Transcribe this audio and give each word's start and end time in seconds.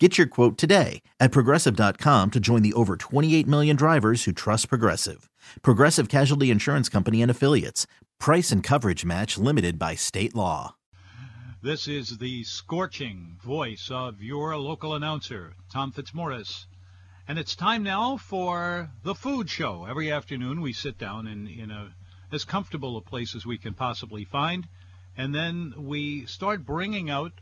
Get 0.00 0.18
your 0.18 0.26
quote 0.26 0.58
today 0.58 1.02
at 1.20 1.30
progressive.com 1.30 2.32
to 2.32 2.40
join 2.40 2.62
the 2.62 2.72
over 2.72 2.96
28 2.96 3.46
million 3.46 3.76
drivers 3.76 4.24
who 4.24 4.32
trust 4.32 4.68
Progressive. 4.68 5.30
Progressive 5.62 6.08
Casualty 6.08 6.50
Insurance 6.50 6.88
Company 6.88 7.22
and 7.22 7.30
Affiliates. 7.30 7.86
Price 8.18 8.50
and 8.50 8.60
coverage 8.60 9.04
match 9.04 9.38
limited 9.38 9.78
by 9.78 9.94
state 9.94 10.34
law. 10.34 10.74
This 11.62 11.86
is 11.86 12.18
the 12.18 12.42
scorching 12.42 13.36
voice 13.40 13.88
of 13.88 14.20
your 14.20 14.56
local 14.58 14.96
announcer, 14.96 15.54
Tom 15.72 15.92
Fitzmaurice. 15.92 16.66
And 17.28 17.38
it's 17.38 17.54
time 17.54 17.84
now 17.84 18.16
for 18.16 18.90
the 19.04 19.14
food 19.14 19.48
show. 19.48 19.86
Every 19.88 20.10
afternoon 20.10 20.60
we 20.60 20.72
sit 20.72 20.98
down 20.98 21.28
in, 21.28 21.46
in 21.46 21.70
a, 21.70 21.94
as 22.32 22.44
comfortable 22.44 22.96
a 22.96 23.00
place 23.00 23.36
as 23.36 23.46
we 23.46 23.58
can 23.58 23.74
possibly 23.74 24.24
find, 24.24 24.66
and 25.16 25.32
then 25.32 25.72
we 25.76 26.26
start 26.26 26.66
bringing 26.66 27.10
out 27.10 27.32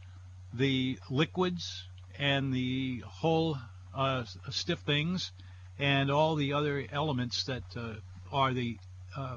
the 0.53 0.99
liquids 1.09 1.85
and 2.19 2.53
the 2.53 3.03
whole 3.07 3.57
uh, 3.95 4.25
stiff 4.51 4.81
things 4.81 5.33
and 5.79 6.11
all 6.11 6.35
the 6.37 6.53
other 6.53 6.85
elements 6.93 7.45
that 7.45 7.63
uh, 7.77 7.95
are 8.33 8.53
the 8.53 8.79
uh, 9.17 9.37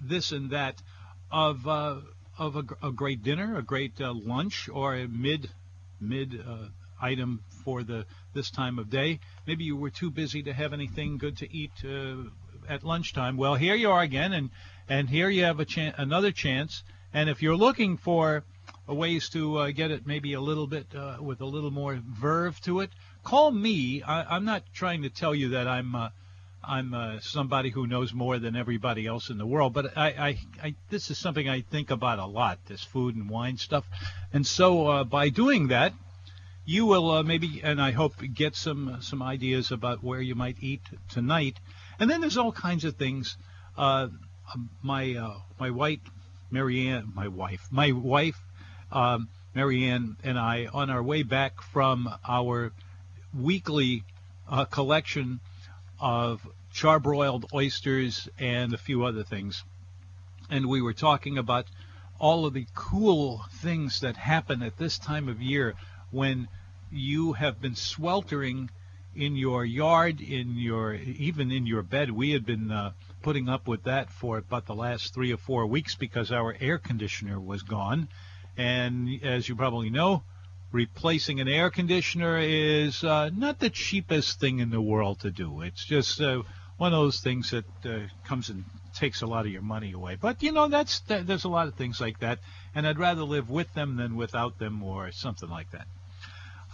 this 0.00 0.32
and 0.32 0.50
that 0.50 0.80
of 1.30 1.66
uh, 1.66 1.96
of 2.38 2.56
a, 2.56 2.64
a, 2.82 2.92
great 2.92 3.22
dinner, 3.22 3.56
a 3.56 3.62
great 3.62 4.00
uh, 4.00 4.12
lunch, 4.14 4.68
or 4.68 4.94
a 4.94 5.08
mid 5.08 5.50
mid 6.00 6.40
uh, 6.46 6.68
item 7.00 7.42
for 7.64 7.82
the 7.82 8.06
this 8.32 8.50
time 8.50 8.78
of 8.78 8.90
day. 8.90 9.18
Maybe 9.46 9.64
you 9.64 9.76
were 9.76 9.90
too 9.90 10.10
busy 10.10 10.42
to 10.44 10.52
have 10.52 10.72
anything 10.72 11.18
good 11.18 11.38
to 11.38 11.52
eat 11.54 11.72
at 12.68 12.84
lunchtime. 12.84 13.36
Well, 13.36 13.54
here 13.54 13.74
you 13.74 13.90
are 13.90 14.02
again, 14.02 14.32
and 14.32 14.50
and 14.88 15.08
here 15.08 15.28
you 15.28 15.44
have 15.44 15.60
a 15.60 15.64
chan- 15.64 15.94
another 15.98 16.32
chance. 16.32 16.82
And 17.12 17.30
if 17.30 17.42
you're 17.42 17.56
looking 17.56 17.96
for 17.96 18.44
ways 18.94 19.28
to 19.30 19.58
uh, 19.58 19.70
get 19.70 19.90
it 19.90 20.06
maybe 20.06 20.34
a 20.34 20.40
little 20.40 20.66
bit 20.66 20.86
uh, 20.94 21.16
with 21.20 21.40
a 21.40 21.44
little 21.44 21.70
more 21.70 21.98
verve 22.06 22.60
to 22.62 22.80
it, 22.80 22.90
call 23.24 23.50
me. 23.50 24.02
I, 24.02 24.36
am 24.36 24.44
not 24.44 24.62
trying 24.72 25.02
to 25.02 25.10
tell 25.10 25.34
you 25.34 25.50
that 25.50 25.66
I'm 25.66 25.94
uh, 25.94 26.10
I'm 26.62 26.94
uh, 26.94 27.20
somebody 27.20 27.70
who 27.70 27.86
knows 27.86 28.12
more 28.12 28.38
than 28.38 28.56
everybody 28.56 29.06
else 29.06 29.30
in 29.30 29.38
the 29.38 29.46
world, 29.46 29.72
but 29.72 29.96
I, 29.96 30.08
I, 30.08 30.38
I, 30.62 30.74
this 30.90 31.10
is 31.10 31.18
something 31.18 31.48
I 31.48 31.60
think 31.60 31.90
about 31.90 32.18
a 32.18 32.26
lot, 32.26 32.58
this 32.66 32.82
food 32.82 33.14
and 33.14 33.28
wine 33.28 33.56
stuff, 33.56 33.84
and 34.32 34.46
so 34.46 34.86
uh, 34.86 35.04
by 35.04 35.28
doing 35.28 35.68
that, 35.68 35.92
you 36.64 36.86
will 36.86 37.10
uh, 37.10 37.22
maybe, 37.22 37.60
and 37.62 37.80
I 37.80 37.92
hope, 37.92 38.14
get 38.34 38.56
some 38.56 38.98
some 39.00 39.22
ideas 39.22 39.70
about 39.70 40.02
where 40.02 40.20
you 40.20 40.34
might 40.34 40.56
eat 40.60 40.82
tonight, 41.08 41.58
and 41.98 42.10
then 42.10 42.20
there's 42.20 42.36
all 42.36 42.52
kinds 42.52 42.84
of 42.84 42.96
things. 42.96 43.36
my 43.76 45.38
my 45.58 45.70
wife, 45.70 46.00
Marianne, 46.50 47.12
my 47.14 47.28
wife, 47.28 47.66
my 47.70 47.92
wife 47.92 48.40
um, 48.92 49.28
Marianne 49.54 50.16
and 50.22 50.38
I 50.38 50.66
on 50.72 50.90
our 50.90 51.02
way 51.02 51.22
back 51.22 51.60
from 51.62 52.08
our 52.26 52.72
weekly 53.34 54.04
uh, 54.48 54.64
collection 54.66 55.40
of 56.00 56.46
charbroiled 56.72 57.52
oysters 57.54 58.28
and 58.38 58.74
a 58.74 58.78
few 58.78 59.04
other 59.04 59.22
things. 59.22 59.64
And 60.50 60.66
we 60.66 60.82
were 60.82 60.92
talking 60.92 61.38
about 61.38 61.66
all 62.18 62.46
of 62.46 62.54
the 62.54 62.66
cool 62.74 63.44
things 63.50 64.00
that 64.00 64.16
happen 64.16 64.62
at 64.62 64.76
this 64.76 64.98
time 64.98 65.28
of 65.28 65.40
year 65.40 65.74
when 66.10 66.48
you 66.90 67.32
have 67.32 67.60
been 67.60 67.74
sweltering 67.74 68.70
in 69.14 69.34
your 69.36 69.64
yard, 69.64 70.20
in 70.20 70.56
your 70.56 70.94
even 70.94 71.50
in 71.50 71.66
your 71.66 71.82
bed. 71.82 72.10
We 72.10 72.30
had 72.30 72.44
been 72.44 72.70
uh, 72.70 72.92
putting 73.22 73.48
up 73.48 73.66
with 73.66 73.84
that 73.84 74.10
for 74.10 74.38
about 74.38 74.66
the 74.66 74.74
last 74.74 75.14
three 75.14 75.32
or 75.32 75.38
four 75.38 75.66
weeks 75.66 75.94
because 75.94 76.30
our 76.30 76.54
air 76.60 76.78
conditioner 76.78 77.40
was 77.40 77.62
gone, 77.62 78.08
and 78.56 79.22
as 79.22 79.48
you 79.48 79.56
probably 79.56 79.90
know, 79.90 80.22
replacing 80.72 81.40
an 81.40 81.48
air 81.48 81.70
conditioner 81.70 82.38
is 82.38 83.02
uh, 83.04 83.30
not 83.34 83.58
the 83.58 83.70
cheapest 83.70 84.40
thing 84.40 84.58
in 84.58 84.70
the 84.70 84.80
world 84.80 85.20
to 85.20 85.30
do. 85.30 85.62
It's 85.62 85.84
just 85.84 86.20
uh, 86.20 86.42
one 86.76 86.92
of 86.92 86.98
those 86.98 87.20
things 87.20 87.50
that 87.50 87.64
uh, 87.84 88.06
comes 88.24 88.50
and 88.50 88.64
takes 88.94 89.22
a 89.22 89.26
lot 89.26 89.46
of 89.46 89.52
your 89.52 89.62
money 89.62 89.92
away. 89.92 90.16
But 90.16 90.42
you 90.42 90.52
know, 90.52 90.68
that's 90.68 91.00
that, 91.00 91.26
there's 91.26 91.44
a 91.44 91.48
lot 91.48 91.68
of 91.68 91.74
things 91.74 92.00
like 92.00 92.18
that, 92.20 92.40
and 92.74 92.86
I'd 92.86 92.98
rather 92.98 93.22
live 93.22 93.48
with 93.50 93.72
them 93.74 93.96
than 93.96 94.16
without 94.16 94.58
them, 94.58 94.82
or 94.82 95.12
something 95.12 95.48
like 95.48 95.70
that. 95.70 95.86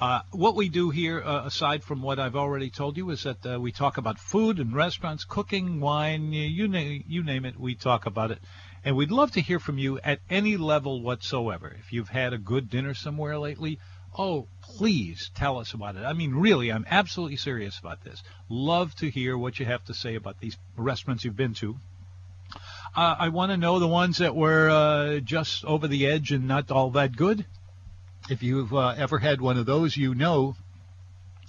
Uh, 0.00 0.20
what 0.32 0.56
we 0.56 0.68
do 0.68 0.90
here, 0.90 1.22
uh, 1.22 1.46
aside 1.46 1.84
from 1.84 2.02
what 2.02 2.18
I've 2.18 2.34
already 2.34 2.70
told 2.70 2.96
you, 2.96 3.10
is 3.10 3.22
that 3.22 3.46
uh, 3.46 3.60
we 3.60 3.70
talk 3.70 3.98
about 3.98 4.18
food 4.18 4.58
and 4.58 4.74
restaurants, 4.74 5.24
cooking, 5.24 5.78
wine, 5.78 6.32
you, 6.32 6.66
na- 6.66 6.98
you 7.06 7.22
name 7.22 7.44
it, 7.44 7.56
we 7.56 7.76
talk 7.76 8.06
about 8.06 8.32
it. 8.32 8.40
And 8.84 8.96
we'd 8.96 9.10
love 9.10 9.32
to 9.32 9.40
hear 9.40 9.60
from 9.60 9.78
you 9.78 10.00
at 10.02 10.20
any 10.28 10.56
level 10.56 11.02
whatsoever. 11.02 11.74
If 11.78 11.92
you've 11.92 12.08
had 12.08 12.32
a 12.32 12.38
good 12.38 12.68
dinner 12.68 12.94
somewhere 12.94 13.38
lately, 13.38 13.78
oh, 14.18 14.48
please 14.60 15.30
tell 15.34 15.58
us 15.58 15.72
about 15.72 15.96
it. 15.96 16.04
I 16.04 16.12
mean, 16.12 16.34
really, 16.34 16.72
I'm 16.72 16.86
absolutely 16.90 17.36
serious 17.36 17.78
about 17.78 18.02
this. 18.02 18.22
Love 18.48 18.94
to 18.96 19.08
hear 19.08 19.38
what 19.38 19.58
you 19.60 19.66
have 19.66 19.84
to 19.84 19.94
say 19.94 20.16
about 20.16 20.40
these 20.40 20.56
restaurants 20.76 21.24
you've 21.24 21.36
been 21.36 21.54
to. 21.54 21.76
Uh, 22.94 23.16
I 23.18 23.28
want 23.28 23.52
to 23.52 23.56
know 23.56 23.78
the 23.78 23.88
ones 23.88 24.18
that 24.18 24.34
were 24.34 24.68
uh, 24.68 25.20
just 25.20 25.64
over 25.64 25.88
the 25.88 26.06
edge 26.06 26.32
and 26.32 26.46
not 26.46 26.70
all 26.70 26.90
that 26.90 27.16
good. 27.16 27.46
If 28.28 28.42
you've 28.42 28.74
uh, 28.74 28.94
ever 28.96 29.18
had 29.18 29.40
one 29.40 29.56
of 29.58 29.66
those, 29.66 29.96
you 29.96 30.14
know 30.14 30.56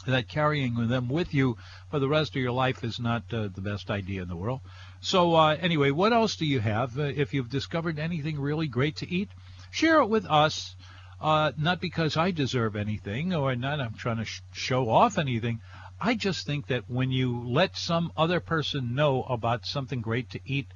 that 0.05 0.27
carrying 0.27 0.87
them 0.87 1.09
with 1.09 1.33
you 1.33 1.57
for 1.89 1.99
the 1.99 2.07
rest 2.07 2.35
of 2.35 2.41
your 2.41 2.51
life 2.51 2.83
is 2.83 2.99
not 2.99 3.23
uh, 3.33 3.49
the 3.53 3.61
best 3.61 3.89
idea 3.89 4.21
in 4.21 4.27
the 4.27 4.35
world. 4.35 4.61
So 5.03 5.35
uh, 5.35 5.57
anyway, 5.59 5.91
what 5.91 6.13
else 6.13 6.37
do 6.37 6.45
you 6.45 6.61
have? 6.61 6.97
Uh, 6.97 7.03
if 7.03 7.33
you've 7.33 7.49
discovered 7.49 7.99
anything 7.99 8.39
really 8.39 8.67
great 8.67 8.95
to 8.97 9.11
eat, 9.13 9.29
share 9.69 9.99
it 9.99 10.07
with 10.07 10.25
us. 10.25 10.77
Uh, 11.19 11.51
not 11.57 11.81
because 11.81 12.15
I 12.15 12.31
deserve 12.31 12.77
anything 12.77 13.33
or 13.33 13.53
not 13.55 13.81
I'm 13.81 13.95
trying 13.95 14.17
to 14.17 14.25
sh- 14.25 14.41
show 14.53 14.89
off 14.89 15.17
anything. 15.17 15.59
I 15.99 16.15
just 16.15 16.45
think 16.45 16.67
that 16.67 16.89
when 16.89 17.11
you 17.11 17.43
let 17.45 17.75
some 17.75 18.13
other 18.15 18.39
person 18.39 18.95
know 18.95 19.23
about 19.23 19.65
something 19.65 19.99
great 19.99 20.29
to 20.31 20.39
eat 20.45 20.67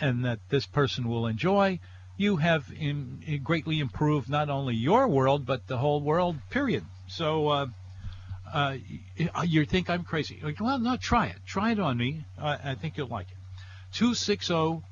and 0.00 0.24
that 0.24 0.40
this 0.48 0.66
person 0.66 1.08
will 1.08 1.28
enjoy, 1.28 1.78
you 2.16 2.36
have 2.36 2.72
in, 2.76 3.40
greatly 3.44 3.78
improved 3.78 4.28
not 4.28 4.50
only 4.50 4.74
your 4.74 5.06
world 5.06 5.46
but 5.46 5.68
the 5.68 5.78
whole 5.78 6.00
world. 6.00 6.36
Period. 6.50 6.84
So 7.06 7.48
uh, 7.48 7.66
uh, 8.52 8.76
you 9.46 9.64
think 9.64 9.88
I'm 9.88 10.02
crazy? 10.02 10.42
Well, 10.58 10.80
no, 10.80 10.96
try 10.96 11.26
it. 11.26 11.36
Try 11.46 11.70
it 11.70 11.78
on 11.78 11.96
me. 11.96 12.24
I 12.36 12.74
think 12.74 12.96
you'll 12.96 13.06
like 13.06 13.30
it. 13.30 13.39
260 13.92 14.82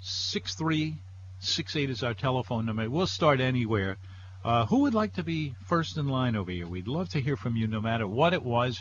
6368 0.00 1.90
is 1.90 2.02
our 2.02 2.14
telephone 2.14 2.66
number. 2.66 2.88
We'll 2.90 3.06
start 3.06 3.40
anywhere. 3.40 3.96
Uh, 4.44 4.66
who 4.66 4.80
would 4.80 4.92
like 4.92 5.14
to 5.14 5.22
be 5.22 5.54
first 5.66 5.96
in 5.96 6.08
line 6.08 6.36
over 6.36 6.50
here? 6.50 6.66
We'd 6.66 6.88
love 6.88 7.08
to 7.10 7.20
hear 7.20 7.36
from 7.36 7.56
you 7.56 7.66
no 7.66 7.80
matter 7.80 8.06
what 8.06 8.34
it 8.34 8.42
was, 8.42 8.78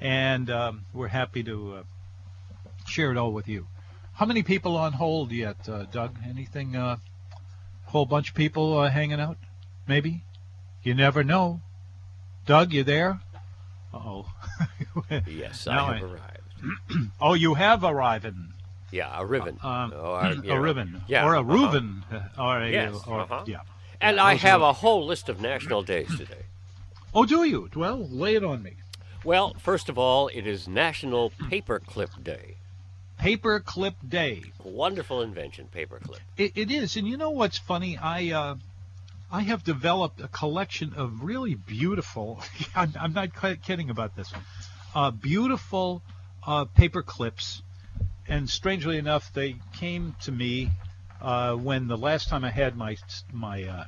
and 0.00 0.50
um, 0.50 0.84
we're 0.92 1.08
happy 1.08 1.42
to 1.44 1.76
uh, 1.76 1.82
share 2.86 3.10
it 3.10 3.16
all 3.16 3.32
with 3.32 3.48
you. 3.48 3.66
How 4.12 4.26
many 4.26 4.42
people 4.42 4.76
on 4.76 4.92
hold 4.92 5.32
yet, 5.32 5.68
uh, 5.68 5.84
Doug? 5.84 6.18
Anything? 6.28 6.76
A 6.76 6.84
uh, 6.84 6.96
whole 7.86 8.04
bunch 8.04 8.30
of 8.30 8.34
people 8.34 8.78
uh, 8.78 8.90
hanging 8.90 9.20
out? 9.20 9.38
Maybe? 9.86 10.24
You 10.82 10.94
never 10.94 11.24
know. 11.24 11.62
Doug, 12.44 12.72
you 12.72 12.84
there? 12.84 13.20
oh 13.94 14.26
yes, 15.26 15.66
I 15.66 15.94
have 15.94 16.02
I, 16.02 16.06
arrived. 16.06 16.37
oh, 17.20 17.34
you 17.34 17.54
have 17.54 17.84
arrived. 17.84 18.26
Yeah, 18.90 19.10
a 19.18 19.24
ribbon. 19.24 19.58
Uh, 19.62 19.68
um, 19.68 19.92
or, 19.92 20.20
a 20.56 20.60
ribbon. 20.60 21.02
Yeah. 21.08 21.26
Or 21.26 21.34
a 21.34 21.40
uh-huh. 21.40 21.52
Reuben. 21.52 22.04
Or 22.38 22.60
a, 22.60 22.70
yes. 22.70 22.94
Or, 23.06 23.20
uh-huh. 23.20 23.44
Yeah. 23.46 23.60
And 24.00 24.16
yeah, 24.16 24.24
I 24.24 24.34
have 24.34 24.62
are... 24.62 24.70
a 24.70 24.72
whole 24.72 25.06
list 25.06 25.28
of 25.28 25.40
national 25.40 25.82
days 25.82 26.08
today. 26.16 26.44
Oh, 27.14 27.24
do 27.24 27.44
you? 27.44 27.68
Well, 27.74 28.06
lay 28.08 28.34
it 28.34 28.44
on 28.44 28.62
me. 28.62 28.74
Well, 29.24 29.54
first 29.58 29.88
of 29.88 29.98
all, 29.98 30.28
it 30.28 30.46
is 30.46 30.68
National 30.68 31.30
Paperclip 31.30 32.22
Day. 32.22 32.56
Paperclip 33.18 33.94
Day. 34.08 34.44
Wonderful 34.62 35.22
invention, 35.22 35.68
paperclip. 35.74 36.20
It, 36.36 36.52
it 36.54 36.70
is, 36.70 36.96
and 36.96 37.06
you 37.06 37.16
know 37.16 37.30
what's 37.30 37.58
funny? 37.58 37.98
I 37.98 38.30
uh, 38.30 38.54
I 39.30 39.42
have 39.42 39.64
developed 39.64 40.20
a 40.20 40.28
collection 40.28 40.94
of 40.94 41.22
really 41.22 41.54
beautiful. 41.54 42.40
I'm, 42.74 42.94
I'm 42.98 43.12
not 43.12 43.30
kidding 43.62 43.90
about 43.90 44.16
this 44.16 44.32
one. 44.32 44.42
Uh, 44.94 45.10
beautiful 45.10 46.02
uh, 46.46 46.64
paper 46.66 47.02
clips, 47.02 47.62
and 48.26 48.48
strangely 48.48 48.98
enough, 48.98 49.32
they 49.32 49.56
came 49.76 50.14
to 50.22 50.32
me 50.32 50.70
uh, 51.20 51.54
when 51.54 51.88
the 51.88 51.96
last 51.96 52.28
time 52.28 52.44
I 52.44 52.50
had 52.50 52.76
my 52.76 52.96
my 53.32 53.64
uh, 53.64 53.84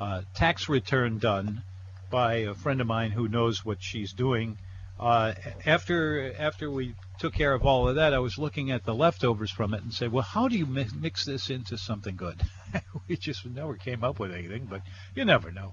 uh, 0.00 0.22
tax 0.34 0.68
return 0.68 1.18
done 1.18 1.62
by 2.10 2.34
a 2.34 2.54
friend 2.54 2.80
of 2.80 2.86
mine 2.86 3.10
who 3.10 3.28
knows 3.28 3.64
what 3.64 3.82
she's 3.82 4.12
doing. 4.12 4.58
uh, 4.98 5.34
after 5.66 6.34
after 6.38 6.70
we 6.70 6.94
took 7.18 7.34
care 7.34 7.52
of 7.52 7.64
all 7.64 7.88
of 7.88 7.96
that, 7.96 8.14
I 8.14 8.18
was 8.18 8.38
looking 8.38 8.70
at 8.70 8.84
the 8.84 8.94
leftovers 8.94 9.50
from 9.50 9.74
it 9.74 9.82
and 9.82 9.92
said, 9.92 10.12
well, 10.12 10.22
how 10.22 10.48
do 10.48 10.56
you 10.56 10.66
mi- 10.66 10.86
mix 11.00 11.24
this 11.24 11.50
into 11.50 11.78
something 11.78 12.16
good? 12.16 12.40
we 13.08 13.16
just 13.16 13.44
never 13.46 13.74
came 13.74 14.04
up 14.04 14.18
with 14.18 14.32
anything, 14.32 14.66
but 14.66 14.82
you 15.14 15.24
never 15.24 15.50
know. 15.50 15.72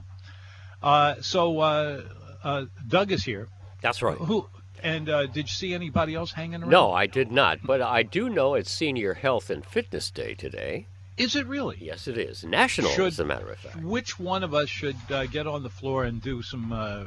Uh, 0.82 1.16
so 1.22 1.60
uh, 1.60 2.02
uh, 2.44 2.66
Doug 2.88 3.12
is 3.12 3.24
here. 3.24 3.48
That's 3.82 4.02
right. 4.02 4.18
Who 4.18 4.48
and 4.82 5.10
uh, 5.10 5.26
did 5.28 5.46
you 5.46 5.54
see 5.54 5.74
anybody 5.74 6.16
else 6.16 6.32
hanging 6.32 6.62
around? 6.62 6.70
No, 6.72 6.92
I 6.92 7.06
did 7.08 7.32
not, 7.32 7.60
but 7.64 7.82
I 7.82 8.04
do 8.04 8.30
know 8.30 8.56
it's 8.56 8.72
Senior 8.72 9.14
Health 9.14 9.50
and 9.50 9.66
Fitness 9.66 10.10
Day 10.12 10.34
today. 10.34 10.88
Is 11.18 11.36
it 11.36 11.46
really? 11.46 11.78
Yes, 11.80 12.08
it 12.08 12.18
is. 12.18 12.44
National, 12.44 12.90
Should- 12.90 13.08
as 13.08 13.20
a 13.20 13.26
matter 13.26 13.52
of 13.52 13.60
fact. 13.60 13.78
Which 13.84 14.20
one 14.20 14.44
of 14.44 14.54
us 14.54 14.68
should 14.70 14.96
uh, 15.12 15.26
get 15.28 15.46
on 15.46 15.62
the 15.64 15.70
floor 15.70 16.06
and 16.06 16.22
do 16.22 16.42
some 16.42 16.74
uh, 16.74 17.04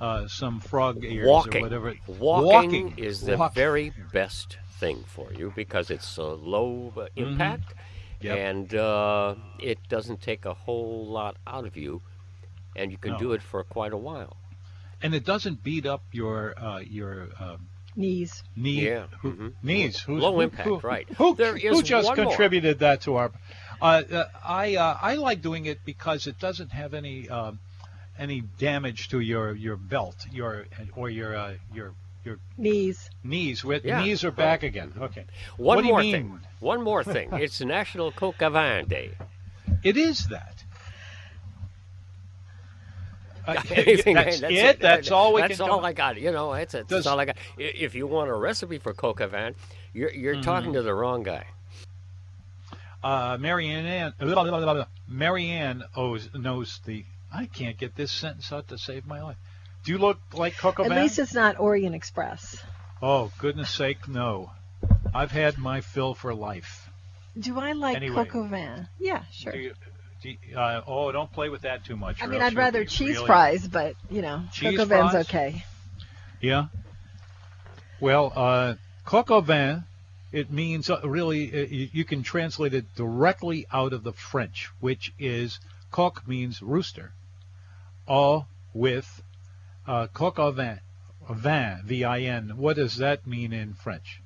uh, 0.00 0.26
some 0.26 0.60
frog 0.60 1.04
ears 1.04 1.26
Walking. 1.28 1.60
or 1.60 1.64
whatever? 1.64 1.94
Walking, 2.06 2.46
walking 2.88 2.94
is 2.98 3.20
the 3.20 3.36
Walking. 3.36 3.54
very 3.54 3.92
best 4.12 4.56
thing 4.78 5.04
for 5.06 5.30
you 5.34 5.52
because 5.54 5.90
it's 5.90 6.16
a 6.16 6.22
low 6.24 6.92
uh, 6.96 7.06
impact 7.16 7.74
Mm-hmm. 7.74 8.26
Yep. 8.26 8.36
and 8.38 8.74
uh, 8.74 9.34
it 9.58 9.78
doesn't 9.88 10.20
take 10.20 10.44
a 10.44 10.52
whole 10.52 11.06
lot 11.06 11.36
out 11.46 11.64
of 11.66 11.74
you, 11.74 12.02
and 12.76 12.92
you 12.92 12.98
can 12.98 13.12
No. 13.12 13.18
do 13.18 13.32
it 13.32 13.40
for 13.42 13.64
quite 13.64 13.94
a 13.94 13.96
while. 13.96 14.36
And 15.02 15.14
it 15.14 15.24
doesn't 15.24 15.62
beat 15.62 15.86
up 15.86 16.02
your 16.12 16.54
uh, 16.58 16.78
your 16.80 17.28
um, 17.38 17.66
Knees. 17.96 18.42
knee 18.56 18.86
Yeah, 18.86 19.06
who, 19.20 19.32
mhm. 19.32 19.52
knees. 19.62 19.98
Who's, 20.00 20.22
Low 20.22 20.34
who- 20.34 20.40
impact, 20.42 20.68
who- 20.68 20.78
right. 20.78 21.08
Who, 21.18 21.34
There 21.34 21.56
who 21.58 21.78
is 21.80 21.82
just 21.82 22.06
one 22.08 22.16
more. 22.16 22.26
contributed 22.26 22.78
that 22.80 23.02
to 23.02 23.16
our? 23.16 23.32
Uh, 23.82 24.02
uh, 24.12 24.24
I 24.46 24.76
uh, 24.76 24.96
I 25.00 25.14
like 25.16 25.42
doing 25.42 25.66
it 25.66 25.80
because 25.84 26.26
it 26.26 26.38
doesn't 26.38 26.70
have 26.70 26.94
any 26.94 27.28
um, 27.28 27.58
any 28.18 28.42
damage 28.58 29.08
to 29.08 29.20
your 29.20 29.54
your 29.54 29.76
belt 29.76 30.16
your 30.30 30.66
or 30.94 31.10
your 31.10 31.34
uh, 31.36 31.54
your 31.74 31.92
your 32.24 32.38
Knees. 32.58 33.08
knees. 33.24 33.64
With 33.64 33.84
Yeah, 33.84 34.02
knees 34.02 34.22
are 34.24 34.30
back 34.30 34.62
again. 34.62 34.92
Okay. 35.00 35.24
One 35.56 35.76
what 35.76 35.80
do 35.82 35.86
you 35.86 35.92
more 35.94 36.00
mean? 36.02 36.12
thing. 36.12 36.40
One 36.60 36.82
more 36.84 37.02
thing. 37.02 37.30
it's 37.32 37.60
National 37.62 38.12
Coq 38.12 38.40
au 38.42 38.50
Vin 38.50 38.86
Day. 38.86 39.10
It 39.82 39.96
is 39.96 40.28
that. 40.28 40.62
Uh, 43.58 43.62
Anything- 43.74 44.14
that's, 44.14 44.40
it. 44.42 44.80
That's 44.80 45.10
all 45.10 45.32
we 45.34 45.40
That's 45.42 45.58
can. 45.58 45.70
all 45.70 45.80
do. 45.80 45.86
I 45.86 45.92
got. 45.92 46.20
You 46.20 46.32
know, 46.32 46.52
that's, 46.54 46.74
that's 46.88 47.06
all 47.06 47.18
I 47.20 47.24
got. 47.26 47.36
If 47.58 47.94
you 47.94 48.06
want 48.06 48.30
a 48.30 48.34
recipe 48.34 48.78
for 48.78 48.92
coq 48.94 49.18
van, 49.30 49.54
you're, 49.92 50.10
you're 50.12 50.34
Mm-hmm. 50.34 50.42
talking 50.42 50.72
to 50.74 50.82
the 50.82 50.94
wrong 50.94 51.22
guy. 51.22 51.46
Uh, 53.02 53.38
Marianne 53.40 54.12
blah, 54.18 54.34
blah, 54.44 54.44
blah, 54.44 54.74
blah. 54.74 54.84
Marianne 55.08 55.82
owes, 55.96 56.28
knows 56.34 56.80
the. 56.84 57.04
I 57.32 57.46
can't 57.46 57.78
get 57.78 57.94
this 57.96 58.12
sentence 58.12 58.52
out 58.52 58.68
to 58.68 58.78
save 58.78 59.06
my 59.06 59.22
life. 59.22 59.36
Do 59.84 59.92
you 59.92 59.98
look 59.98 60.18
like 60.34 60.56
Coco 60.58 60.82
At 60.84 60.90
Van? 60.90 61.02
least 61.02 61.18
it's 61.18 61.32
not 61.32 61.58
Orient 61.58 61.94
Express. 61.94 62.62
Oh 63.00 63.32
goodness 63.38 63.70
sake, 63.70 64.06
no! 64.08 64.50
I've 65.14 65.30
had 65.30 65.56
my 65.56 65.80
fill 65.80 66.12
for 66.14 66.34
life. 66.34 66.90
Do 67.38 67.58
I 67.58 67.72
like 67.72 67.96
Anyway. 67.96 68.14
coq 68.26 68.34
au 68.36 68.42
vin? 68.42 68.88
Yeah, 68.98 69.22
sure. 69.32 69.52
Do 69.52 69.58
you, 69.58 69.74
do 70.22 70.30
you- 70.30 70.56
uh, 70.56 70.82
oh, 70.86 71.10
don't 71.12 71.32
play 71.32 71.48
with 71.48 71.62
that 71.62 71.84
too 71.84 71.96
much. 71.96 72.20
I 72.22 72.26
or 72.26 72.28
mean, 72.28 72.40
else 72.40 72.46
I'd 72.48 72.52
you'll 72.52 72.62
rather 72.62 72.80
be 72.80 72.86
cheese 72.86 73.16
really- 73.16 73.26
fries, 73.26 73.66
but 73.68 73.94
you 74.10 74.22
know, 74.22 74.42
Cheese 74.52 74.76
vin's 74.76 74.88
fries? 74.88 75.14
okay. 75.26 75.64
Yeah. 76.40 76.66
Well, 78.00 78.32
uh, 78.34 78.74
coq 79.04 79.30
au 79.30 79.40
vin, 79.40 79.84
it 80.32 80.50
means 80.50 80.88
uh, 80.88 81.00
really, 81.04 81.52
uh, 81.52 81.66
you, 81.66 81.88
you 81.92 82.04
can 82.04 82.22
translate 82.22 82.72
it 82.72 82.94
directly 82.94 83.66
out 83.72 83.92
of 83.92 84.02
the 84.04 84.12
French, 84.12 84.70
which 84.80 85.12
is 85.18 85.58
coq 85.90 86.26
means 86.26 86.62
rooster, 86.62 87.12
au 88.08 88.46
with 88.72 89.22
uh, 89.86 90.06
coq 90.06 90.38
au 90.38 90.50
vin, 90.52 90.80
vin, 91.28 91.80
V-I-N. 91.84 92.56
What 92.56 92.76
does 92.76 92.96
that 92.96 93.26
mean 93.26 93.52
in 93.52 93.74
French? 93.74 94.22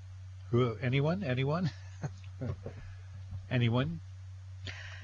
Who, 0.50 0.76
anyone? 0.80 1.24
Anyone? 1.24 1.70
anyone? 3.50 4.00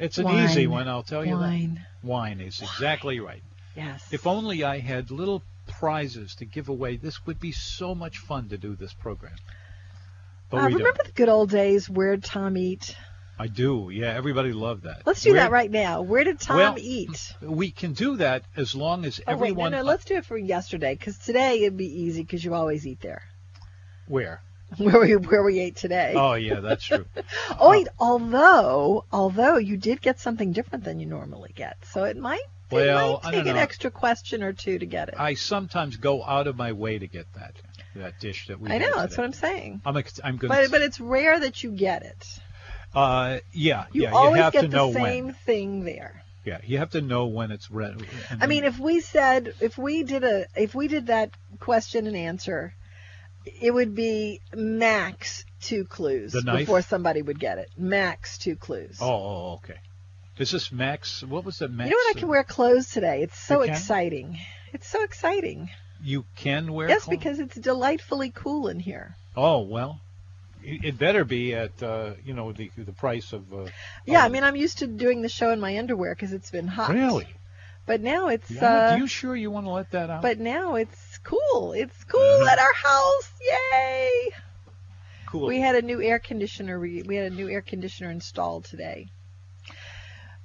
It's 0.00 0.18
an 0.18 0.28
easy 0.28 0.66
one, 0.66 0.88
I'll 0.88 1.02
tell 1.02 1.24
you 1.24 1.36
that. 1.36 1.40
Wine. 1.42 1.86
Wine 2.02 2.40
is 2.40 2.60
exactly 2.62 3.20
right. 3.20 3.42
Yes. 3.76 4.04
If 4.10 4.26
only 4.26 4.64
I 4.64 4.78
had 4.78 5.10
little 5.10 5.42
prizes 5.68 6.34
to 6.36 6.44
give 6.44 6.68
away, 6.68 6.96
this 6.96 7.24
would 7.26 7.38
be 7.38 7.52
so 7.52 7.94
much 7.94 8.18
fun 8.18 8.48
to 8.48 8.58
do 8.58 8.74
this 8.74 8.92
program. 8.92 9.36
But 10.50 10.62
uh, 10.62 10.64
remember 10.64 10.92
don't. 10.92 11.06
the 11.06 11.12
good 11.12 11.28
old 11.28 11.50
days? 11.50 11.88
Where'd 11.88 12.24
Tom 12.24 12.56
eat? 12.56 12.96
I 13.38 13.46
do. 13.46 13.88
Yeah, 13.92 14.08
everybody 14.14 14.52
loved 14.52 14.82
that. 14.82 15.02
Let's 15.06 15.22
do 15.22 15.30
Where- 15.32 15.40
that 15.42 15.50
right 15.50 15.70
now. 15.70 16.02
Where 16.02 16.24
did 16.24 16.40
Tom 16.40 16.56
Well, 16.56 16.76
eat? 16.78 17.32
We 17.40 17.70
can 17.70 17.92
do 17.92 18.16
that 18.16 18.42
as 18.56 18.74
long 18.74 19.04
as 19.04 19.20
Oh 19.26 19.32
wait, 19.36 19.38
no, 19.38 19.44
everyone. 19.44 19.72
no. 19.72 19.82
Let's 19.82 20.04
do 20.04 20.16
it 20.16 20.26
for 20.26 20.36
yesterday, 20.36 20.94
because 20.94 21.16
today 21.18 21.60
it'd 21.62 21.76
be 21.76 22.02
easy, 22.02 22.22
because 22.22 22.44
you 22.44 22.52
always 22.54 22.86
eat 22.86 23.00
there. 23.00 23.22
Where? 24.08 24.42
Where 24.78 25.00
we 25.00 25.16
where 25.16 25.42
we 25.42 25.58
ate 25.60 25.76
today. 25.76 26.14
Oh 26.16 26.34
yeah, 26.34 26.60
that's 26.60 26.84
true. 26.84 27.04
Oh, 27.58 27.70
wait, 27.70 27.88
although 27.98 29.04
although 29.12 29.56
you 29.56 29.76
did 29.76 30.00
get 30.00 30.20
something 30.20 30.52
different 30.52 30.84
than 30.84 31.00
you 31.00 31.06
normally 31.06 31.52
get, 31.54 31.76
so 31.92 32.04
it 32.04 32.16
might 32.16 32.40
it 32.70 32.94
might 32.94 33.18
take 33.32 33.46
an 33.46 33.56
know. 33.56 33.60
extra 33.60 33.90
question 33.90 34.42
or 34.42 34.52
two 34.52 34.78
to 34.78 34.86
get 34.86 35.08
it. 35.08 35.14
I 35.18 35.34
sometimes 35.34 35.96
go 35.96 36.24
out 36.24 36.46
of 36.46 36.56
my 36.56 36.72
way 36.72 36.98
to 36.98 37.06
get 37.08 37.26
that 37.34 37.54
that 37.96 38.20
dish 38.20 38.46
that 38.46 38.60
we. 38.60 38.70
I 38.70 38.78
know 38.78 38.94
that's 38.96 39.14
today. 39.16 39.22
what 39.22 39.26
I'm 39.26 39.32
saying. 39.32 39.82
I'm. 39.84 39.96
Ex- 39.96 40.20
I'm 40.22 40.36
gonna. 40.36 40.54
But 40.54 40.70
but 40.70 40.82
it's 40.82 41.00
rare 41.00 41.40
that 41.40 41.62
you 41.64 41.72
get 41.72 42.02
it. 42.04 42.38
uh, 42.94 43.38
yeah, 43.52 43.86
You 43.92 44.02
yeah. 44.02 44.12
always 44.12 44.36
you 44.38 44.42
have 44.42 44.52
get 44.52 44.60
to 44.62 44.68
the 44.68 44.76
know 44.76 44.92
same 44.92 45.24
when. 45.26 45.34
thing 45.34 45.84
there. 45.84 46.22
Yeah, 46.44 46.58
you 46.64 46.78
have 46.78 46.90
to 46.90 47.02
know 47.02 47.26
when 47.26 47.50
it's 47.50 47.70
ready. 47.70 48.04
I 48.40 48.46
mean, 48.46 48.64
if 48.64 48.78
we 48.78 49.00
said 49.00 49.52
if 49.60 49.76
we 49.76 50.04
did 50.04 50.24
a 50.24 50.46
if 50.56 50.74
we 50.74 50.88
did 50.88 51.08
that 51.08 51.30
question 51.58 52.06
and 52.06 52.16
answer, 52.16 52.72
it 53.44 53.72
would 53.72 53.94
be 53.94 54.40
max 54.54 55.44
two 55.60 55.84
clues 55.84 56.32
before 56.32 56.82
somebody 56.82 57.22
would 57.22 57.38
get 57.38 57.58
it. 57.58 57.70
Max 57.76 58.38
two 58.38 58.56
clues. 58.56 58.98
Oh, 59.00 59.06
oh, 59.08 59.60
okay. 59.62 59.78
Is 60.38 60.50
this 60.50 60.72
Max? 60.72 61.22
What 61.22 61.44
was 61.44 61.58
the 61.58 61.68
Max? 61.68 61.90
you 61.90 61.96
know 61.96 62.02
what? 62.08 62.16
I 62.16 62.18
can 62.20 62.28
wear 62.28 62.44
clothes 62.44 62.90
today. 62.90 63.22
It's 63.22 63.38
so 63.38 63.60
exciting. 63.60 64.38
It's 64.72 64.86
so 64.86 65.02
exciting. 65.02 65.68
You 66.02 66.24
can 66.36 66.72
wear. 66.72 66.88
Yes, 66.88 67.04
clothes? 67.04 67.18
because 67.18 67.40
it's 67.40 67.56
delightfully 67.56 68.32
cool 68.34 68.68
in 68.68 68.80
here. 68.80 69.16
Oh 69.36 69.60
well, 69.60 70.00
it 70.62 70.98
better 70.98 71.24
be 71.24 71.54
at 71.54 71.82
uh, 71.82 72.12
you 72.24 72.32
know 72.32 72.52
the 72.52 72.70
the 72.78 72.92
price 72.92 73.34
of. 73.34 73.52
Uh, 73.52 73.66
Yeah, 74.06 74.22
oh, 74.22 74.26
I 74.26 74.28
mean, 74.28 74.44
I'm 74.44 74.56
used 74.56 74.78
to 74.78 74.86
doing 74.86 75.20
the 75.20 75.28
show 75.28 75.50
in 75.50 75.60
my 75.60 75.76
underwear 75.78 76.14
because 76.14 76.32
it's 76.32 76.50
been 76.50 76.68
hot. 76.68 76.90
Really? 76.90 77.28
But 77.84 78.00
now 78.00 78.28
it's. 78.28 78.50
Yeah, 78.50 78.64
uh, 78.64 78.90
are 78.92 78.98
you 78.98 79.06
sure 79.06 79.36
you 79.36 79.50
want 79.50 79.66
to 79.66 79.70
let 79.70 79.90
that 79.90 80.08
out? 80.08 80.22
But 80.22 80.38
now 80.38 80.76
it's 80.76 81.09
cool. 81.24 81.72
It's 81.72 82.04
cool 82.04 82.20
Mhm. 82.20 82.48
at 82.48 82.58
our 82.58 82.72
house. 82.74 83.32
Yay! 83.72 84.30
cool. 85.26 85.46
We 85.46 85.60
had 85.60 85.76
a 85.76 85.82
new 85.82 86.02
air 86.02 86.18
conditioner. 86.18 86.80
We, 86.80 87.02
we 87.02 87.14
had 87.16 87.30
a 87.32 87.34
new 87.34 87.48
air 87.48 87.62
conditioner 87.62 88.10
installed 88.10 88.64
today. 88.64 89.08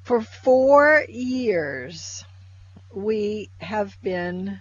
For 0.03 0.21
four 0.21 1.03
years, 1.09 2.23
we 2.93 3.49
have 3.57 3.99
been 4.03 4.59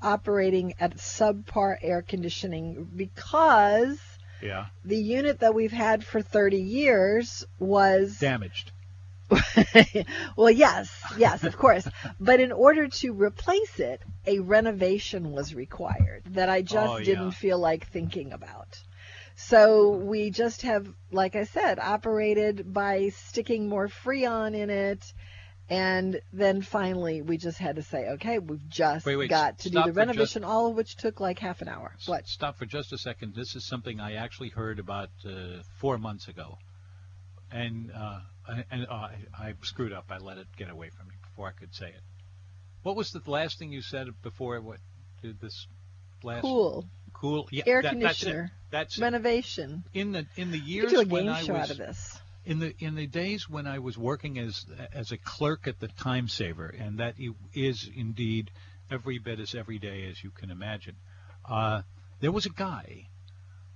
operating 0.00 0.74
at 0.78 0.96
subpar 0.96 1.76
air 1.82 2.02
conditioning 2.02 2.88
because 2.94 3.98
yeah, 4.40 4.66
the 4.84 4.96
unit 4.96 5.40
that 5.40 5.52
we've 5.54 5.72
had 5.72 6.04
for 6.04 6.22
30 6.22 6.58
years 6.58 7.44
was 7.58 8.18
damaged. 8.20 8.70
well, 10.36 10.50
yes, 10.50 10.90
yes, 11.16 11.44
of 11.44 11.56
course. 11.56 11.86
But 12.18 12.40
in 12.40 12.52
order 12.52 12.88
to 12.88 13.12
replace 13.12 13.78
it, 13.78 14.02
a 14.26 14.38
renovation 14.40 15.32
was 15.32 15.54
required 15.54 16.22
that 16.30 16.48
I 16.48 16.62
just 16.62 16.92
Oh, 16.92 16.98
didn't 16.98 17.32
feel 17.32 17.58
like 17.58 17.86
thinking 17.88 18.32
about. 18.32 18.80
So 19.36 19.90
we 19.90 20.30
just 20.30 20.62
have, 20.62 20.88
like 21.12 21.36
I 21.36 21.44
said, 21.44 21.78
operated 21.78 22.72
by 22.72 23.10
sticking 23.10 23.68
more 23.68 23.88
Freon 23.88 24.54
in 24.56 24.70
it. 24.70 25.12
And 25.70 26.20
then 26.32 26.62
finally, 26.62 27.20
we 27.20 27.36
just 27.36 27.58
had 27.58 27.76
to 27.76 27.82
say, 27.82 28.08
okay, 28.12 28.38
we've 28.38 28.66
just 28.70 29.04
Wait, 29.04 29.16
wait, 29.16 29.28
got 29.28 29.58
to 29.60 29.68
do 29.70 29.74
the 29.74 29.80
for 29.82 29.88
just- 29.88 29.96
renovation, 29.98 30.42
all 30.44 30.68
of 30.68 30.74
which 30.76 30.96
took 30.96 31.20
like 31.20 31.38
half 31.38 31.60
an 31.60 31.68
hour. 31.68 31.94
What? 32.06 32.26
Stop 32.26 32.56
for 32.56 32.64
just 32.64 32.92
a 32.94 32.98
second. 32.98 33.34
This 33.34 33.54
is 33.54 33.66
something 33.68 34.00
I 34.00 34.14
actually 34.14 34.48
heard 34.48 34.78
about 34.78 35.10
uh, 35.26 35.62
four 35.76 35.98
months 35.98 36.26
ago, 36.28 36.56
and 37.52 37.92
uh, 37.94 38.20
I- 38.48 38.64
and 38.70 38.86
uh, 38.88 38.92
I, 38.92 39.14
I 39.38 39.54
screwed 39.62 39.92
up. 39.92 40.06
I 40.10 40.18
let 40.18 40.38
it 40.38 40.46
get 40.56 40.70
away 40.70 40.90
from 40.90 41.08
me 41.08 41.14
before 41.22 41.48
I 41.48 41.52
could 41.52 41.74
say 41.74 41.88
it. 41.88 42.00
What 42.82 42.96
was 42.96 43.12
the 43.12 43.20
last 43.26 43.58
thing 43.58 43.72
you 43.72 43.82
said 43.82 44.08
before? 44.22 44.60
What 44.60 44.78
did 45.22 45.40
this 45.40 45.66
last? 46.22 46.42
Cool. 46.42 46.86
Cool. 47.12 47.48
Yeah. 47.50 47.64
Air 47.66 47.82
that- 47.82 47.90
conditioner. 47.90 48.42
That's 48.42 48.50
it. 48.50 48.54
That's 48.70 48.98
it. 48.98 49.02
Renovation. 49.02 49.84
in 49.94 50.12
the 50.12 50.26
in 50.36 50.50
the 50.50 50.58
years 50.58 50.92
could 50.92 51.08
do 51.08 51.10
a 51.10 51.12
when 51.12 51.24
game 51.24 51.32
I 51.32 51.42
show 51.42 51.52
was 51.54 51.62
out 51.62 51.70
of 51.70 51.76
this. 51.78 52.18
in 52.44 52.58
the 52.60 52.74
in 52.78 52.94
the 52.94 53.06
days 53.06 53.48
when 53.48 53.66
I 53.66 53.78
was 53.78 53.96
working 53.98 54.38
as 54.38 54.64
as 54.92 55.10
a 55.12 55.16
clerk 55.18 55.66
at 55.66 55.80
the 55.80 55.88
Time 55.88 56.28
Saver, 56.28 56.68
and 56.68 56.98
that 56.98 57.14
is 57.54 57.88
indeed 57.94 58.50
every 58.90 59.18
bit 59.18 59.40
as 59.40 59.54
every 59.54 59.78
day 59.78 60.06
as 60.10 60.22
you 60.22 60.30
can 60.30 60.50
imagine. 60.50 60.96
Uh, 61.44 61.82
there 62.20 62.32
was 62.32 62.46
a 62.46 62.50
guy 62.50 63.08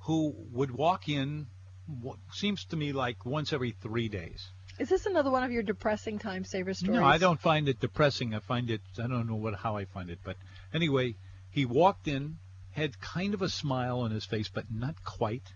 who 0.00 0.34
would 0.52 0.70
walk 0.70 1.08
in, 1.08 1.46
what 1.86 2.18
seems 2.32 2.64
to 2.66 2.76
me 2.76 2.92
like 2.92 3.24
once 3.24 3.52
every 3.52 3.70
three 3.82 4.08
days. 4.08 4.50
Is 4.82 4.88
this 4.88 5.06
another 5.06 5.30
one 5.30 5.44
of 5.44 5.52
your 5.52 5.62
depressing 5.62 6.18
time 6.18 6.42
saver 6.44 6.74
stories? 6.74 6.98
No, 6.98 7.06
I 7.06 7.16
don't 7.18 7.40
find 7.40 7.68
it 7.68 7.78
depressing. 7.78 8.34
I 8.34 8.40
find 8.40 8.68
it 8.68 8.80
I 8.98 9.06
don't 9.06 9.28
know 9.28 9.36
what 9.36 9.54
how 9.54 9.76
I 9.76 9.84
find 9.84 10.10
it, 10.10 10.18
but 10.24 10.36
anyway, 10.74 11.14
He 11.50 11.64
walked 11.66 12.08
in, 12.08 12.38
had 12.72 13.00
kind 13.00 13.32
of 13.32 13.42
a 13.42 13.48
smile 13.48 14.00
on 14.00 14.10
his 14.10 14.24
face, 14.24 14.48
but 14.52 14.64
not 14.72 15.04
quite. 15.04 15.52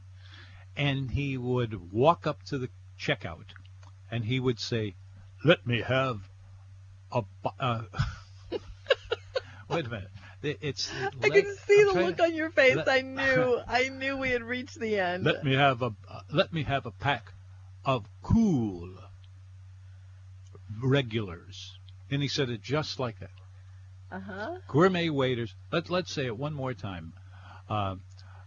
And 0.76 1.10
he 1.10 1.36
would 1.38 1.90
walk 1.90 2.28
up 2.28 2.44
to 2.44 2.58
the 2.58 2.68
checkout, 3.00 3.46
and 4.12 4.24
he 4.24 4.38
would 4.38 4.60
say, 4.60 4.94
"Let 5.44 5.66
me 5.66 5.80
have 5.82 6.20
a." 7.10 7.24
Uh, 7.58 7.82
wait 9.68 9.86
a 9.86 9.88
minute. 9.88 10.10
It- 10.42 10.58
It's. 10.60 10.92
I 11.20 11.30
can 11.30 11.56
see 11.66 11.80
I'm 11.80 11.94
the 11.96 12.04
look 12.04 12.16
to- 12.18 12.22
on 12.24 12.34
your 12.34 12.50
face. 12.50 12.76
let- 12.76 12.88
I 12.88 13.00
knew. 13.00 13.60
I 13.66 13.88
knew 13.88 14.18
we 14.18 14.30
had 14.30 14.44
reached 14.44 14.78
the 14.78 15.00
end. 15.10 15.24
Let 15.24 15.42
me 15.42 15.54
have 15.56 15.82
a. 15.82 15.94
Uh, 16.08 16.20
let 16.30 16.52
me 16.52 16.62
have 16.62 16.86
a 16.86 16.92
pack 16.92 17.32
of 17.84 18.06
cool 18.22 18.96
regulars. 20.82 21.78
And 22.10 22.22
he 22.22 22.28
said 22.28 22.50
it 22.50 22.62
just 22.62 22.98
like 22.98 23.18
that. 23.20 23.30
Uh 24.10 24.20
huh. 24.20 24.56
gourmet 24.68 25.08
waiters. 25.08 25.52
Let 25.72 25.90
let's 25.90 26.12
say 26.12 26.26
it 26.26 26.38
one 26.38 26.54
more 26.54 26.74
time. 26.74 27.12
Uh, 27.68 27.96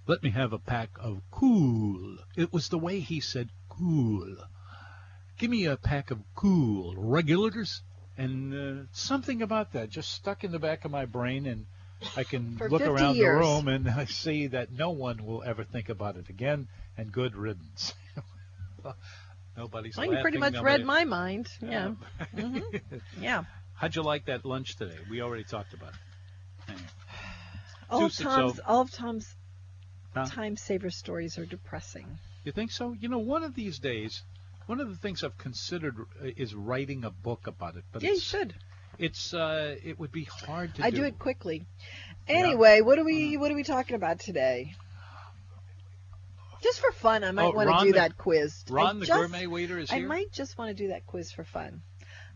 let 0.08 0.24
me 0.24 0.30
have 0.30 0.54
a 0.54 0.58
pack 0.60 0.90
of 1.00 1.22
cool. 1.32 2.18
It 2.38 2.54
was 2.54 2.70
the 2.70 2.78
way 2.78 3.02
he 3.02 3.20
said 3.20 3.50
cool. 3.68 4.38
Give 5.38 5.50
me 5.50 5.66
a 5.66 5.76
pack 5.76 6.12
of 6.12 6.20
cool 6.36 6.96
regulars, 6.98 7.82
and 8.18 8.54
uh, 8.54 8.84
something 8.94 9.42
about 9.42 9.74
that 9.74 9.90
just 9.90 10.12
stuck 10.12 10.44
in 10.44 10.52
the 10.52 10.60
back 10.60 10.86
of 10.86 10.92
my 10.92 11.06
brain, 11.06 11.46
and 11.46 11.66
I 12.16 12.24
can 12.24 12.58
look 12.70 12.82
around 12.82 13.16
years. 13.16 13.36
the 13.36 13.40
room 13.40 13.68
and 13.68 13.90
I 14.04 14.06
see 14.06 14.48
that 14.48 14.72
no 14.72 14.92
one 14.92 15.26
will 15.26 15.44
ever 15.44 15.64
think 15.64 15.90
about 15.90 16.16
it 16.16 16.30
again, 16.30 16.68
and 16.98 17.12
good 17.12 17.36
riddance. 17.36 17.94
Nobody's 19.60 19.98
Well, 19.98 20.06
you 20.06 20.18
pretty 20.22 20.38
much 20.38 20.56
read 20.62 20.86
my 20.86 21.04
mind. 21.04 21.50
Yeah. 21.62 21.90
hmm 22.34 22.60
Yeah. 23.22 23.44
How'd 23.76 23.94
you 23.94 24.04
like 24.04 24.26
that 24.26 24.46
lunch 24.46 24.78
today? 24.78 24.96
We 25.10 25.22
already 25.22 25.44
talked 25.44 25.74
about 25.74 25.90
it. 25.90 26.72
Anyway. 26.72 26.88
All 27.90 28.06
of 28.06 28.16
Tom's 28.16 28.60
all 28.66 28.82
of 28.82 28.92
Tom's 28.92 29.36
Huh? 30.16 30.26
time 30.28 30.56
saver 30.56 30.90
stories 30.90 31.38
are 31.38 31.46
depressing. 31.46 32.06
You 32.46 32.54
think 32.54 32.72
so? 32.72 32.96
You 33.00 33.10
know, 33.10 33.20
one 33.20 33.44
of 33.44 33.54
these 33.54 33.80
days, 33.80 34.24
one 34.66 34.80
of 34.80 34.90
the 34.90 34.96
things 34.96 35.24
I've 35.26 35.38
considered 35.38 35.98
uh, 36.00 36.30
is 36.38 36.56
writing 36.56 37.04
a 37.04 37.12
book 37.12 37.46
about 37.48 37.76
it. 37.76 37.84
But 37.92 38.02
Yeah, 38.02 38.12
you 38.12 38.20
should. 38.20 38.56
It's 38.98 39.34
uh, 39.34 39.76
it 39.84 40.00
would 40.00 40.14
be 40.14 40.24
hard 40.24 40.74
to 40.76 40.84
I 40.86 40.90
do. 40.90 40.98
do 40.98 41.04
it 41.04 41.20
quickly. 41.20 41.66
Yeah. 42.30 42.36
Anyway, 42.38 42.80
what 42.80 42.98
are 42.98 43.04
we 43.04 43.36
what 43.36 43.52
are 43.52 43.56
we 43.56 43.64
talking 43.64 43.98
about 43.98 44.20
today? 44.22 44.74
Just 46.62 46.80
for 46.82 46.92
fun, 46.92 47.24
I 47.24 47.32
might 47.32 47.46
Oh, 47.46 47.52
want 47.52 47.70
to 47.80 47.86
do 47.86 47.92
the- 47.94 48.00
that 48.00 48.18
quiz. 48.18 48.66
I 48.70 48.74
Ron, 48.74 49.00
the 49.00 49.06
just- 49.06 49.18
gourmet 49.20 49.48
waiter, 49.48 49.80
is 49.80 49.90
here. 49.92 50.04
I 50.04 50.08
might 50.08 50.32
just 50.32 50.58
want 50.58 50.70
to 50.70 50.74
do 50.84 50.90
that 50.90 51.06
quiz 51.08 51.32
for 51.32 51.44
fun. 51.44 51.82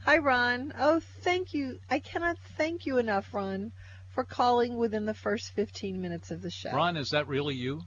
Hi, 0.06 0.18
Ron. 0.18 0.74
Oh, 0.78 1.02
thank 1.22 1.54
you. 1.54 1.80
I 1.90 2.00
cannot 2.00 2.38
thank 2.58 2.86
you 2.86 2.98
enough, 2.98 3.34
Ron, 3.34 3.72
for 4.10 4.24
calling 4.24 4.78
within 4.78 5.06
the 5.06 5.14
first 5.14 5.52
15 5.56 6.02
minutes 6.02 6.32
of 6.32 6.42
the 6.42 6.52
show. 6.52 6.72
Ron, 6.72 6.98
is 6.98 7.10
that 7.12 7.28
really 7.28 7.56
you? 7.56 7.82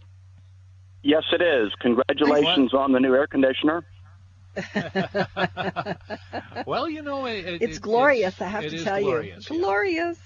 Yes, 1.03 1.23
it 1.33 1.43
is. 1.43 1.73
Congratulations 1.81 2.75
on 2.75 2.93
the 2.93 3.01
new 3.01 3.15
air 3.15 3.27
conditioner. 3.27 3.85
well, 6.67 6.89
you 6.89 7.03
know, 7.03 7.27
it, 7.27 7.45
it- 7.47 7.63
it's 7.63 7.77
it- 7.77 7.83
glorious, 7.83 8.35
it's- 8.35 8.41
I 8.41 8.49
have 8.51 8.65
it 8.65 8.71
to 8.71 8.77
is 8.77 8.85
tell 8.85 9.01
glorious, 9.01 9.51
you. 9.51 9.57
yeah. 9.57 9.63
Glorious. 9.63 10.19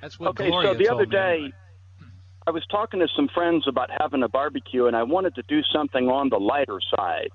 That's 0.00 0.18
what 0.18 0.30
Okay, 0.30 0.48
Gloria 0.48 0.72
so 0.72 0.78
the 0.78 0.84
told 0.84 1.00
other 1.02 1.06
day, 1.10 1.34
anyway. 1.34 1.52
I 2.48 2.50
was 2.50 2.64
talking 2.70 3.00
to 3.00 3.08
some 3.14 3.28
friends 3.28 3.66
about 3.68 3.90
having 4.00 4.22
a 4.22 4.28
barbecue, 4.28 4.86
and 4.86 4.96
I 4.96 5.02
wanted 5.02 5.34
to 5.34 5.42
do 5.42 5.60
something 5.70 6.08
on 6.08 6.30
the 6.30 6.38
lighter 6.38 6.80
side. 6.96 7.28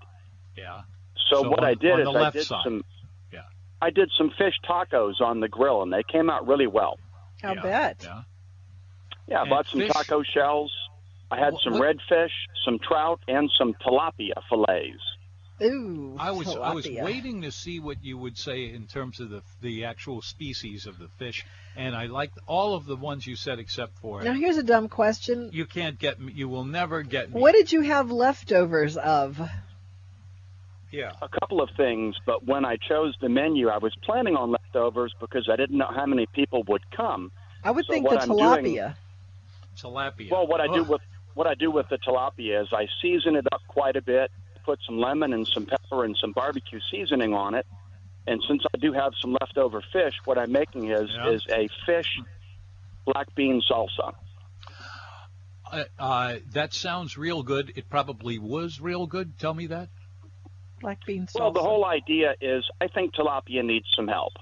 Yeah. 0.57 0.81
So, 1.29 1.43
So 1.43 1.49
what 1.51 1.59
on- 1.59 1.65
I 1.65 1.75
did 1.75 1.99
is 1.99 2.07
I 2.07 2.29
did 2.31 2.45
side. 2.47 2.61
some. 2.63 2.83
Yeah. 3.31 3.43
I 3.79 3.91
did 3.91 4.09
some 4.17 4.31
fish 4.31 4.55
tacos 4.67 5.21
on 5.21 5.39
the 5.39 5.47
grill, 5.47 5.83
and 5.83 5.93
they 5.93 6.01
came 6.01 6.31
out 6.31 6.47
really 6.47 6.65
well. 6.65 6.97
I'll 7.43 7.53
yeah, 7.55 7.61
bet. 7.61 7.97
Yeah. 8.03 8.21
Yeah, 9.27 9.41
I 9.43 9.49
bought 9.49 9.67
some 9.67 9.81
fish- 9.81 9.91
taco 9.91 10.23
shells. 10.23 10.73
I 11.29 11.37
had 11.37 11.53
Wh- 11.53 11.61
some 11.63 11.73
what- 11.73 11.95
redfish, 11.95 12.31
some 12.65 12.79
trout, 12.79 13.19
and 13.27 13.51
some 13.55 13.75
tilapia 13.85 14.33
fillets. 14.49 14.99
Ooh. 15.63 16.15
I 16.19 16.31
was 16.31 16.47
I 16.55 16.73
was 16.73 16.87
waiting 16.89 17.41
to 17.43 17.51
see 17.51 17.79
what 17.79 18.03
you 18.03 18.17
would 18.17 18.37
say 18.37 18.65
in 18.73 18.87
terms 18.87 19.19
of 19.19 19.29
the 19.29 19.41
the 19.61 19.85
actual 19.85 20.21
species 20.21 20.85
of 20.87 20.97
the 20.99 21.07
fish, 21.19 21.45
and 21.75 21.95
I 21.95 22.05
liked 22.07 22.37
all 22.47 22.75
of 22.75 22.85
the 22.85 22.95
ones 22.95 23.25
you 23.25 23.35
said 23.35 23.59
except 23.59 23.97
for 23.99 24.21
Now, 24.23 24.33
here's 24.33 24.57
a 24.57 24.63
dumb 24.63 24.89
question. 24.89 25.49
you 25.53 25.65
can't 25.65 25.97
get 25.97 26.19
me. 26.19 26.33
You 26.33 26.49
will 26.49 26.65
never 26.65 27.01
get 27.03 27.33
me. 27.33 27.39
What 27.39 27.53
did 27.53 27.71
you 27.71 27.81
have 27.81 28.11
leftovers 28.11 28.97
of? 28.97 29.39
Yeah. 30.91 31.11
A 31.21 31.27
couple 31.29 31.61
of 31.61 31.69
things, 31.75 32.15
but 32.25 32.45
when 32.45 32.65
I 32.65 32.77
chose 32.77 33.15
the 33.19 33.29
menu, 33.29 33.69
I 33.69 33.79
was 33.79 33.95
planning 34.03 34.35
on 34.35 34.51
leftovers 34.51 35.11
because 35.19 35.49
I 35.51 35.55
didn't 35.55 35.77
know 35.77 35.89
how 35.93 36.05
many 36.05 36.27
people 36.27 36.61
would 36.67 36.83
come. 36.91 37.31
I 37.63 37.71
would 37.71 37.85
So 37.87 37.93
think 37.93 38.07
the 38.07 38.15
what 38.15 38.21
I'm 38.21 38.27
doing- 38.29 38.75
tilapia. 38.75 38.95
Tilapia. 39.77 40.29
Well, 40.29 40.45
what 40.45 40.61
I 40.61 40.67
do 40.67 40.81
Ugh. 40.81 40.89
with 40.89 41.01
what 41.33 41.47
I 41.47 41.55
do 41.55 41.71
with 41.71 41.89
the 41.89 41.97
tilapia 41.97 42.61
is 42.61 42.67
I 42.71 42.87
season 43.01 43.35
it 43.35 43.47
up 43.51 43.61
quite 43.67 43.95
a 43.95 44.03
bit, 44.03 44.29
put 44.63 44.79
some 44.85 44.97
lemon 44.97 45.33
and 45.33 45.47
some 45.47 45.65
pepper 45.65 46.03
and 46.05 46.15
some 46.19 46.31
barbecue 46.31 46.79
seasoning 46.91 47.33
on 47.33 47.53
it. 47.55 47.65
And 48.25 48.41
since 48.47 48.63
I 48.73 48.77
do 48.77 48.93
have 48.93 49.13
some 49.21 49.35
leftover 49.41 49.81
fish, 49.91 50.13
what 50.25 50.37
I'm 50.37 50.51
making 50.51 50.89
is 50.91 51.09
Yeah. 51.13 51.29
is 51.29 51.45
a 51.49 51.67
fish 51.85 52.19
black 53.05 53.33
bean 53.35 53.61
salsa. 53.69 54.13
Uh, 55.71 55.83
uh, 55.99 56.35
that 56.51 56.73
sounds 56.73 57.17
real 57.17 57.43
good. 57.43 57.73
It 57.75 57.89
probably 57.89 58.37
was 58.37 58.79
real 58.79 59.07
good. 59.07 59.37
Tell 59.39 59.53
me 59.53 59.67
that. 59.67 59.89
Black 60.81 61.05
bean 61.05 61.27
salsa. 61.27 61.39
Well, 61.39 61.51
the 61.51 61.61
whole 61.61 61.85
idea 61.85 62.35
is 62.41 62.63
I 62.79 62.87
think 62.87 63.13
tilapia 63.15 63.63
needs 63.63 63.87
some 63.95 64.07
help. 64.07 64.33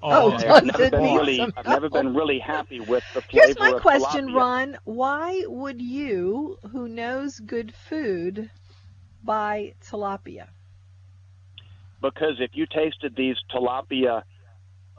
Oh, 0.00 0.32
okay. 0.34 0.46
does 0.46 0.58
I've 0.58 0.64
never 0.64 0.82
it 0.84 0.90
been 0.92 1.02
need 1.02 1.16
really 1.16 1.36
some 1.38 1.52
I've 1.56 1.66
never 1.66 1.90
been 1.90 2.14
really 2.14 2.38
happy 2.38 2.78
with 2.78 3.02
the 3.14 3.20
flavor 3.20 3.46
Here's 3.46 3.58
my 3.58 3.70
of 3.72 3.82
question, 3.82 4.28
tilapia. 4.28 4.36
Ron. 4.36 4.78
Why 4.84 5.42
would 5.48 5.82
you, 5.82 6.58
who 6.70 6.88
knows 6.88 7.40
good 7.40 7.74
food, 7.74 8.48
buy 9.28 9.74
tilapia? 9.80 10.46
because 12.02 12.36
if 12.40 12.50
you 12.54 12.66
tasted 12.66 13.14
these 13.16 13.36
tilapia, 13.54 14.22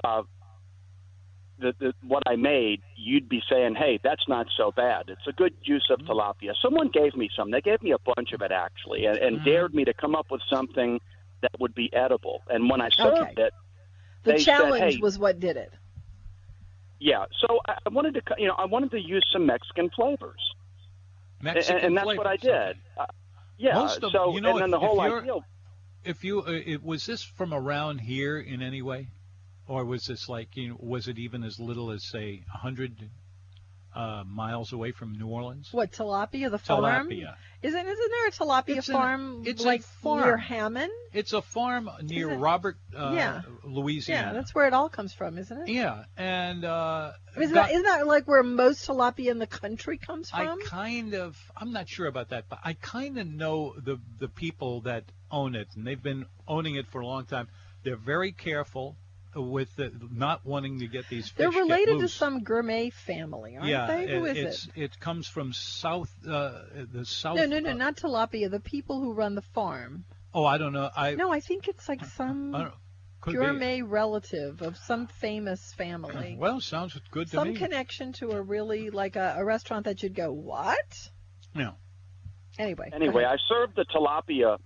uh, 0.03 0.23
the, 1.59 1.73
the, 1.79 1.93
what 2.07 2.23
I 2.27 2.35
made, 2.35 2.81
you'd 2.95 3.29
be 3.29 3.41
saying, 3.51 3.75
"Hey, 3.75 3.99
that's 4.03 4.27
not 4.27 4.47
so 4.57 4.71
bad. 4.71 5.03
It's 5.09 5.27
a 5.27 5.33
good 5.33 5.53
juice 5.65 5.87
of 5.89 5.99
Mm-hmm. 5.99 6.11
tilapia." 6.11 6.53
Someone 6.61 6.89
gave 6.89 7.15
me 7.15 7.29
some. 7.37 7.51
They 7.51 7.61
gave 7.61 7.81
me 7.81 7.91
a 7.91 7.99
bunch 8.15 8.31
of 8.33 8.41
it 8.41 8.51
actually, 8.51 9.05
and, 9.05 9.17
and 9.17 9.35
Mhm. 9.37 9.43
dared 9.43 9.73
me 9.73 9.85
to 9.85 9.93
come 9.93 10.15
up 10.15 10.27
with 10.31 10.41
something 10.49 10.99
that 11.41 11.51
would 11.59 11.73
be 11.75 11.89
edible. 11.93 12.43
And 12.49 12.69
when 12.69 12.81
I 12.81 12.89
served 13.01 13.19
Okay. 13.23 13.33
it, 13.37 13.53
The 14.23 14.33
They 14.33 14.37
said, 14.43 14.45
challenge 14.45 14.81
"Hey." 14.93 15.01
was 15.01 15.17
what 15.19 15.39
did 15.39 15.57
it. 15.57 15.73
yeah. 16.99 17.25
So 17.41 17.59
I, 17.67 17.73
I 17.85 17.89
wanted 17.89 18.13
to, 18.15 18.21
you 18.37 18.47
know, 18.47 18.55
I 18.57 18.65
wanted 18.65 18.91
to 18.91 18.99
use 18.99 19.25
some 19.33 19.45
Mexican 19.45 19.89
flavors, 19.95 20.41
and, 21.41 21.55
Mexican 21.55 21.85
and 21.85 21.97
that's 21.97 22.15
what 22.17 22.27
I 22.27 22.37
did. 22.37 22.53
okay. 22.55 22.73
Yeah. 23.59 23.75
Most 23.75 24.01
of- 24.03 24.11
so 24.11 24.33
you 24.33 24.41
know, 24.41 24.51
and 24.57 24.61
then 24.61 24.69
if- 24.69 24.71
the 24.71 24.79
whole 24.79 24.99
idea. 25.01 25.33
If 26.05 26.23
you, 26.23 26.41
uh, 26.41 26.51
it, 26.51 26.81
was 26.81 27.05
this 27.05 27.21
from 27.21 27.53
around 27.53 27.99
here 27.99 28.39
in 28.39 28.61
any 28.61 28.81
way, 28.81 29.09
or 29.67 29.83
was 29.83 30.05
this 30.05 30.29
like, 30.29 30.55
you 30.55 30.69
know, 30.69 30.77
was 30.79 31.09
it 31.09 31.19
even 31.19 31.43
as 31.43 31.59
little 31.59 31.91
as 31.91 32.03
say 32.03 32.43
hundred 32.47 33.09
uh, 33.95 34.23
miles 34.27 34.71
away 34.73 34.91
from 34.91 35.13
New 35.13 35.27
Orleans? 35.27 35.69
What 35.71 35.91
tilapia? 35.91 36.49
The 36.51 36.57
farm? 36.59 37.09
Tilapia. 37.09 37.35
Isn't 37.61 37.87
isn't 37.87 38.11
there 38.11 38.27
a 38.27 38.31
tilapia 38.31 38.77
It's 38.77 38.87
an- 38.87 38.93
farm 38.93 39.43
it's 39.45 39.63
a 39.63 39.67
like 39.67 39.81
farm. 39.83 40.21
near 40.21 40.37
Hammond? 40.37 40.91
It's 41.11 41.33
a 41.33 41.41
farm 41.41 41.89
near 42.03 42.33
Robert, 42.35 42.77
uh, 42.95 43.11
Yeah. 43.13 43.41
Louisiana. 43.63 44.27
Yeah, 44.27 44.33
that's 44.33 44.55
where 44.55 44.65
it 44.67 44.73
all 44.73 44.87
comes 44.89 45.13
from, 45.13 45.37
isn't 45.37 45.57
it? 45.63 45.67
Yeah, 45.69 46.03
and 46.15 46.63
uh, 46.63 47.11
Isn't, 47.35 47.53
got- 47.53 47.67
that, 47.67 47.71
isn't 47.73 47.83
that 47.85 48.07
like 48.07 48.27
where 48.27 48.43
most 48.43 48.87
tilapia 48.87 49.31
in 49.31 49.39
the 49.39 49.47
country 49.47 49.97
comes 49.97 50.29
from? 50.29 50.47
I 50.47 50.57
kind 50.67 51.13
of, 51.15 51.37
I'm 51.57 51.71
not 51.73 51.89
sure 51.89 52.07
about 52.07 52.29
that, 52.29 52.45
but 52.47 52.59
I 52.63 52.73
kind 52.73 53.17
of 53.19 53.27
know 53.27 53.73
the 53.77 53.99
the 54.19 54.29
people 54.29 54.81
that 54.81 55.03
own 55.31 55.55
it, 55.55 55.67
and 55.75 55.85
they've 55.85 56.01
been 56.01 56.25
owning 56.47 56.75
it 56.75 56.87
for 56.87 57.01
a 57.01 57.07
long 57.07 57.25
time. 57.25 57.47
They're 57.83 57.95
very 57.97 58.31
careful 58.31 58.95
with 59.35 59.75
the, 59.75 59.91
not 60.11 60.45
wanting 60.45 60.79
to 60.79 60.87
get 60.87 61.07
these 61.09 61.29
fish. 61.29 61.37
They're 61.37 61.51
get 61.51 61.59
related 61.59 61.99
to 61.99 62.07
some 62.07 62.43
gourmet 62.43 62.89
family, 62.89 63.57
aren't 63.57 63.69
yeah, 63.69 63.87
they? 63.87 64.07
Who 64.07 64.25
it, 64.25 64.37
is 64.37 64.45
it's, 64.45 64.67
it? 64.75 64.81
it 64.83 64.99
comes 64.99 65.27
from 65.27 65.53
south, 65.53 66.13
uh, 66.27 66.61
the 66.91 67.05
south. 67.05 67.37
No, 67.37 67.45
no, 67.45 67.59
no, 67.59 67.71
uh, 67.71 67.73
not 67.73 67.97
tilapia. 67.97 68.49
The 68.49 68.59
people 68.59 68.99
who 68.99 69.13
run 69.13 69.35
the 69.35 69.41
farm. 69.41 70.05
Oh, 70.33 70.45
I 70.45 70.57
don't 70.57 70.73
know. 70.73 70.89
I, 70.95 71.15
No, 71.15 71.31
I 71.31 71.39
think 71.39 71.67
it's 71.67 71.87
like 71.89 72.05
some 72.05 72.51
don't, 72.51 72.73
be. 73.25 73.33
gourmet 73.33 73.81
relative 73.81 74.61
of 74.61 74.77
some 74.77 75.07
famous 75.07 75.73
family. 75.73 76.35
Well, 76.39 76.59
sounds 76.61 76.99
good 77.11 77.27
to 77.27 77.37
some 77.37 77.49
me. 77.49 77.55
connection 77.55 78.13
to 78.13 78.31
a 78.31 78.41
really 78.41 78.89
like 78.89 79.15
a, 79.15 79.35
a 79.37 79.45
restaurant 79.45 79.85
that 79.85 80.03
you'd 80.03 80.15
go, 80.15 80.31
what? 80.31 81.09
Yeah. 81.55 81.71
Anyway. 82.57 82.89
Anyway. 82.93 83.25
I 83.25 83.37
served 83.47 83.75
the 83.75 83.85
tilapia 83.85 84.57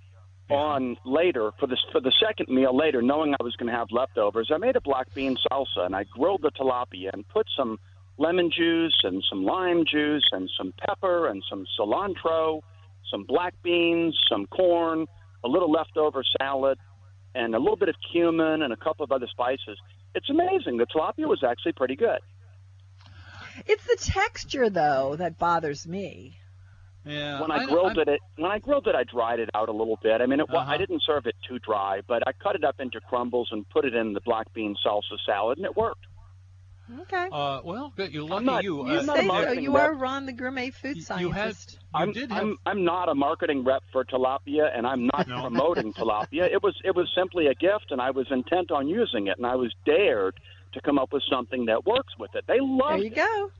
Yeah. 0.50 0.58
on 0.58 0.98
later 1.06 1.52
for 1.60 1.68
the 1.68 1.78
for 1.92 2.02
the 2.02 2.12
second 2.26 2.54
meal 2.54 2.76
later, 2.76 3.02
knowing 3.02 3.34
I 3.40 3.44
was 3.44 3.56
going 3.56 3.72
to 3.72 3.78
have 3.78 3.88
leftovers. 3.92 4.52
I 4.54 4.58
made 4.58 4.76
a 4.76 4.82
black 4.82 5.14
bean 5.14 5.38
salsa 5.50 5.86
and 5.86 5.96
I 5.96 6.04
grilled 6.04 6.42
the 6.42 6.52
tilapia 6.52 7.12
and 7.14 7.28
put 7.30 7.48
some 7.58 7.80
lemon 8.18 8.52
juice 8.52 9.00
and 9.04 9.24
some 9.30 9.44
lime 9.46 9.86
juice 9.90 10.28
and 10.32 10.50
some 10.58 10.74
pepper 10.86 11.28
and 11.28 11.44
some 11.50 11.66
cilantro, 11.80 12.62
some 13.10 13.24
black 13.24 13.54
beans, 13.64 14.18
some 14.30 14.46
corn, 14.48 15.08
a 15.44 15.48
little 15.48 15.72
leftover 15.72 16.24
salad, 16.38 16.78
and 17.36 17.56
a 17.56 17.60
little 17.60 17.78
bit 17.78 17.90
of 17.90 17.96
cumin 18.12 18.62
and 18.62 18.74
a 18.74 18.78
couple 18.78 19.04
of 19.04 19.12
other 19.12 19.28
spices. 19.28 19.78
It's 20.14 20.30
amazing. 20.30 20.78
The 20.78 20.86
tilapia 20.86 21.28
was 21.28 21.44
actually 21.44 21.74
pretty 21.74 21.96
good. 21.96 22.20
It's 23.66 23.86
the 23.86 23.98
texture 24.12 24.70
though 24.70 25.16
that 25.16 25.38
bothers 25.38 25.88
me. 25.88 26.38
Yeah. 27.06 27.42
when 27.42 27.52
I, 27.52 27.58
I- 27.58 27.66
grilled 27.66 27.98
I- 27.98 28.02
it, 28.04 28.08
it, 28.08 28.20
when 28.38 28.52
I 28.52 28.60
grilled 28.60 28.88
it, 28.88 28.96
I 28.96 29.04
dried 29.04 29.40
it 29.40 29.50
out 29.54 29.70
a 29.70 29.74
little 29.74 30.00
bit. 30.02 30.22
I 30.22 30.26
mean, 30.26 30.40
it, 30.40 30.50
Uh-huh. 30.50 30.72
I 30.72 30.78
didn't 30.78 31.04
serve 31.06 31.26
it 31.26 31.36
too 31.48 31.60
dry, 31.60 32.02
but 32.08 32.26
I 32.28 32.32
cut 32.34 32.56
it 32.56 32.64
up 32.64 32.80
into 32.80 33.00
crumbles 33.02 33.50
and 33.52 33.68
put 33.70 33.86
it 33.86 33.94
in 33.94 34.14
the 34.14 34.22
black 34.22 34.52
bean 34.54 34.76
salsa 34.86 35.18
salad, 35.26 35.58
and 35.58 35.66
it 35.66 35.76
worked. 35.76 36.06
Okay. 37.02 37.30
Uh, 37.32 37.62
well, 37.64 37.94
good. 37.96 38.12
You're 38.14 38.24
lucky 38.28 38.46
not- 38.46 38.64
you. 38.64 38.86
you 38.90 38.98
uh, 38.98 39.04
say 39.16 39.26
so. 39.28 39.52
You 39.54 39.74
rep. 39.76 39.90
are 39.90 39.94
Ron, 39.96 40.26
the 40.26 40.34
gourmet 40.34 40.70
food 40.70 40.98
You- 40.98 41.04
you 41.18 41.32
had- 41.32 41.56
scientist. 41.56 41.72
You 41.82 42.00
I'm, 42.00 42.12
did 42.12 42.30
have. 42.32 42.42
I'm 42.44 42.58
I'm 42.66 42.84
not 42.84 43.08
a 43.10 43.16
marketing 43.16 43.64
rep 43.64 43.84
for 43.92 44.04
tilapia, 44.04 44.70
and 44.78 44.86
I'm 44.86 45.08
not 45.08 45.28
No. 45.28 45.42
promoting 45.42 45.94
tilapia. 45.98 46.44
It 46.52 46.62
was 46.62 46.76
it 46.84 46.94
was 46.96 47.10
simply 47.16 47.48
a 47.48 47.56
gift, 47.56 47.92
and 47.92 48.02
I 48.02 48.12
was 48.12 48.28
intent 48.32 48.70
on 48.72 48.88
using 48.90 49.28
it, 49.28 49.38
and 49.38 49.46
I 49.46 49.56
was 49.56 49.74
dared 49.86 50.36
to 50.74 50.82
come 50.82 51.00
up 51.00 51.14
with 51.14 51.24
something 51.30 51.66
that 51.68 51.86
works 51.86 52.14
with 52.20 52.36
it. 52.36 52.44
They 52.48 52.60
love. 52.60 52.90
There 52.90 52.98
you 53.00 53.06
it. 53.06 53.16
go. 53.16 53.52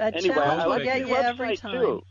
That 0.00 0.16
Anyway, 0.16 0.34
challenge 0.34 0.62
I 0.62 0.66
will 0.66 0.72
like 0.76 0.84
get 0.84 1.02
the 1.02 1.08
you 1.10 1.14
every 1.16 1.48
website 1.50 1.60
time. 1.60 1.72
too. 1.80 2.02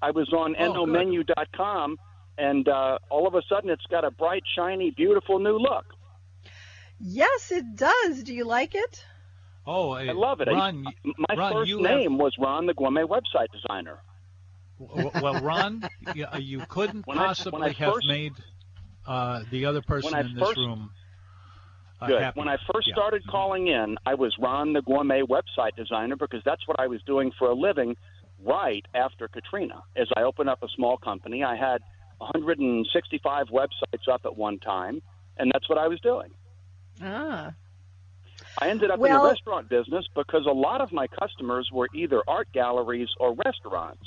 I 0.00 0.10
was 0.12 0.32
on 0.32 0.56
Oh, 0.58 0.86
good. 0.86 0.94
nomenu.com, 0.94 1.98
and 2.38 2.66
uh, 2.66 2.98
all 3.10 3.26
of 3.28 3.34
a 3.34 3.42
sudden, 3.50 3.68
it's 3.68 3.84
got 3.90 4.02
a 4.06 4.10
bright, 4.10 4.42
shiny, 4.56 4.90
beautiful 4.92 5.38
new 5.38 5.58
look. 5.58 5.84
Yes, 6.98 7.52
it 7.52 7.76
does. 7.76 8.22
Do 8.22 8.32
you 8.32 8.44
like 8.44 8.74
it? 8.74 9.04
oh, 9.66 9.90
I 9.90 10.10
love 10.12 10.40
it. 10.40 10.48
Ron, 10.48 10.84
y- 10.84 11.12
My 11.28 11.34
Ron, 11.36 11.52
first 11.52 11.68
you 11.68 11.82
have- 11.84 11.98
name 11.98 12.16
was 12.16 12.32
Ron, 12.38 12.64
the 12.64 12.72
gourmet 12.74 13.02
website 13.02 13.48
designer. 13.52 13.98
well, 14.78 15.40
Ron, 15.42 15.86
you, 16.14 16.26
you 16.40 16.62
couldn't 16.68 17.06
When 17.06 17.18
possibly 17.18 17.68
I 17.68 17.72
have 17.72 17.92
first- 17.94 18.08
made 18.08 18.32
uh, 19.06 19.42
the 19.50 19.66
other 19.66 19.82
person 19.82 20.16
in 20.18 20.34
this 20.34 20.42
first- 20.48 20.56
room 20.56 20.90
Good. 22.06 22.22
happy. 22.22 22.38
When 22.38 22.48
I 22.48 22.56
first 22.72 22.88
Yeah. 22.88 22.94
started 22.94 23.26
calling 23.26 23.68
in, 23.68 23.96
I 24.06 24.14
was 24.14 24.36
Ron, 24.38 24.72
the 24.72 24.82
gourmet 24.82 25.22
website 25.22 25.74
designer, 25.76 26.16
because 26.16 26.42
that's 26.44 26.66
what 26.66 26.78
I 26.80 26.86
was 26.86 27.02
doing 27.02 27.30
for 27.32 27.48
a 27.50 27.54
living 27.54 27.96
right 28.44 28.84
after 28.94 29.28
Katrina. 29.28 29.82
As 29.96 30.08
I 30.16 30.22
opened 30.22 30.48
up 30.48 30.62
a 30.62 30.68
small 30.68 30.96
company, 30.96 31.44
I 31.44 31.56
had 31.56 31.82
165 32.18 33.48
websites 33.48 34.08
up 34.10 34.22
at 34.24 34.36
one 34.36 34.58
time, 34.58 35.02
and 35.36 35.50
that's 35.52 35.68
what 35.68 35.78
I 35.78 35.88
was 35.88 36.00
doing. 36.00 36.30
Ah. 37.00 37.52
I 38.60 38.68
ended 38.68 38.90
up 38.90 38.98
in 38.98 39.10
the 39.12 39.20
restaurant 39.20 39.68
business 39.68 40.06
because 40.14 40.46
a 40.46 40.52
lot 40.52 40.80
of 40.80 40.92
my 40.92 41.06
customers 41.06 41.70
were 41.72 41.88
either 41.94 42.22
art 42.28 42.48
galleries 42.52 43.08
or 43.18 43.34
restaurants. 43.44 44.02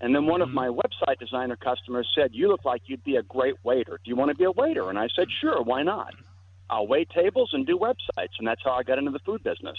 And 0.00 0.14
then 0.14 0.26
one 0.26 0.40
of 0.40 0.48
Mhm. 0.48 0.54
my 0.54 0.68
website 0.68 1.18
designer 1.18 1.56
customers 1.56 2.10
said, 2.14 2.34
You 2.34 2.48
look 2.48 2.64
like 2.64 2.88
you'd 2.88 3.04
be 3.04 3.16
a 3.16 3.22
great 3.22 3.62
waiter. 3.64 4.00
Do 4.02 4.08
you 4.08 4.16
want 4.16 4.30
to 4.30 4.34
be 4.34 4.44
a 4.44 4.50
waiter? 4.50 4.88
And 4.88 4.98
I 4.98 5.08
said, 5.08 5.30
Sure, 5.30 5.60
why 5.60 5.82
not? 5.82 6.14
I'll 6.70 6.86
wait 6.86 7.10
tables 7.10 7.50
and 7.52 7.66
do 7.66 7.76
websites. 7.76 8.38
And 8.38 8.46
that's 8.46 8.62
how 8.64 8.72
I 8.72 8.82
got 8.82 8.98
into 8.98 9.10
the 9.10 9.18
food 9.20 9.42
business. 9.42 9.76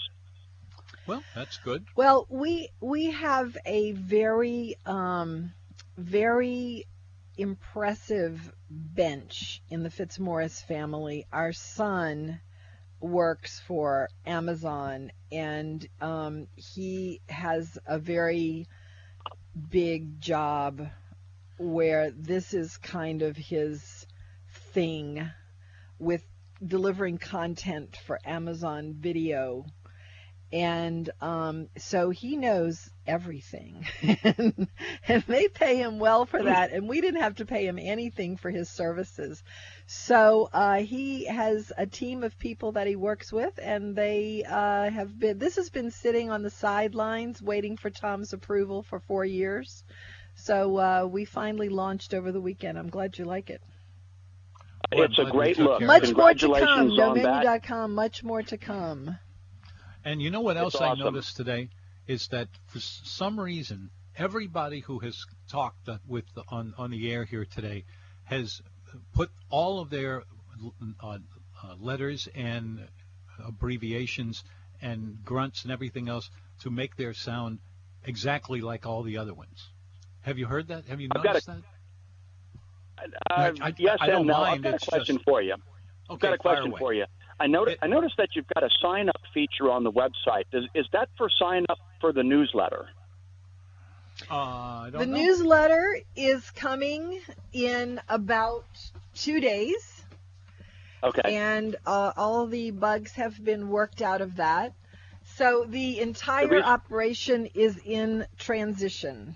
Well, 1.07 1.23
that's 1.33 1.57
good. 1.57 1.85
Well, 1.95 2.27
we 2.29 2.69
we 2.79 3.11
have 3.11 3.57
a 3.65 3.93
very 3.93 4.75
um, 4.85 5.53
very 5.97 6.85
impressive 7.37 8.53
bench 8.69 9.61
in 9.69 9.83
the 9.83 9.89
Fitzmaurice 9.89 10.61
family. 10.61 11.25
Our 11.31 11.53
son 11.53 12.39
works 12.99 13.59
for 13.59 14.09
Amazon, 14.25 15.11
and 15.31 15.87
um, 16.01 16.47
he 16.55 17.21
has 17.29 17.79
a 17.87 17.97
very 17.97 18.67
big 19.69 20.21
job 20.21 20.87
where 21.57 22.11
this 22.11 22.53
is 22.53 22.77
kind 22.77 23.21
of 23.21 23.35
his 23.35 24.05
thing 24.73 25.29
with 25.99 26.23
delivering 26.65 27.17
content 27.17 27.97
for 28.05 28.19
Amazon 28.25 28.93
Video. 28.93 29.65
And 30.53 31.09
um, 31.21 31.69
so 31.77 32.09
he 32.09 32.35
knows 32.35 32.89
everything. 33.07 33.85
And, 35.07 35.23
they 35.27 35.47
pay 35.47 35.77
him 35.77 35.99
well 35.99 36.25
for 36.25 36.43
that. 36.43 36.71
And 36.71 36.87
we 36.87 37.01
didn't 37.01 37.21
have 37.21 37.35
to 37.35 37.45
pay 37.45 37.65
him 37.65 37.79
anything 37.79 38.37
for 38.37 38.49
his 38.49 38.69
services. 38.69 39.43
So 39.87 40.49
uh, 40.53 40.77
he 40.77 41.25
has 41.25 41.71
a 41.77 41.85
team 41.85 42.23
of 42.23 42.37
people 42.37 42.73
that 42.73 42.87
he 42.87 42.95
works 42.95 43.31
with 43.31 43.59
and 43.61 43.95
they 43.95 44.43
uh, 44.47 44.89
have 44.89 45.17
been 45.17 45.37
this 45.37 45.55
has 45.55 45.69
been 45.69 45.91
sitting 45.91 46.29
on 46.29 46.43
the 46.43 46.49
sidelines 46.49 47.41
waiting 47.41 47.77
for 47.77 47.89
tom's 47.89 48.33
approval 48.33 48.83
for 48.83 48.99
four 48.99 49.25
years. 49.25 49.83
So 50.35 50.77
uh, 50.77 51.07
we 51.09 51.25
finally 51.25 51.69
launched 51.69 52.13
over 52.13 52.31
the 52.31 52.41
weekend. 52.41 52.77
I'm 52.77 52.89
glad 52.89 53.17
you 53.17 53.25
like 53.25 53.49
it 53.49 53.61
it's 54.91 55.19
a 55.19 55.25
I'm 55.25 55.29
glad 55.29 55.55
you 55.55 55.55
great 55.55 55.57
look. 55.57 55.79
care 55.79 55.87
much 55.87 56.03
it. 56.03 56.17
more 56.17 56.33
to 56.33 56.49
come 56.49 56.89
Congratulations 56.89 56.99
on 56.99 57.21
that. 57.21 57.45
nomenu.com 57.45 57.93
much 57.95 58.23
more 58.23 58.41
to 58.43 58.57
come 58.57 59.17
And 60.03 60.21
you 60.21 60.31
know 60.31 60.41
what 60.41 60.57
else 60.57 60.75
It's 60.75 60.81
I 60.81 60.93
noticed 60.95 61.37
today 61.37 61.69
is 62.07 62.27
that 62.29 62.47
for 62.67 62.79
some 62.79 63.39
reason 63.39 63.89
everybody 64.15 64.79
who 64.81 64.99
has 64.99 65.25
talked 65.49 65.87
uh, 65.87 65.97
with 66.07 66.25
the, 66.35 66.43
on 66.49 66.73
on 66.77 66.91
the 66.91 67.11
air 67.11 67.23
here 67.25 67.45
today 67.45 67.85
has 68.23 68.61
put 69.13 69.29
all 69.49 69.79
of 69.79 69.89
their 69.89 70.23
uh, 71.01 71.17
uh, 71.63 71.75
letters 71.79 72.27
and 72.35 72.87
abbreviations 73.45 74.43
and 74.81 75.23
grunts 75.23 75.63
and 75.63 75.71
everything 75.71 76.09
else 76.09 76.29
to 76.61 76.69
make 76.69 76.95
their 76.97 77.13
sound 77.13 77.59
exactly 78.05 78.61
like 78.61 78.85
all 78.85 79.03
the 79.03 79.17
other 79.17 79.33
ones. 79.33 79.69
Have 80.21 80.37
you 80.37 80.45
heard 80.47 80.67
that? 80.69 80.85
Have 80.85 80.99
you 80.99 81.09
I've 81.11 81.23
got 81.23 81.29
noticed 81.33 81.47
that? 81.47 81.61
Uh, 83.29 83.33
I, 83.61 83.67
I, 83.67 83.73
yes 83.77 83.97
I 84.01 84.07
and 84.07 84.27
no. 84.27 84.33
Mind. 84.37 84.55
I've 84.55 84.61
got 84.63 84.73
it's 84.75 84.87
a 84.87 84.91
question 84.91 85.15
just- 85.17 85.25
for 85.25 85.41
you. 85.41 85.53
Okay, 85.53 85.61
I've 86.09 86.19
got 86.19 86.33
a 86.33 86.37
question 86.37 86.73
for 86.77 86.93
you. 86.93 87.05
I 87.39 87.47
noticed, 87.47 87.75
It- 87.77 87.85
I 87.85 87.87
noticed 87.87 88.15
that 88.17 88.29
you've 88.35 88.47
got 88.53 88.63
a 88.63 88.69
sign 88.81 89.09
up 89.09 89.21
feature 89.33 89.71
on 89.71 89.83
the 89.83 89.91
website. 89.91 90.43
Is, 90.53 90.65
is 90.75 90.85
that 90.93 91.09
for 91.17 91.29
sign 91.29 91.65
up 91.69 91.79
for 91.99 92.11
the 92.13 92.21
newsletter? 92.23 92.89
Uh, 94.29 94.35
I 94.35 94.89
don't 94.91 94.99
The 94.99 95.05
know. 95.07 95.17
newsletter 95.17 95.99
is 96.15 96.49
coming 96.51 97.19
in 97.53 97.99
about 98.09 98.65
two 99.15 99.39
days, 99.39 100.03
Okay. 101.03 101.35
and 101.35 101.75
uh, 101.87 102.11
all 102.15 102.45
the 102.45 102.71
bugs 102.71 103.13
have 103.13 103.43
been 103.43 103.69
worked 103.69 104.01
out 104.01 104.21
of 104.21 104.35
that. 104.35 104.73
So 105.37 105.65
the 105.67 105.99
entire 106.01 106.47
reason- 106.47 106.65
operation 106.69 107.45
is 107.55 107.77
in 107.83 108.25
transition. 108.37 109.35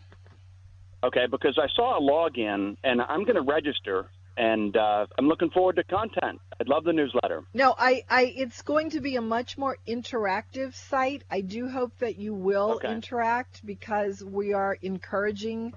Okay, 1.05 1.27
because 1.29 1.59
I 1.61 1.67
saw 1.75 1.99
a 1.99 2.01
login 2.01 2.77
and 2.83 2.99
I'm 2.99 3.23
going 3.25 3.35
to 3.35 3.41
register 3.41 4.07
and 4.37 4.75
uh, 4.75 5.05
I'm 5.17 5.27
looking 5.27 5.49
forward 5.51 5.75
to 5.75 5.83
content. 5.83 6.41
I'd 6.59 6.67
love 6.67 6.83
the 6.83 6.93
newsletter. 6.93 7.43
No, 7.53 7.75
I, 7.77 8.03
I, 8.09 8.33
it's 8.35 8.63
going 8.63 8.89
to 8.91 9.01
be 9.01 9.15
a 9.15 9.21
much 9.21 9.55
more 9.57 9.77
interactive 9.87 10.73
site. 10.73 11.23
I 11.29 11.41
do 11.41 11.69
hope 11.69 11.97
that 11.99 12.17
you 12.17 12.33
will 12.33 12.71
Okay. 12.77 12.91
interact 12.91 13.65
because 13.65 14.23
we 14.23 14.53
are 14.53 14.77
encouraging 14.81 15.73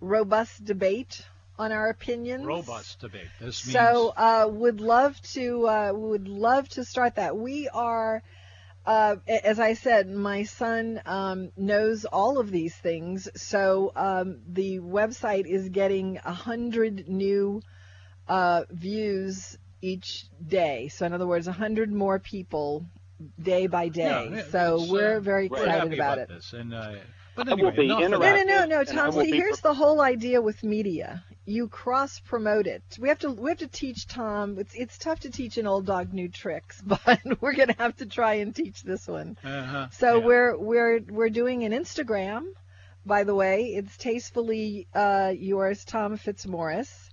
robust 0.00 0.64
debate 0.64 1.24
on 1.58 1.70
our 1.70 1.88
opinions. 1.88 2.44
Robust 2.44 3.00
debate. 3.00 3.28
This 3.40 3.64
means 3.64 3.76
So 3.76 4.12
uh, 4.16 4.48
would 4.50 4.80
love 4.80 5.20
to 5.34 5.68
uh, 5.68 5.92
would 5.94 6.26
love 6.26 6.68
to 6.70 6.84
start 6.84 7.14
that. 7.16 7.36
We 7.36 7.68
are, 7.68 8.22
uh, 8.84 9.16
as 9.28 9.60
I 9.60 9.74
said, 9.74 10.10
my 10.10 10.42
son 10.44 11.00
um, 11.06 11.52
knows 11.56 12.04
all 12.04 12.38
of 12.38 12.50
these 12.50 12.74
things. 12.74 13.28
So 13.36 13.92
um, 13.94 14.40
the 14.48 14.80
website 14.80 15.46
is 15.46 15.68
getting 15.68 16.16
hundred 16.16 17.08
new 17.08 17.62
uh, 18.26 18.64
views 18.70 19.56
each 19.80 20.26
day. 20.44 20.88
So 20.88 21.06
in 21.06 21.12
other 21.12 21.26
words, 21.26 21.46
hundred 21.46 21.92
more 21.92 22.18
people 22.18 22.86
day 23.40 23.66
by 23.66 23.88
day. 23.88 24.30
Yeah, 24.32 24.42
so 24.50 24.86
we're 24.88 25.18
uh, 25.18 25.20
very 25.20 25.46
excited 25.46 25.68
happy 25.70 25.94
about, 25.94 26.18
about, 26.18 26.18
it. 26.18 26.28
this. 26.28 26.52
And 26.52 26.74
uh, 26.74 26.94
but 27.34 27.48
I 27.48 27.54
will 27.54 27.70
be 27.70 27.86
enough 27.86 28.10
No, 28.10 28.18
no, 28.18 28.42
no, 28.42 28.64
no, 28.66 28.84
Tom. 28.84 29.12
See, 29.12 29.30
here's 29.30 29.60
pro- 29.60 29.70
the 29.70 29.74
whole 29.74 30.00
idea 30.00 30.40
with 30.40 30.62
media. 30.62 31.24
You 31.44 31.68
cross 31.68 32.20
promote 32.20 32.66
it. 32.66 32.82
We 33.00 33.08
have 33.08 33.18
to 33.20 33.30
we 33.30 33.50
have 33.50 33.58
to 33.58 33.66
teach 33.66 34.06
Tom. 34.06 34.58
It's 34.58 34.74
it's 34.74 34.98
tough 34.98 35.20
to 35.20 35.30
teach 35.30 35.58
an 35.58 35.66
old 35.66 35.86
dog 35.86 36.12
new 36.12 36.28
tricks, 36.28 36.80
but 36.86 37.20
we're 37.40 37.54
gonna 37.54 37.76
have 37.78 37.96
to 37.96 38.06
try 38.06 38.34
and 38.34 38.54
teach 38.54 38.82
this 38.82 39.08
one. 39.08 39.36
Uh-huh. 39.44 39.88
So 39.90 40.18
yeah. 40.18 40.24
we're 40.24 40.56
we're 40.56 41.00
we're 41.08 41.30
doing 41.30 41.64
an 41.64 41.72
Instagram. 41.72 42.46
By 43.04 43.24
the 43.24 43.34
way, 43.34 43.74
it's 43.74 43.96
tastefully 43.96 44.86
uh, 44.94 45.32
yours, 45.36 45.84
Tom 45.84 46.16
Fitzmaurice. 46.16 47.10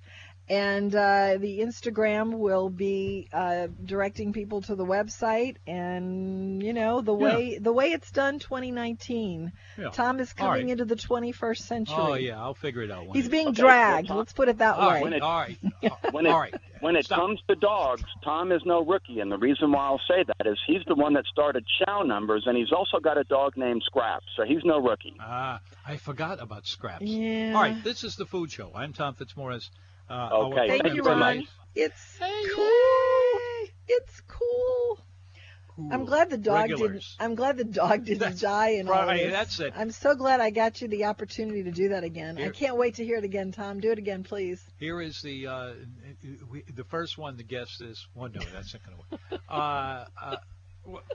And 0.49 0.95
uh, 0.95 1.37
the 1.39 1.59
Instagram 1.59 2.33
will 2.39 2.69
be 2.71 3.29
uh, 3.31 3.67
directing 3.85 4.33
people 4.33 4.61
to 4.63 4.73
the 4.75 4.83
website, 4.85 5.57
and 5.67 6.63
you 6.63 6.73
know 6.73 7.01
the 7.01 7.15
Yeah. 7.15 7.23
way 7.35 7.57
the 7.59 7.71
way 7.71 7.91
it's 7.91 8.09
done. 8.09 8.39
2019. 8.39 9.51
Yeah. 9.77 9.89
Tom 9.89 10.19
is 10.19 10.33
coming 10.33 10.63
right. 10.63 10.69
into 10.71 10.85
the 10.85 10.95
21st 10.95 11.57
century. 11.59 11.95
Oh 11.97 12.13
yeah, 12.15 12.39
I'll 12.41 12.55
figure 12.55 12.81
it 12.81 12.89
out. 12.89 13.05
When 13.07 13.15
He's 13.15 13.27
it- 13.27 13.31
being 13.31 13.49
Okay, 13.49 13.61
dragged. 13.61 14.07
well, 14.09 14.15
Tom- 14.15 14.17
Let's 14.17 14.33
put 14.33 14.49
it 14.49 14.57
that 14.57 14.75
all 14.75 14.87
way. 14.87 14.93
right, 14.95 15.03
When 15.03 15.13
it- 15.13 15.21
all 15.21 15.39
right, 15.39 15.57
When 16.11 16.25
it, 16.25 16.29
all 16.29 16.39
right. 16.39 16.55
when 16.79 16.95
it 16.95 17.05
Stop. 17.05 17.19
comes 17.19 17.39
to 17.47 17.55
dogs, 17.55 18.03
Tom 18.23 18.51
is 18.51 18.61
no 18.65 18.83
rookie. 18.83 19.19
And 19.19 19.31
the 19.31 19.37
reason 19.37 19.71
why 19.71 19.85
I'll 19.85 20.01
say 20.07 20.23
that 20.23 20.47
is 20.47 20.57
he's 20.65 20.81
the 20.87 20.95
one 20.95 21.13
that 21.13 21.25
started 21.31 21.63
Chow 21.85 22.01
Numbers, 22.01 22.43
and 22.47 22.57
he's 22.57 22.71
also 22.71 22.99
got 22.99 23.17
a 23.19 23.23
dog 23.23 23.55
named 23.55 23.83
Scraps, 23.85 24.25
So 24.35 24.45
he's 24.45 24.63
no 24.65 24.79
rookie. 24.81 25.15
Ah, 25.19 25.59
I 25.85 25.97
forgot 25.97 26.41
about 26.41 26.65
scraps. 26.65 27.05
Yeah. 27.05 27.53
All 27.55 27.61
right, 27.61 27.83
this 27.83 28.03
is 28.03 28.15
the 28.15 28.25
food 28.25 28.51
show. 28.51 28.71
I'm 28.73 28.93
Tom 28.93 29.13
Fitzmaurice. 29.13 29.69
Uh, 30.09 30.29
Okay, 30.31 30.67
Thank 30.67 30.81
program 30.81 30.95
you, 30.95 31.03
very 31.03 31.15
Ron. 31.15 31.37
much. 31.37 31.47
It's 31.75 32.17
Hey, 32.17 32.43
cool. 32.55 33.67
It's 33.87 34.21
cool. 34.27 34.99
I'm 35.91 36.03
glad 36.03 36.29
the 36.29 36.37
dog 36.37 36.67
didn't. 36.67 37.05
I'm 37.21 37.35
glad 37.35 37.55
the 37.55 37.63
dog 37.63 38.03
didn't 38.03 38.19
That's 38.19 38.41
die 38.41 38.69
in 38.71 38.89
all 38.89 39.05
right, 39.05 39.23
this. 39.23 39.31
that's 39.31 39.59
it. 39.61 39.73
I'm 39.77 39.91
so 39.91 40.13
glad 40.13 40.41
I 40.41 40.49
got 40.49 40.81
you 40.81 40.89
the 40.89 41.05
opportunity 41.05 41.63
to 41.63 41.71
do 41.71 41.89
that 41.89 42.03
again. 42.03 42.37
I 42.37 42.49
can't 42.49 42.75
wait 42.75 42.95
to 42.95 43.05
hear 43.05 43.15
it 43.17 43.23
again, 43.23 43.53
Tom. 43.53 43.79
Do 43.79 43.91
it 43.91 43.97
again, 43.97 44.23
please. 44.23 44.61
Here 44.77 44.99
is 44.99 45.21
the 45.21 45.47
uh, 45.47 45.71
we, 46.51 46.63
the 46.75 46.83
first 46.83 47.17
one 47.17 47.37
to 47.37 47.43
guess 47.43 47.77
this. 47.77 48.05
Well, 48.13 48.29
no, 48.29 48.41
that's 48.53 48.73
not 48.73 48.83
going 48.85 48.97
to 48.97 49.03
work. 49.31 49.41
Uh, 49.47 50.05
uh, 50.21 50.35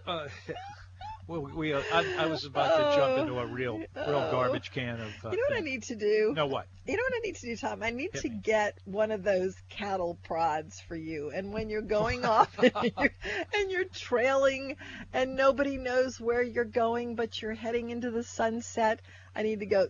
uh, 0.07 0.29
well, 1.27 1.41
we, 1.43 1.73
uh, 1.73 1.81
I, 1.93 2.17
I 2.21 2.27
was 2.27 2.45
about 2.45 2.77
to 2.77 2.97
jump 2.97 3.19
into 3.19 3.39
a 3.39 3.47
real, 3.47 3.79
real 3.79 3.87
Oh. 3.97 4.31
garbage 4.31 4.71
can 4.73 5.01
of. 5.01 5.25
Uh, 5.25 5.31
You 5.31 5.37
know 5.39 5.43
what 5.49 5.57
I 5.59 5.61
need 5.61 5.85
to 5.85 5.97
do? 5.97 6.33
No, 6.37 6.47
what? 6.47 6.67
You 6.87 6.97
know 6.97 7.03
what 7.03 7.15
I 7.17 7.21
need 7.21 7.37
to 7.37 7.47
do, 7.47 7.57
Tom? 7.57 7.83
I 7.83 7.91
need 7.91 8.11
Hit 8.13 8.23
to 8.23 8.29
me. 8.29 8.41
get 8.43 8.77
one 8.85 9.11
of 9.11 9.23
those 9.23 9.55
cattle 9.71 10.19
prods 10.25 10.81
for 10.81 10.97
you. 10.97 11.31
And 11.31 11.53
when 11.53 11.71
you're 11.71 11.81
going 11.81 12.25
off 12.27 12.55
and 12.59 12.73
you're, 12.99 13.15
and 13.55 13.71
you're 13.71 13.85
trailing 13.87 14.77
and 15.15 15.35
nobody 15.35 15.79
knows 15.79 16.21
where 16.21 16.43
you're 16.43 16.65
going, 16.67 17.15
but 17.17 17.41
you're 17.41 17.55
heading 17.55 17.89
into 17.91 18.11
the 18.11 18.23
sunset, 18.23 19.01
I 19.35 19.43
need 19.45 19.61
to 19.61 19.67
go 19.67 19.89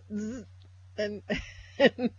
and, 0.97 1.21
and 1.77 2.09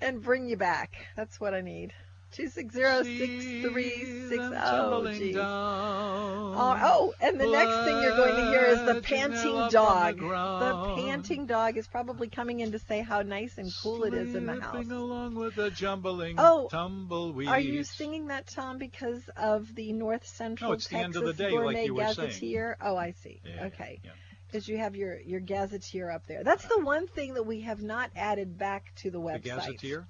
and 0.00 0.20
bring 0.22 0.48
you 0.48 0.56
back. 0.56 0.94
That's 1.16 1.38
what 1.38 1.54
I 1.54 1.60
need. 1.60 1.92
Two 2.34 2.48
six 2.48 2.74
zero 2.74 3.02
six 3.04 3.44
three 3.72 4.28
six. 4.28 4.42
Oh, 4.42 5.06
geez. 5.12 5.36
Oh, 5.38 6.54
oh, 6.56 7.14
and 7.20 7.40
the 7.40 7.46
next 7.48 7.84
thing 7.84 8.02
you're 8.02 8.16
going 8.16 8.34
to 8.36 8.50
hear 8.50 8.64
is 8.66 8.82
the 8.84 9.00
panting 9.00 9.68
dog. 9.70 10.18
The 10.18 10.94
panting 10.96 11.46
dog 11.46 11.76
is 11.76 11.86
probably 11.86 12.28
coming 12.28 12.60
in 12.60 12.72
to 12.72 12.78
say 12.78 13.02
how 13.02 13.22
nice 13.22 13.56
and 13.58 13.70
cool 13.82 14.04
it 14.04 14.14
is 14.14 14.34
in 14.34 14.46
the 14.46 14.60
house. 14.60 14.88
Along 14.90 15.34
with 15.34 15.54
the 15.54 15.70
jumbling 15.70 16.36
Oh, 16.38 16.68
tumbleweeds. 16.70 17.50
Are 17.50 17.60
you 17.60 17.84
singing 17.84 18.26
that, 18.28 18.46
Tom, 18.48 18.78
because 18.78 19.22
of 19.36 19.72
the 19.74 19.92
North 19.92 20.26
Central 20.26 20.70
No, 20.70 20.74
it's 20.74 20.88
the 20.88 20.96
Texas 20.96 21.16
end 21.16 21.28
of 21.28 21.36
the 21.36 21.42
day, 21.44 21.50
Gourmet 21.50 21.74
like 21.74 21.86
you 21.86 21.94
were 21.94 22.14
saying. 22.14 22.28
Gazetteer? 22.28 22.76
Oh, 22.80 22.96
I 22.96 23.12
see. 23.22 23.40
Yeah, 23.44 23.66
okay. 23.66 24.00
yeah. 24.04 24.10
Because 24.46 24.68
you 24.68 24.78
have 24.78 24.94
your, 24.94 25.18
your 25.20 25.40
gazetteer 25.40 26.10
up 26.10 26.26
there. 26.26 26.44
That's 26.44 26.64
the 26.66 26.78
one 26.80 27.08
thing 27.08 27.34
that 27.34 27.44
we 27.44 27.62
have 27.62 27.82
not 27.82 28.10
added 28.14 28.56
back 28.56 28.92
to 28.96 29.10
the 29.10 29.18
The 29.18 29.24
website. 29.24 29.42
gazetteer? 29.42 30.06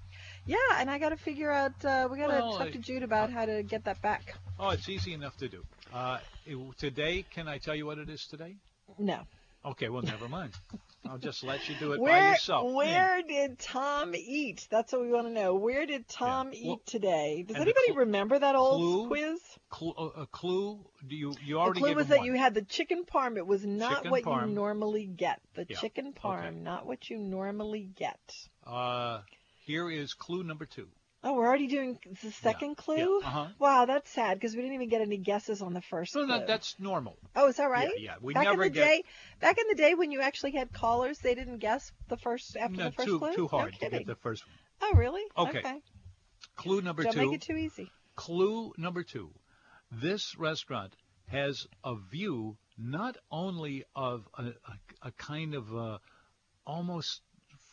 Yeah, 0.46 0.56
and 0.78 0.90
I 0.90 0.98
got 0.98 1.10
to 1.10 1.16
figure 1.16 1.50
out. 1.50 1.72
Uh, 1.84 2.08
we 2.10 2.18
got 2.18 2.26
to 2.28 2.32
Well, 2.34 2.58
talk 2.58 2.72
to 2.72 2.78
Jude 2.78 3.02
about 3.02 3.30
how 3.30 3.46
to 3.46 3.62
get 3.62 3.84
that 3.84 4.00
back. 4.02 4.34
Oh, 4.58 4.70
it's 4.70 4.88
easy 4.88 5.12
enough 5.14 5.36
to 5.38 5.48
do. 5.48 5.64
Uh, 5.92 6.18
it- 6.46 6.58
today, 6.78 7.24
can 7.30 7.48
I 7.48 7.58
tell 7.58 7.74
you 7.74 7.86
what 7.86 7.98
it 7.98 8.08
is 8.10 8.26
today? 8.26 8.56
No. 8.98 9.20
Okay, 9.64 9.88
well, 9.88 10.02
never 10.02 10.28
mind. 10.28 10.52
I'll 11.08 11.16
just 11.16 11.42
let 11.42 11.66
you 11.70 11.74
do 11.80 11.92
it 11.92 12.00
by 12.00 12.30
yourself. 12.32 12.70
where 12.72 13.22
did 13.22 13.58
Tom 13.58 14.14
eat? 14.14 14.66
That's 14.70 14.92
what 14.92 15.00
we 15.02 15.10
want 15.10 15.26
to 15.26 15.32
know. 15.32 15.54
Where 15.54 15.86
did 15.86 16.06
Tom 16.06 16.48
well, 16.48 16.54
eat 16.54 16.86
today? 16.86 17.44
Does 17.46 17.56
anybody 17.56 17.86
cl- 17.88 17.96
remember 18.00 18.38
that 18.38 18.54
old 18.54 18.80
clue? 18.80 19.06
quiz? 19.08 19.40
Clu- 19.70 19.94
uh, 19.96 20.22
a 20.22 20.26
clue? 20.26 20.78
Do 21.06 21.16
you 21.16 21.34
you 21.42 21.58
already? 21.58 21.80
The 21.80 21.86
clue 21.86 21.94
was 21.94 22.08
that 22.08 22.18
one. 22.18 22.26
you 22.26 22.34
had 22.34 22.52
the 22.52 22.62
chicken 22.62 23.04
parm. 23.04 23.38
It 23.38 23.46
was 23.46 23.64
not 23.64 23.96
Chicken 23.96 24.10
what 24.10 24.22
parm. 24.24 24.48
you 24.48 24.54
normally 24.54 25.06
get. 25.06 25.40
The 25.54 25.64
Yeah, 25.68 25.78
chicken 25.78 26.12
parm, 26.12 26.46
okay. 26.48 26.56
not 26.56 26.86
what 26.86 27.08
you 27.08 27.16
normally 27.18 27.88
get. 27.96 28.18
Uh, 28.66 29.20
here 29.64 29.90
is 29.90 30.14
clue 30.14 30.44
number 30.44 30.66
two. 30.66 30.88
Oh, 31.26 31.32
we're 31.32 31.46
already 31.46 31.68
doing 31.68 31.98
the 32.22 32.30
second 32.30 32.76
clue. 32.76 33.20
yeah, 33.22 33.26
uh-huh. 33.26 33.46
Wow, 33.58 33.86
that's 33.86 34.10
sad 34.10 34.38
because 34.38 34.54
we 34.54 34.60
didn't 34.60 34.74
even 34.74 34.90
get 34.90 35.00
any 35.00 35.16
guesses 35.16 35.62
on 35.62 35.72
the 35.72 35.80
first 35.80 36.14
No, 36.14 36.44
that's 36.46 36.76
normal. 36.78 37.16
oh, 37.34 37.48
is 37.48 37.56
that 37.56 37.70
right? 37.70 37.88
Yeah, 37.96 38.12
yeah. 38.12 38.14
We 38.20 38.34
back 38.34 38.44
never 38.44 38.64
in 38.64 38.72
the 38.72 38.78
get 38.78 38.84
day, 38.84 39.04
back 39.40 39.56
in 39.56 39.64
the 39.68 39.74
day 39.74 39.94
when 39.94 40.10
you 40.10 40.20
actually 40.20 40.52
had 40.52 40.70
callers, 40.74 41.18
they 41.18 41.34
didn't 41.34 41.58
guess 41.58 41.90
the 42.08 42.18
first 42.18 42.58
after 42.58 42.76
no, 42.76 42.84
the 42.84 42.92
first 42.92 43.08
too 43.08 43.18
clue. 43.18 43.34
too 43.34 43.48
hard 43.48 43.72
no 43.80 43.88
to 43.88 43.96
get 43.98 44.06
the 44.06 44.16
first 44.16 44.44
one. 44.46 44.56
Oh, 44.82 44.98
really? 44.98 45.22
Okay. 45.36 45.62
Clue 46.56 46.82
number 46.82 47.04
Don't 47.04 47.14
two. 47.14 47.30
make 47.30 47.32
it 47.32 47.42
too 47.42 47.56
easy. 47.56 47.90
Clue 48.16 48.74
number 48.76 49.02
two. 49.02 49.30
This 49.90 50.36
restaurant 50.38 50.94
has 51.28 51.66
a 51.82 51.94
view 52.10 52.58
not 52.76 53.16
only 53.30 53.84
of 53.96 54.28
a, 54.36 54.42
a, 54.42 55.08
a 55.08 55.12
kind 55.12 55.54
of 55.54 55.72
a, 55.72 56.00
almost 56.66 57.22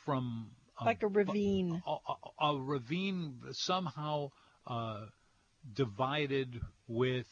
from 0.06 0.52
Like 0.86 1.04
a 1.04 1.08
ravine. 1.08 1.82
a, 1.86 1.92
a, 1.92 2.54
a 2.54 2.60
ravine 2.60 3.40
somehow 3.52 4.32
uh, 4.68 5.06
divided 5.74 6.60
with 6.88 7.28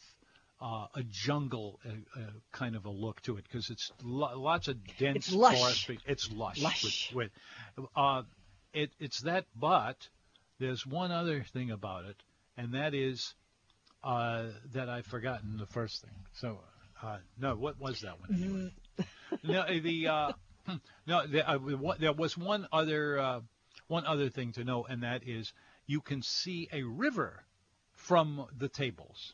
uh, 0.61 0.87
a 0.95 1.03
jungle 1.09 1.79
uh, 1.85 1.89
uh, 2.19 2.23
kind 2.51 2.75
of 2.75 2.85
a 2.85 2.89
look 2.89 3.21
to 3.21 3.37
it 3.37 3.43
because 3.43 3.69
it's 3.69 3.91
lo- 4.03 4.39
lots 4.39 4.67
of 4.67 4.77
dense 4.97 5.27
It's 5.27 5.33
lush. 5.33 5.59
forestry. 5.59 5.99
It's 6.05 6.31
lush. 6.31 6.61
Lush. 6.61 7.11
With, 7.13 7.31
with 7.77 7.87
uh, 7.95 8.23
it, 8.73 8.91
it's 8.99 9.21
that, 9.21 9.45
but 9.55 9.95
there's 10.59 10.85
one 10.85 11.11
other 11.11 11.43
thing 11.53 11.71
about 11.71 12.05
it, 12.05 12.17
and 12.57 12.73
that 12.73 12.93
is 12.93 13.33
uh, 14.03 14.47
that 14.73 14.89
I've 14.89 15.05
forgotten 15.05 15.57
the 15.57 15.65
first 15.67 16.01
thing. 16.01 16.11
So, 16.33 16.59
uh, 17.01 17.17
no, 17.39 17.55
what 17.55 17.79
was 17.79 18.01
that 18.01 18.19
one? 18.19 18.71
no, 19.43 19.79
the 19.79 20.07
uh, 20.07 20.31
no, 21.07 21.25
the, 21.27 21.49
uh, 21.49 21.57
there 21.99 22.13
was 22.13 22.37
one 22.37 22.67
other 22.71 23.19
uh, 23.19 23.39
one 23.87 24.05
other 24.05 24.29
thing 24.29 24.51
to 24.53 24.63
know, 24.63 24.85
and 24.85 25.03
that 25.03 25.27
is 25.27 25.53
you 25.85 26.01
can 26.01 26.21
see 26.21 26.69
a 26.71 26.83
river 26.83 27.43
from 27.91 28.45
the 28.57 28.69
tables. 28.69 29.33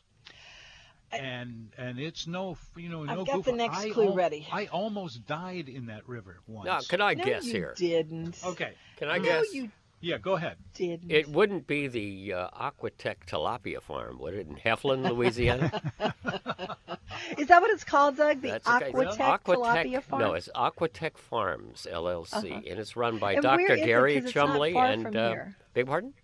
And 1.12 1.72
and 1.78 1.98
it's 2.00 2.26
no 2.26 2.56
you 2.76 2.88
know 2.88 3.04
no 3.04 3.20
I've 3.20 3.26
got 3.26 3.36
goof. 3.36 3.44
the 3.46 3.52
next 3.52 3.78
I 3.78 3.90
clue 3.90 4.08
al- 4.08 4.14
ready. 4.14 4.46
I 4.52 4.66
almost 4.66 5.24
died 5.26 5.68
in 5.68 5.86
that 5.86 6.08
river 6.08 6.40
once. 6.48 6.66
Now, 6.66 6.80
can 6.80 7.00
I 7.00 7.14
no, 7.14 7.24
guess 7.24 7.46
you 7.46 7.52
here? 7.52 7.74
didn't. 7.76 8.36
Okay, 8.44 8.72
Can 8.96 9.08
I 9.08 9.18
no, 9.18 9.24
guess? 9.24 9.54
you 9.54 9.70
yeah, 10.00 10.18
go 10.18 10.34
ahead. 10.34 10.56
didn't. 10.74 11.10
It 11.10 11.28
wouldn't 11.28 11.66
be 11.66 11.88
the 11.88 12.34
uh, 12.34 12.48
Aquatech 12.50 13.16
tilapia 13.26 13.80
farm, 13.80 14.18
would 14.18 14.34
it, 14.34 14.46
in 14.46 14.56
Heflin, 14.56 15.08
Louisiana? 15.08 15.80
Is 17.38 17.48
that 17.48 17.60
what 17.62 17.70
it's 17.70 17.84
called, 17.84 18.16
Doug? 18.16 18.40
The 18.40 18.50
That's 18.50 18.68
okay. 18.68 18.92
Aquatech 18.92 19.42
Tilapia 19.44 20.02
Farm? 20.02 20.22
No, 20.22 20.32
it's 20.34 20.48
Aquatech 20.54 21.16
Farms 21.18 21.86
LLC, 21.90 22.34
Uh-huh. 22.34 22.46
and 22.68 22.78
it's 22.78 22.96
run 22.96 23.18
by 23.18 23.32
And 23.34 23.44
where 23.44 23.56
Dr. 23.58 23.66
Gary 23.66 23.80
it? 23.80 23.86
Gary 23.86 24.14
'Cause 24.16 24.24
it's 24.26 24.34
not 24.36 24.46
Chumley 24.48 24.72
far 24.74 24.86
and 24.86 25.02
from 25.02 25.16
uh, 25.16 25.28
here. 25.28 25.56
beg 25.74 25.86
pardon, 25.86 26.14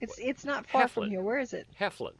It's 0.00 0.18
it's 0.18 0.44
not 0.44 0.66
far 0.66 0.88
from 0.88 1.04
Heflin. 1.04 1.08
here. 1.10 1.22
Where 1.22 1.38
is 1.38 1.52
it? 1.52 1.66
Heflin, 1.80 2.14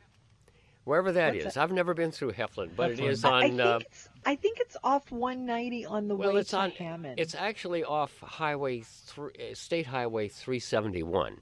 wherever 0.84 1.12
that 1.12 1.34
What's 1.34 1.46
is. 1.46 1.54
that? 1.54 1.62
I've 1.62 1.72
never 1.72 1.94
been 1.94 2.10
through 2.12 2.32
Heflin, 2.32 2.70
but 2.76 2.90
it 2.92 2.98
Heflin. 2.98 3.08
is 3.08 3.24
I- 3.24 3.30
I 3.30 3.34
on. 3.34 3.42
think 3.42 3.60
uh, 3.60 3.78
it's 3.82 4.08
I 4.24 4.36
think 4.36 4.60
it's 4.60 4.76
off 4.84 5.10
190 5.10 5.84
on 5.86 6.06
the 6.08 6.14
well, 6.14 6.34
way 6.34 6.40
it's 6.40 6.50
to 6.50 6.58
on. 6.58 6.70
Hammond. 6.72 7.18
It's 7.18 7.34
actually 7.34 7.82
off 7.84 8.16
Highway 8.20 8.82
thr 8.82 9.26
uh, 9.28 9.54
State 9.54 9.86
Highway 9.86 10.28
371. 10.28 11.40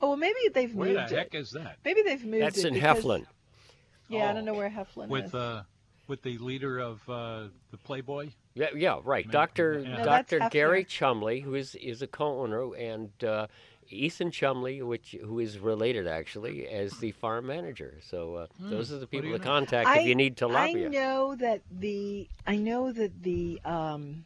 oh 0.00 0.08
well, 0.08 0.16
maybe 0.16 0.38
they've 0.54 0.74
Where 0.74 0.88
moved 0.88 0.98
Where 0.98 1.08
the 1.08 1.16
heck 1.16 1.34
it. 1.34 1.38
is 1.38 1.50
that? 1.52 1.76
Maybe 1.84 2.02
they've 2.02 2.24
moved 2.24 2.42
That's 2.42 2.58
it. 2.58 2.66
in 2.66 2.74
because- 2.74 3.02
Heflin. 3.04 3.26
Yeah, 4.08 4.26
I 4.26 4.30
Oh. 4.30 4.34
don't 4.34 4.44
know 4.44 4.54
where 4.54 4.70
Heflin 4.70 5.08
With 5.08 5.24
is. 5.26 5.34
uh, 5.34 5.64
with 6.08 6.22
the 6.22 6.38
leader 6.38 6.78
of 6.78 7.08
uh, 7.08 7.44
the 7.70 7.76
Playboy. 7.76 8.30
Yeah, 8.54 8.68
yeah, 8.74 9.00
right. 9.04 9.28
Doctor 9.30 9.80
yeah. 9.80 9.98
No, 9.98 10.04
Doctor 10.04 10.48
Gary 10.50 10.84
Hefner. 10.84 10.88
Chumley, 10.88 11.40
who 11.40 11.54
is 11.54 11.74
is 11.74 12.02
a 12.02 12.06
co-owner, 12.06 12.74
and 12.74 13.10
uh, 13.24 13.46
Ethan 13.88 14.30
Chumley, 14.30 14.82
which 14.82 15.16
who 15.22 15.38
is 15.38 15.58
related 15.58 16.06
actually 16.06 16.66
as 16.68 16.98
the 16.98 17.12
farm 17.12 17.46
manager. 17.46 17.98
So 18.02 18.34
uh, 18.36 18.46
those 18.58 18.92
are 18.92 18.98
the 18.98 19.06
people 19.06 19.30
to 19.30 19.38
know? 19.38 19.44
contact 19.44 19.88
I, 19.88 20.00
if 20.00 20.06
you 20.06 20.14
need 20.14 20.36
to 20.38 20.46
lobby. 20.46 20.86
I 20.86 20.88
know 20.88 21.34
that 21.36 21.62
the 21.70 22.28
I 22.46 22.56
know 22.56 22.92
that 22.92 23.22
the 23.22 23.60
um 23.64 24.24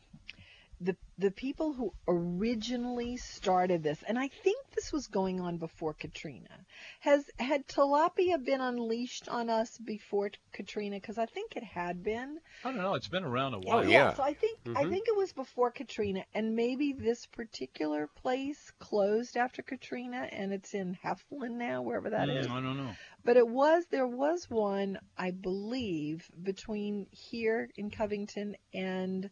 the 1.20 1.30
the 1.30 1.36
people 1.36 1.72
who 1.72 1.92
originally 2.08 3.16
started 3.16 3.82
this, 3.84 4.02
and 4.08 4.18
I 4.18 4.28
think 4.28 4.58
this 4.74 4.92
was 4.92 5.06
going 5.08 5.40
on 5.40 5.58
before 5.58 5.94
Katrina. 5.94 6.66
Has 7.00 7.30
had 7.38 7.66
tilapia 7.68 8.44
been 8.44 8.60
unleashed 8.60 9.28
on 9.28 9.48
us 9.48 9.78
before 9.78 10.30
Katrina? 10.52 10.96
Because 10.96 11.18
I 11.18 11.26
think 11.26 11.56
it 11.56 11.64
had 11.64 12.02
been. 12.02 12.38
I 12.64 12.68
don't 12.72 12.82
know. 12.82 12.94
It's 12.94 13.08
been 13.08 13.24
around 13.24 13.54
a 13.54 13.60
while. 13.60 13.78
Oh, 13.78 13.82
yeah. 13.82 14.14
So 14.14 14.22
I 14.24 14.34
think 14.34 14.58
I 14.76 14.84
Mhm. 14.84 14.88
think 14.88 15.08
it 15.08 15.16
was 15.16 15.32
before 15.32 15.70
Katrina, 15.70 16.24
and 16.34 16.56
maybe 16.56 16.92
this 16.92 17.26
particular 17.26 18.08
place 18.22 18.72
closed 18.80 19.36
after 19.36 19.62
Katrina, 19.62 20.28
and 20.32 20.52
it's 20.52 20.74
in 20.74 20.96
Heflin 21.04 21.56
now, 21.58 21.82
wherever 21.82 22.10
that 22.10 22.28
Mm, 22.28 22.40
is. 22.40 22.48
I 22.50 22.60
don't 22.60 22.76
know. 22.76 22.96
But 23.24 23.36
it 23.36 23.48
was 23.48 23.86
there 23.86 24.06
was 24.06 24.50
one, 24.50 24.98
I 25.16 25.30
believe, 25.30 26.30
between 26.42 27.06
here 27.12 27.68
in 27.76 27.90
Covington 27.90 28.56
and 28.74 29.30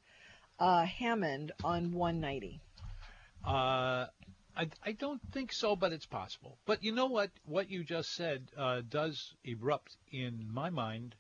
uh, 0.59 0.85
Hammond 0.85 1.53
on 1.63 1.93
190. 1.93 2.61
Uh, 3.47 4.07
I, 4.57 4.69
I 4.85 4.93
don't 4.93 5.21
think 5.33 5.53
so, 5.53 5.77
but 5.77 5.93
it's 5.93 6.07
possible. 6.07 6.59
But 6.67 6.83
you 6.83 6.93
know 6.93 7.07
what? 7.07 7.31
What 7.45 7.71
you 7.71 7.85
just 7.85 8.15
said 8.15 8.51
uh, 8.57 8.83
does 8.89 9.35
erupt 9.45 9.97
in 10.11 10.49
my 10.53 10.71
mind. 10.71 11.15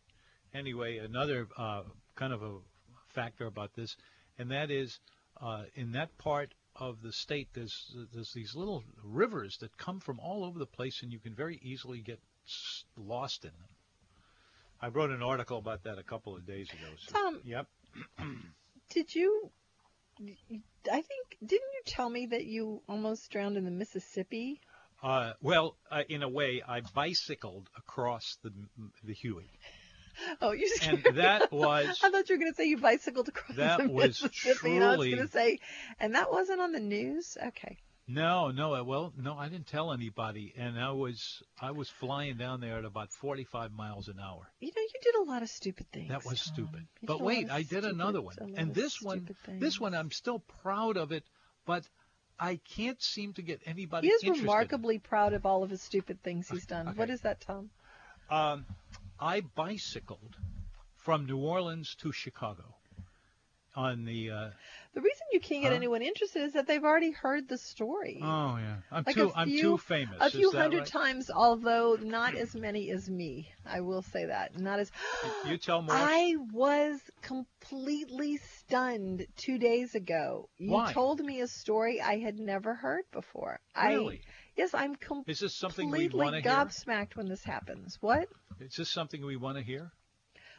Anyway, 0.52 0.98
another 0.98 1.46
uh, 1.56 1.82
kind 2.16 2.32
of 2.32 2.42
a 2.42 2.56
factor 3.08 3.46
about 3.46 3.74
this, 3.74 3.96
and 4.38 4.50
that 4.50 4.70
is 4.70 4.98
uh, 5.40 5.62
in 5.76 5.92
that 5.92 6.16
part 6.18 6.52
of 6.74 7.00
the 7.02 7.12
state, 7.12 7.48
there's 7.54 7.94
there's 8.12 8.32
these 8.32 8.54
little 8.56 8.82
rivers 9.04 9.56
that 9.60 9.76
come 9.76 10.00
from 10.00 10.18
all 10.18 10.44
over 10.44 10.58
the 10.58 10.66
place, 10.66 11.02
and 11.02 11.12
you 11.12 11.18
can 11.18 11.34
very 11.34 11.60
easily 11.62 12.00
get 12.00 12.18
lost 12.96 13.44
in 13.44 13.50
them. 13.50 13.68
I 14.80 14.88
wrote 14.88 15.10
an 15.10 15.22
article 15.22 15.58
about 15.58 15.84
that 15.84 15.98
a 15.98 16.02
couple 16.02 16.36
of 16.36 16.46
days 16.46 16.68
ago. 16.70 16.88
So, 16.98 17.12
Tom, 17.12 17.40
yep. 17.44 17.66
did 18.90 19.14
you? 19.14 19.50
I 20.20 21.02
think 21.02 21.36
didn't 21.40 21.70
you 21.74 21.82
tell 21.86 22.08
me 22.08 22.26
that 22.26 22.44
you 22.44 22.82
almost 22.88 23.30
drowned 23.30 23.56
in 23.56 23.64
the 23.64 23.70
Mississippi? 23.70 24.60
Uh, 25.02 25.32
well, 25.40 25.76
uh, 25.90 26.02
in 26.08 26.22
a 26.22 26.28
way, 26.28 26.62
I 26.66 26.80
bicycled 26.80 27.68
across 27.76 28.38
the 28.42 28.52
the 29.04 29.14
Huey. 29.14 29.50
Oh, 30.40 30.50
you 30.50 30.68
and 30.82 31.02
that 31.14 31.52
was 31.52 32.00
I 32.02 32.10
thought 32.10 32.28
you 32.28 32.34
were 32.34 32.40
going 32.40 32.52
to 32.52 32.56
say 32.56 32.64
you 32.64 32.78
bicycled 32.78 33.28
across 33.28 33.56
That 33.56 33.78
the 33.78 33.88
was 33.88 34.22
Mississippi, 34.22 34.76
and 34.76 34.84
I 34.84 34.96
was 34.96 35.06
going 35.06 35.18
to 35.18 35.28
say, 35.28 35.60
and 36.00 36.14
that 36.14 36.32
wasn't 36.32 36.60
on 36.60 36.72
the 36.72 36.80
news. 36.80 37.36
Okay. 37.40 37.78
No, 38.08 38.50
no. 38.50 38.82
Well, 38.82 39.12
no, 39.16 39.36
I 39.36 39.48
didn't 39.48 39.66
tell 39.66 39.92
anybody, 39.92 40.54
and 40.56 40.78
I 40.78 40.92
was 40.92 41.42
I 41.60 41.72
was 41.72 41.88
flying 41.88 42.36
down 42.36 42.60
there 42.60 42.78
at 42.78 42.84
about 42.84 43.12
45 43.12 43.72
miles 43.72 44.08
an 44.08 44.18
hour. 44.18 44.50
You 44.60 44.68
know, 44.74 44.82
you 44.82 45.00
did 45.02 45.14
a 45.16 45.30
lot 45.30 45.42
of 45.42 45.48
stupid 45.50 45.86
things. 45.92 46.08
That 46.08 46.24
was 46.24 46.40
stupid. 46.40 46.86
But 47.02 47.06
did 47.06 47.10
a 47.10 47.12
lot 47.16 47.22
wait, 47.22 47.50
I 47.50 47.58
did 47.58 47.68
stupid- 47.68 47.90
another 47.90 48.22
one, 48.22 48.36
and 48.56 48.74
this 48.74 49.00
one, 49.02 49.26
stupid 49.26 49.60
this 49.60 49.78
one. 49.78 49.94
I'm 49.94 50.10
still 50.10 50.40
proud 50.62 50.96
of 50.96 51.12
it, 51.12 51.24
but 51.66 51.84
I 52.40 52.56
can't 52.76 53.00
seem 53.02 53.34
to 53.34 53.42
get 53.42 53.60
anybody. 53.66 54.08
He 54.08 54.14
is 54.14 54.40
remarkably 54.40 54.98
proud 54.98 55.32
of 55.34 55.44
all 55.44 55.62
of 55.62 55.70
his 55.70 55.82
stupid 55.82 56.22
things 56.22 56.48
he's 56.48 56.66
done. 56.66 56.88
Okay. 56.88 56.98
What 56.98 57.10
is 57.10 57.20
that, 57.22 57.40
Tom? 57.40 57.70
Um, 58.30 58.64
I 59.20 59.40
bicycled 59.40 60.36
from 60.96 61.26
New 61.26 61.38
Orleans 61.38 61.94
to 62.00 62.12
Chicago 62.12 62.64
on 63.74 64.04
the. 64.04 64.30
Uh, 64.30 64.50
The 64.98 65.02
reason 65.02 65.26
you 65.32 65.38
can't 65.38 65.62
get 65.62 65.68
Huh? 65.70 65.76
anyone 65.76 66.02
interested 66.02 66.42
is 66.42 66.54
that 66.54 66.66
they've 66.66 66.82
already 66.82 67.12
heard 67.12 67.46
the 67.48 67.56
story. 67.56 68.18
oh 68.20 68.56
yeah, 68.56 68.78
I'm 68.90 69.04
Like 69.06 69.14
too 69.14 69.28
a 69.28 69.38
I'm 69.38 69.48
too 69.48 69.78
famous. 69.78 70.16
a 70.20 70.28
few 70.28 70.50
hundred 70.50 70.78
right? 70.80 70.86
times, 70.88 71.30
although 71.30 71.96
not 72.02 72.34
as 72.34 72.52
many 72.56 72.90
as 72.90 73.08
me. 73.08 73.48
I 73.64 73.80
will 73.82 74.02
say 74.02 74.26
that. 74.26 74.58
Not 74.58 74.80
as. 74.80 74.90
You 75.46 75.56
tell 75.56 75.82
more. 75.86 75.94
I 75.94 76.34
was 76.52 77.00
completely 77.22 78.38
stunned 78.38 79.24
two 79.36 79.56
days 79.58 79.94
ago. 79.94 80.48
You 80.58 80.72
Why? 80.72 80.92
told 80.92 81.20
me 81.20 81.42
a 81.42 81.46
story 81.46 82.00
I 82.00 82.18
had 82.18 82.40
never 82.40 82.74
heard 82.74 83.04
before. 83.12 83.60
Really? 83.80 84.16
I, 84.26 84.30
yes, 84.56 84.74
I'm 84.74 84.96
completely 84.96 85.32
Is 85.32 85.38
this 85.38 85.54
something 85.54 85.90
we 85.92 86.08
want 86.08 86.34
to 86.34 86.40
hear? 86.40 86.50
gobsmacked 86.50 87.14
when 87.14 87.28
this 87.28 87.44
happens. 87.44 87.98
What? 88.00 88.26
Is 88.58 88.74
this 88.76 88.90
something 88.90 89.24
we 89.24 89.36
want 89.36 89.58
to 89.58 89.62
hear? 89.62 89.92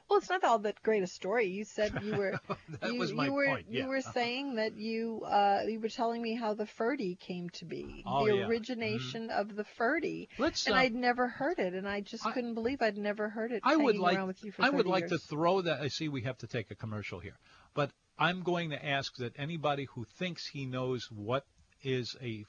Well, 0.09 0.17
it's 0.19 0.29
not 0.29 0.43
all 0.43 0.59
that 0.59 0.81
great 0.81 1.03
a 1.03 1.07
story. 1.07 1.47
You 1.47 1.63
said 1.65 1.93
you 2.03 2.15
were 2.15 2.39
that 2.81 2.93
you, 2.93 2.99
was 2.99 3.13
my 3.13 3.25
you 3.25 3.33
were 3.33 3.45
point. 3.45 3.67
you 3.69 3.87
were 3.87 4.01
saying 4.01 4.55
that 4.55 4.75
you 4.75 5.21
uh, 5.25 5.61
you 5.67 5.79
were 5.79 5.89
telling 5.89 6.21
me 6.21 6.35
how 6.35 6.53
the 6.55 6.65
Ferdi 6.65 7.19
came 7.19 7.49
to 7.51 7.65
be, 7.65 8.03
Oh, 8.07 8.25
the 8.25 8.37
yeah. 8.37 8.47
origination 8.47 9.29
of 9.29 9.55
the 9.55 9.65
Ferdi, 9.77 10.27
Let's. 10.39 10.65
and 10.65 10.75
uh, 10.75 10.79
I'd 10.79 10.95
never 10.95 11.27
heard 11.27 11.59
it, 11.59 11.73
and 11.73 11.87
I 11.87 12.01
just 12.01 12.25
I- 12.25 12.31
couldn't 12.31 12.55
believe 12.55 12.81
I'd 12.81 12.97
never 12.97 13.29
heard 13.29 13.51
it. 13.51 13.61
I 13.63 13.75
would 13.75 13.97
like 13.97 14.25
with 14.25 14.43
you 14.43 14.51
for 14.51 14.63
I 14.63 14.69
would 14.69 14.85
30 14.85 14.89
like 14.89 15.07
to 15.09 15.17
throw 15.19 15.61
that. 15.61 15.79
I 15.81 15.89
see 15.89 16.09
we 16.09 16.21
have 16.23 16.37
to 16.39 16.47
take 16.47 16.71
a 16.71 16.75
commercial 16.75 17.19
here, 17.19 17.37
but 17.75 17.91
I'm 18.17 18.41
going 18.41 18.71
to 18.71 18.83
ask 18.85 19.15
that 19.17 19.33
anybody 19.37 19.85
who 19.93 20.05
thinks 20.17 20.45
he 20.47 20.65
knows 20.65 21.07
what 21.11 21.45
is 21.83 22.15
a 22.21 22.45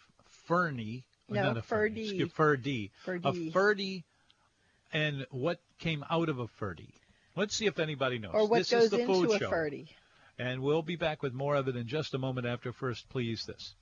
ferny, 0.49 1.05
No, 1.29 1.42
not 1.42 1.57
a 1.59 1.61
Ferdi. 1.62 2.27
ferdi, 2.35 2.90
Ferdi. 3.07 3.25
a 3.25 3.33
ferdi, 3.53 4.05
and 4.92 5.27
what 5.31 5.61
came 5.79 6.05
out 6.11 6.29
of 6.29 6.38
a 6.38 6.46
ferdi. 6.46 6.88
Let's 7.37 7.55
see 7.57 7.66
if 7.66 7.79
anybody 7.79 8.19
knows. 8.19 8.33
or 8.35 8.47
what 8.49 8.59
this 8.59 8.71
goes 8.71 8.85
is 8.85 8.90
the 8.90 9.01
into 9.01 9.12
food 9.14 9.31
a 9.31 9.38
show, 9.38 9.51
Ferdi. 9.51 9.88
and 10.38 10.62
we'll 10.62 10.83
be 10.83 10.97
back 10.97 11.23
with 11.23 11.33
more 11.33 11.55
of 11.57 11.69
it 11.69 11.77
in 11.77 11.87
just 11.87 12.14
a 12.14 12.19
moment. 12.19 12.47
After 12.47 12.73
first, 12.73 13.09
please 13.09 13.45
this. 13.47 13.75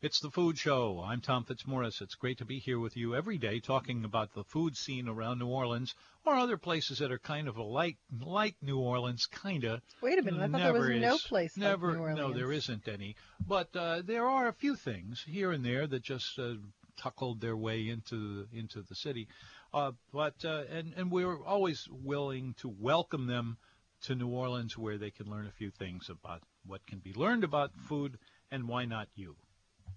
It's 0.00 0.18
the 0.18 0.30
Food 0.32 0.58
Show. 0.58 1.00
I'm 1.06 1.20
Tom 1.20 1.44
Fitzmaurice. 1.44 2.00
It's 2.00 2.16
great 2.16 2.38
to 2.38 2.44
be 2.44 2.58
here 2.58 2.80
with 2.80 2.96
you 2.96 3.14
every 3.14 3.38
day 3.38 3.60
talking 3.60 4.04
about 4.04 4.34
the 4.34 4.42
food 4.42 4.76
scene 4.76 5.06
around 5.06 5.38
New 5.38 5.46
Orleans 5.46 5.94
or 6.26 6.34
other 6.34 6.56
places 6.56 6.98
that 6.98 7.12
are 7.12 7.20
kind 7.20 7.46
of 7.46 7.56
like 7.56 7.98
like 8.20 8.56
New 8.60 8.80
Orleans, 8.80 9.26
kind 9.26 9.62
of. 9.62 9.80
Wait 10.00 10.18
a 10.18 10.22
minute, 10.22 10.40
I 10.40 10.48
thought 10.48 10.58
there 10.58 10.72
was 10.72 10.88
Never 10.88 10.98
no 10.98 11.18
place 11.18 11.56
Never, 11.56 11.86
like 11.86 11.96
New 11.96 12.02
Orleans. 12.02 12.18
no, 12.18 12.32
there 12.32 12.50
isn't 12.52 12.88
any. 12.88 13.14
But 13.46 13.68
uh, 13.76 14.02
there 14.04 14.26
are 14.26 14.48
a 14.48 14.52
few 14.52 14.74
things 14.74 15.22
here 15.24 15.52
and 15.52 15.64
there 15.64 15.86
that 15.86 16.02
just 16.02 16.36
uh, 16.36 16.54
tuckled 16.96 17.40
their 17.40 17.56
way 17.56 17.88
into 17.88 18.48
into 18.52 18.82
the 18.82 18.96
city. 18.96 19.28
Uh, 19.74 19.92
but 20.12 20.44
uh, 20.44 20.64
and 20.70 20.92
and 20.96 21.10
we're 21.10 21.42
always 21.44 21.88
willing 21.90 22.54
to 22.58 22.68
welcome 22.68 23.26
them 23.26 23.56
to 24.02 24.14
New 24.14 24.28
Orleans, 24.28 24.76
where 24.76 24.98
they 24.98 25.10
can 25.10 25.30
learn 25.30 25.46
a 25.46 25.50
few 25.52 25.70
things 25.70 26.08
about 26.10 26.42
what 26.66 26.84
can 26.86 26.98
be 26.98 27.12
learned 27.14 27.44
about 27.44 27.70
food, 27.88 28.18
and 28.50 28.68
why 28.68 28.84
not 28.84 29.08
you, 29.14 29.36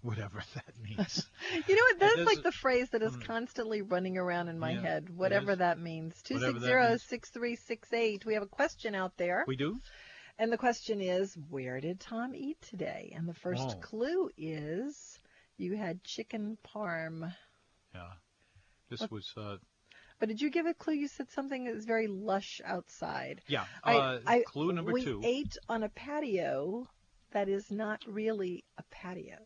whatever 0.02 0.42
that 0.56 0.74
means. 0.82 1.28
You 1.68 1.76
know 1.76 1.82
what? 1.90 2.00
That's 2.00 2.18
is- 2.20 2.26
like 2.26 2.44
the 2.44 2.52
phrase 2.52 2.90
that 2.92 3.02
is 3.02 3.16
Mm. 3.18 3.26
constantly 3.26 3.82
running 3.82 4.18
around 4.18 4.48
in 4.48 4.60
my 4.60 4.72
Yeah, 4.72 4.82
head, 4.82 5.10
whatever 5.10 5.56
that 5.56 5.80
means. 5.80 6.22
Two 6.24 6.36
Whatever 6.36 6.54
six 6.54 6.62
that 6.62 6.68
zero 6.68 6.90
means. 6.90 7.04
six 7.04 7.30
three 7.32 7.56
six 7.56 7.92
eight. 7.94 8.26
We 8.26 8.34
have 8.36 8.44
a 8.44 8.48
question 8.48 8.96
out 8.96 9.18
there, 9.18 9.44
we 9.48 9.56
do. 9.58 9.80
and 10.40 10.52
the 10.52 10.58
question 10.58 11.02
is, 11.02 11.36
where 11.50 11.82
did 11.82 12.00
Tom 12.00 12.34
eat 12.36 12.62
today? 12.62 13.12
And 13.16 13.28
the 13.28 13.34
first 13.34 13.68
Oh. 13.68 13.80
clue 13.82 14.30
is, 14.38 15.20
you 15.58 15.76
had 15.76 16.04
chicken 16.04 16.58
parm. 16.76 17.34
Yeah. 17.94 18.12
This 18.96 19.02
What- 19.02 19.12
was 19.12 19.34
uh, 19.36 19.58
But 20.20 20.30
did 20.30 20.40
you 20.42 20.50
give 20.50 20.66
a 20.66 20.74
clue? 20.74 20.94
You 20.94 21.10
said 21.10 21.30
something 21.32 21.66
that 21.66 21.76
was 21.76 21.84
very 21.86 22.08
lush 22.08 22.62
outside. 22.64 23.42
yeah. 23.48 23.66
I- 23.84 23.98
Uh, 23.98 24.22
I- 24.26 24.44
clue 24.44 24.72
number 24.72 24.94
we 24.94 25.04
two. 25.04 25.20
ate 25.24 25.58
on 25.68 25.84
a 25.84 25.90
patio 25.90 26.88
that 27.32 27.50
is 27.50 27.70
not 27.70 28.02
really 28.08 28.64
a 28.78 28.84
patio. 28.84 29.46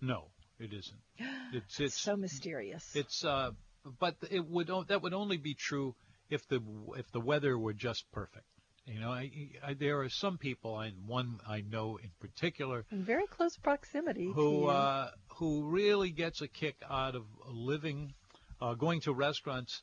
No, 0.00 0.32
it 0.58 0.72
isn't. 0.72 1.00
It's 1.54 1.78
it's 1.78 2.00
so 2.00 2.16
mysterious. 2.16 2.96
It's 2.96 3.24
uh, 3.24 3.52
but 4.00 4.16
it 4.30 4.44
would 4.44 4.66
that 4.88 5.02
would 5.02 5.14
only 5.14 5.36
be 5.36 5.54
true 5.54 5.94
if 6.28 6.48
the 6.48 6.60
if 6.96 7.08
the 7.12 7.20
weather 7.20 7.56
were 7.56 7.74
just 7.74 8.10
perfect. 8.10 8.46
You 8.84 8.98
know, 8.98 9.12
I, 9.12 9.30
I, 9.62 9.74
there 9.74 10.00
are 10.00 10.08
some 10.08 10.38
people, 10.38 10.80
and 10.80 11.06
one 11.06 11.38
I 11.46 11.60
know 11.60 11.98
in 11.98 12.10
particular, 12.18 12.84
in 12.90 13.04
very 13.04 13.28
close 13.28 13.56
proximity 13.56 14.32
who 14.34 14.66
uh, 14.66 15.12
who 15.38 15.62
really 15.70 16.10
gets 16.10 16.40
a 16.42 16.48
kick 16.48 16.74
out 16.90 17.14
of 17.14 17.24
living, 17.46 18.14
uh, 18.62 18.74
going 18.74 19.00
to 19.00 19.12
restaurants 19.12 19.82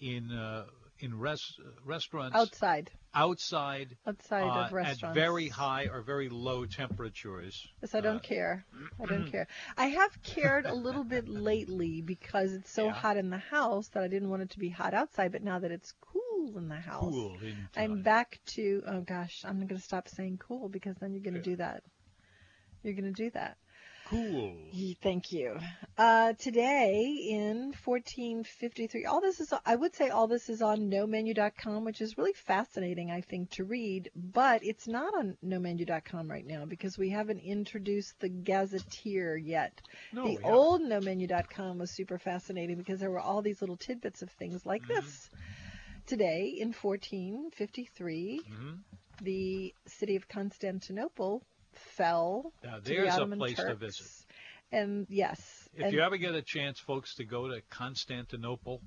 in 0.00 0.30
uh, 0.32 0.64
in 1.00 1.16
res- 1.18 1.56
restaurants 1.84 2.34
outside, 2.36 2.90
outside 3.14 3.96
outside 4.06 4.42
uh, 4.42 4.46
of 4.46 4.66
at 4.66 4.72
restaurants. 4.72 5.14
very 5.14 5.48
high 5.48 5.86
or 5.92 6.02
very 6.02 6.28
low 6.28 6.66
temperatures. 6.66 7.54
Yes, 7.80 7.94
I 7.94 8.00
don't 8.00 8.16
uh, 8.16 8.20
care. 8.20 8.64
I 9.00 9.06
don't 9.06 9.30
care. 9.30 9.46
I 9.76 9.86
have 9.86 10.22
cared 10.24 10.66
a 10.66 10.74
little 10.74 11.04
bit 11.04 11.28
lately 11.28 12.02
because 12.02 12.52
it's 12.52 12.70
so 12.72 12.86
Yeah. 12.86 12.92
hot 12.94 13.16
in 13.16 13.30
the 13.30 13.38
house 13.38 13.88
that 13.88 14.02
I 14.02 14.08
didn't 14.08 14.30
want 14.30 14.42
it 14.42 14.50
to 14.50 14.58
be 14.58 14.68
hot 14.70 14.92
outside. 14.92 15.30
But 15.30 15.44
now 15.44 15.60
that 15.60 15.70
it's 15.70 15.92
cool 16.00 16.58
in 16.58 16.68
the 16.68 16.76
house, 16.76 17.12
Cool. 17.12 17.36
I'm 17.76 18.02
back 18.02 18.40
to. 18.56 18.82
Oh 18.86 19.00
gosh, 19.02 19.44
I'm 19.44 19.56
going 19.56 19.68
to 19.68 19.78
stop 19.78 20.08
saying 20.08 20.38
cool 20.38 20.68
because 20.68 20.96
then 21.00 21.12
you're 21.12 21.22
going 21.22 21.34
to 21.34 21.40
Good. 21.40 21.50
do 21.50 21.56
that. 21.56 21.84
You're 22.82 22.94
going 22.94 23.12
to 23.12 23.22
do 23.24 23.30
that. 23.30 23.56
Cool. 24.10 24.54
Thank 25.02 25.32
you. 25.32 25.58
Uh, 25.98 26.32
today 26.34 27.26
in 27.30 27.74
1453, 27.84 29.04
all 29.04 29.20
this 29.20 29.38
is, 29.40 29.52
I 29.66 29.76
would 29.76 29.94
say 29.94 30.08
all 30.08 30.26
this 30.26 30.48
is 30.48 30.62
on 30.62 30.90
nomenu.com, 30.90 31.84
which 31.84 32.00
is 32.00 32.16
really 32.16 32.32
fascinating, 32.32 33.10
I 33.10 33.20
think, 33.20 33.50
to 33.52 33.64
read, 33.64 34.10
but 34.16 34.64
it's 34.64 34.88
not 34.88 35.12
on 35.14 35.36
nomenu.com 35.44 36.30
right 36.30 36.46
now 36.46 36.64
because 36.64 36.96
we 36.96 37.10
haven't 37.10 37.40
introduced 37.40 38.18
the 38.20 38.28
gazetteer 38.30 39.36
yet. 39.36 39.80
No, 40.12 40.24
the 40.24 40.38
old 40.42 40.80
nomenu.com 40.80 41.78
was 41.78 41.90
super 41.90 42.18
fascinating 42.18 42.76
because 42.78 43.00
there 43.00 43.10
were 43.10 43.20
all 43.20 43.42
these 43.42 43.60
little 43.60 43.76
tidbits 43.76 44.22
of 44.22 44.30
things 44.30 44.64
like 44.64 44.82
Mm-hmm. 44.82 44.94
this. 44.94 45.30
Today 46.06 46.54
in 46.58 46.72
1453, 46.72 48.40
Mhm. 48.50 48.78
the 49.20 49.74
city 49.86 50.16
of 50.16 50.26
Constantinople 50.28 51.42
fell 51.78 52.52
Now, 52.62 52.76
to 52.76 52.80
the 52.82 52.94
there's 52.94 53.16
a 53.16 53.26
place 53.26 53.56
to 53.56 53.62
Turks. 53.62 53.80
visit. 53.80 54.06
And 54.70 55.06
yes, 55.08 55.68
If 55.74 55.84
and 55.84 55.92
you 55.94 56.00
ever 56.02 56.18
get 56.18 56.34
a 56.34 56.42
chance, 56.42 56.78
folks, 56.78 57.14
to 57.14 57.24
go 57.24 57.48
to 57.48 57.62
Constantinople, 57.70 58.82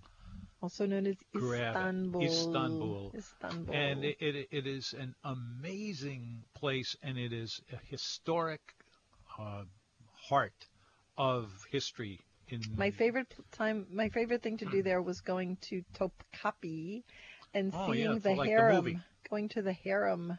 also 0.61 0.85
known 0.85 1.07
as. 1.07 1.15
Istanbul. 1.35 2.21
Istanbul. 2.23 3.11
Istanbul. 3.17 3.73
and 3.75 4.03
it, 4.05 4.17
it, 4.19 4.47
it 4.51 4.67
is 4.67 4.93
an 4.97 5.15
amazing 5.23 6.43
place, 6.53 6.95
and 7.01 7.17
it 7.17 7.33
is 7.33 7.61
a 7.73 7.77
historic 7.89 8.61
uh, 9.39 9.63
heart 10.29 10.53
of 11.17 11.49
history. 11.71 12.19
In 12.49 12.61
my 12.77 12.91
favorite 12.91 13.33
time, 13.51 13.87
my 13.91 14.09
favorite 14.09 14.43
thing 14.43 14.57
to 14.57 14.65
do 14.65 14.83
there 14.83 15.01
was 15.01 15.21
going 15.21 15.57
to 15.69 15.83
Topkapi 15.97 17.03
and 17.53 17.71
Oh, 17.75 17.91
seeing 17.91 18.11
yeah, 18.13 18.19
the 18.19 18.35
like 18.35 18.49
the 18.49 18.55
harem, 18.55 18.75
movie. 18.75 18.99
going 19.29 19.49
to 19.49 19.61
the 19.63 19.73
harem. 19.73 20.37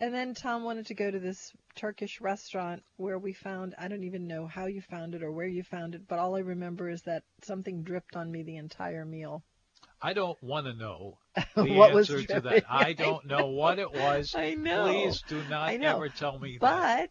And 0.00 0.14
then 0.14 0.32
Tom 0.32 0.64
wanted 0.64 0.86
to 0.86 0.94
go 0.94 1.10
to 1.10 1.18
this 1.18 1.52
Turkish 1.74 2.22
restaurant 2.22 2.82
where 2.96 3.18
we 3.18 3.34
found, 3.34 3.74
I 3.78 3.88
don't 3.88 4.04
even 4.04 4.26
know 4.26 4.46
how 4.46 4.64
you 4.64 4.80
found 4.80 5.14
it 5.14 5.22
or 5.22 5.30
where 5.30 5.46
you 5.46 5.62
found 5.62 5.94
it, 5.94 6.08
but 6.08 6.18
all 6.18 6.36
I 6.36 6.40
remember 6.40 6.88
is 6.88 7.02
that 7.02 7.22
something 7.42 7.82
dripped 7.82 8.16
on 8.16 8.32
me 8.32 8.42
the 8.42 8.56
entire 8.56 9.04
meal. 9.04 9.42
I 10.02 10.14
don't 10.14 10.42
want 10.42 10.66
to 10.66 10.72
know 10.72 11.18
the 11.54 11.74
what 11.74 11.92
was 11.92 12.08
answer 12.10 12.26
to 12.34 12.40
that. 12.40 12.64
I 12.70 12.94
don't 12.94 13.26
know 13.26 13.48
what 13.48 13.78
it 13.78 13.92
was. 13.92 14.34
I 14.38 14.54
know. 14.54 14.86
Please 14.86 15.22
do 15.28 15.42
not 15.50 15.70
ever 15.72 16.08
tell 16.08 16.38
me 16.38 16.56
that. 16.58 17.10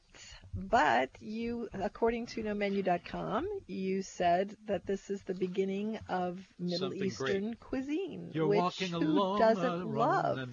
But 0.56 0.70
but 0.72 1.10
you 1.20 1.70
according 1.74 2.26
to 2.28 2.42
nomenu.com, 2.42 3.48
you 3.68 4.02
said 4.02 4.58
that 4.66 4.88
this 4.88 5.12
is 5.12 5.22
the 5.22 5.36
beginning 5.36 6.00
of 6.10 6.40
Middle 6.58 6.90
Something 6.90 7.04
Eastern 7.04 7.54
cuisine, 7.54 8.32
You're 8.34 8.48
which 8.48 8.60
walking 8.60 8.92
who 8.92 9.38
doesn't 9.38 9.94
love? 9.94 10.50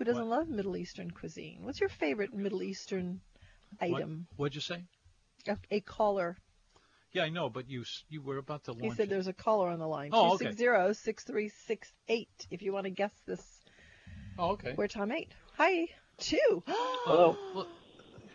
And- 0.00 0.06
Who 0.08 0.12
doesn't 0.12 0.28
What? 0.28 0.38
love 0.38 0.48
Middle 0.48 0.76
Eastern 0.76 1.10
cuisine? 1.10 1.58
What's 1.62 1.78
your 1.80 1.88
favorite 1.90 2.32
Middle 2.34 2.62
Eastern 2.62 3.20
item? 3.80 4.26
What'd 4.36 4.54
you 4.54 4.60
say? 4.60 4.84
A, 5.46 5.56
a 5.70 5.80
caller. 5.80 6.36
Yeah, 7.12 7.24
I 7.24 7.28
know, 7.28 7.50
but 7.50 7.68
you 7.68 7.84
you 8.08 8.22
were 8.22 8.38
about 8.38 8.64
to 8.64 8.72
launch. 8.72 8.84
He 8.84 8.90
said 8.90 9.06
it. 9.06 9.10
there's 9.10 9.26
a 9.26 9.32
caller 9.32 9.68
on 9.68 9.78
the 9.78 9.86
line. 9.88 10.10
Oh, 10.12 10.34
okay. 10.34 10.46
260-6368 10.52 12.26
if 12.50 12.62
you 12.62 12.72
want 12.72 12.84
to 12.84 12.90
guess 12.90 13.12
this 13.26 13.42
Oh, 14.38 14.50
okay. 14.52 14.72
where 14.74 14.88
Tom 14.88 15.10
Eight. 15.12 15.32
Hi. 15.56 15.88
Two. 16.18 16.62
Hello. 16.66 17.36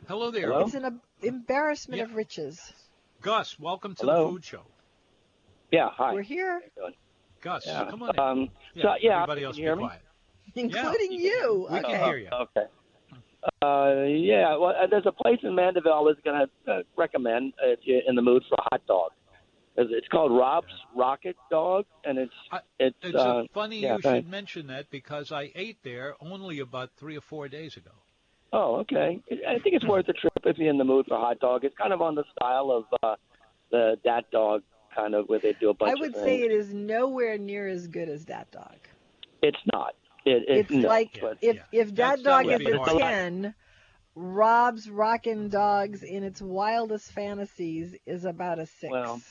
Hello 0.08 0.30
there, 0.32 0.52
Hello? 0.52 0.66
It's 0.66 0.74
an 0.76 0.86
ab- 0.86 1.02
embarrassment 1.22 2.00
Yeah. 2.00 2.06
of 2.06 2.16
riches. 2.16 2.60
Gus. 3.22 3.58
Welcome 3.60 3.96
to 3.96 4.02
Hello. 4.06 4.26
the 4.28 4.32
food 4.34 4.46
show. 4.46 4.62
Yeah, 5.72 5.90
hi. 5.92 6.14
We're 6.14 6.22
here, 6.22 6.62
Gus, 7.42 7.66
Yeah. 7.66 7.90
come 7.90 8.04
on 8.04 8.10
in. 8.14 8.20
Um, 8.20 8.50
yeah, 8.76 8.84
so, 8.84 8.90
yeah, 9.02 9.16
everybody 9.24 9.44
else 9.46 9.56
be 9.56 9.64
hear 9.64 9.76
me? 9.76 9.84
quiet. 9.84 10.02
including 10.66 11.12
you. 11.12 11.68
We 11.70 11.80
can 11.82 11.86
okay. 11.86 12.04
hear 12.04 12.18
you. 12.18 12.30
Okay. 12.32 12.66
Uh, 13.62 14.04
yeah, 14.08 14.58
well, 14.58 14.74
uh, 14.82 14.88
there's 14.90 15.06
a 15.06 15.12
place 15.12 15.38
in 15.44 15.54
Mandeville 15.54 16.06
that's 16.06 16.20
going 16.24 16.48
to 16.66 16.72
uh, 16.72 16.82
recommend 16.98 17.54
uh, 17.64 17.70
if 17.74 17.80
you're 17.84 18.02
in 18.08 18.16
the 18.16 18.22
mood 18.22 18.44
for 18.50 18.56
a 18.56 18.62
hot 18.72 18.82
dog. 18.88 19.12
It's 19.78 19.92
it's 19.94 20.08
called 20.08 20.32
Rob's 20.32 20.72
Rocket 20.96 21.36
Dog, 21.52 21.86
and 22.06 22.18
it's 22.18 22.34
I- 22.52 22.62
it's, 22.80 22.96
It's 23.04 23.16
uh, 23.16 23.44
funny 23.54 23.82
yeah, 23.82 23.98
you 23.98 24.02
go 24.02 24.10
ahead. 24.10 24.24
should 24.24 24.32
mention 24.32 24.68
that 24.68 24.90
because 24.90 25.32
I 25.32 25.52
ate 25.54 25.78
there 25.84 26.16
only 26.22 26.60
about 26.60 26.92
three 26.98 27.18
or 27.18 27.22
four 27.22 27.48
days 27.50 27.76
ago. 27.78 27.92
oh 28.54 28.78
okay. 28.78 29.20
I 29.48 29.60
think 29.60 29.76
it's 29.76 29.86
worth 29.86 30.08
a 30.08 30.14
trip 30.14 30.34
if 30.46 30.58
you're 30.58 30.70
in 30.70 30.78
the 30.78 30.84
mood 30.86 31.06
for 31.08 31.16
a 31.16 31.20
hot 31.20 31.40
dog. 31.40 31.66
It's 31.66 31.76
kind 31.78 31.92
of 31.94 32.02
on 32.02 32.16
the 32.16 32.24
style 32.36 32.72
of 32.72 32.86
uh, 33.04 33.16
the 33.70 33.98
Dat 34.04 34.32
Dog 34.32 34.64
kind 34.96 35.14
of 35.14 35.28
where 35.28 35.40
they 35.40 35.54
do 35.60 35.70
a 35.70 35.74
bunch 35.74 35.90
I 35.90 35.94
of 35.94 36.00
would 36.00 36.14
things. 36.14 36.26
say 36.26 36.42
it 36.42 36.52
is 36.52 36.74
nowhere 36.74 37.38
near 37.38 37.68
as 37.68 37.88
good 37.88 38.08
as 38.10 38.26
that 38.26 38.50
dog. 38.52 38.78
It's 39.44 39.58
not. 39.74 39.94
It, 40.26 40.44
it, 40.50 40.58
It's 40.58 40.72
no, 40.72 40.88
like 40.88 41.20
but 41.22 41.38
if 41.42 41.56
yeah. 41.58 41.62
if 41.72 41.94
That's- 41.96 42.24
that 42.24 42.24
that 42.24 42.46
dog 42.48 42.62
is 42.62 42.68
a 42.68 42.78
hard. 42.78 43.00
ten, 43.00 43.56
Rob's 44.16 44.90
Rockin' 44.90 45.50
Dogs 45.50 46.02
in 46.04 46.24
its 46.24 46.42
wildest 46.42 47.12
fantasies 47.12 47.96
is 48.06 48.26
about 48.26 48.60
a 48.60 48.66
six. 48.66 48.92
Well, 48.92 49.22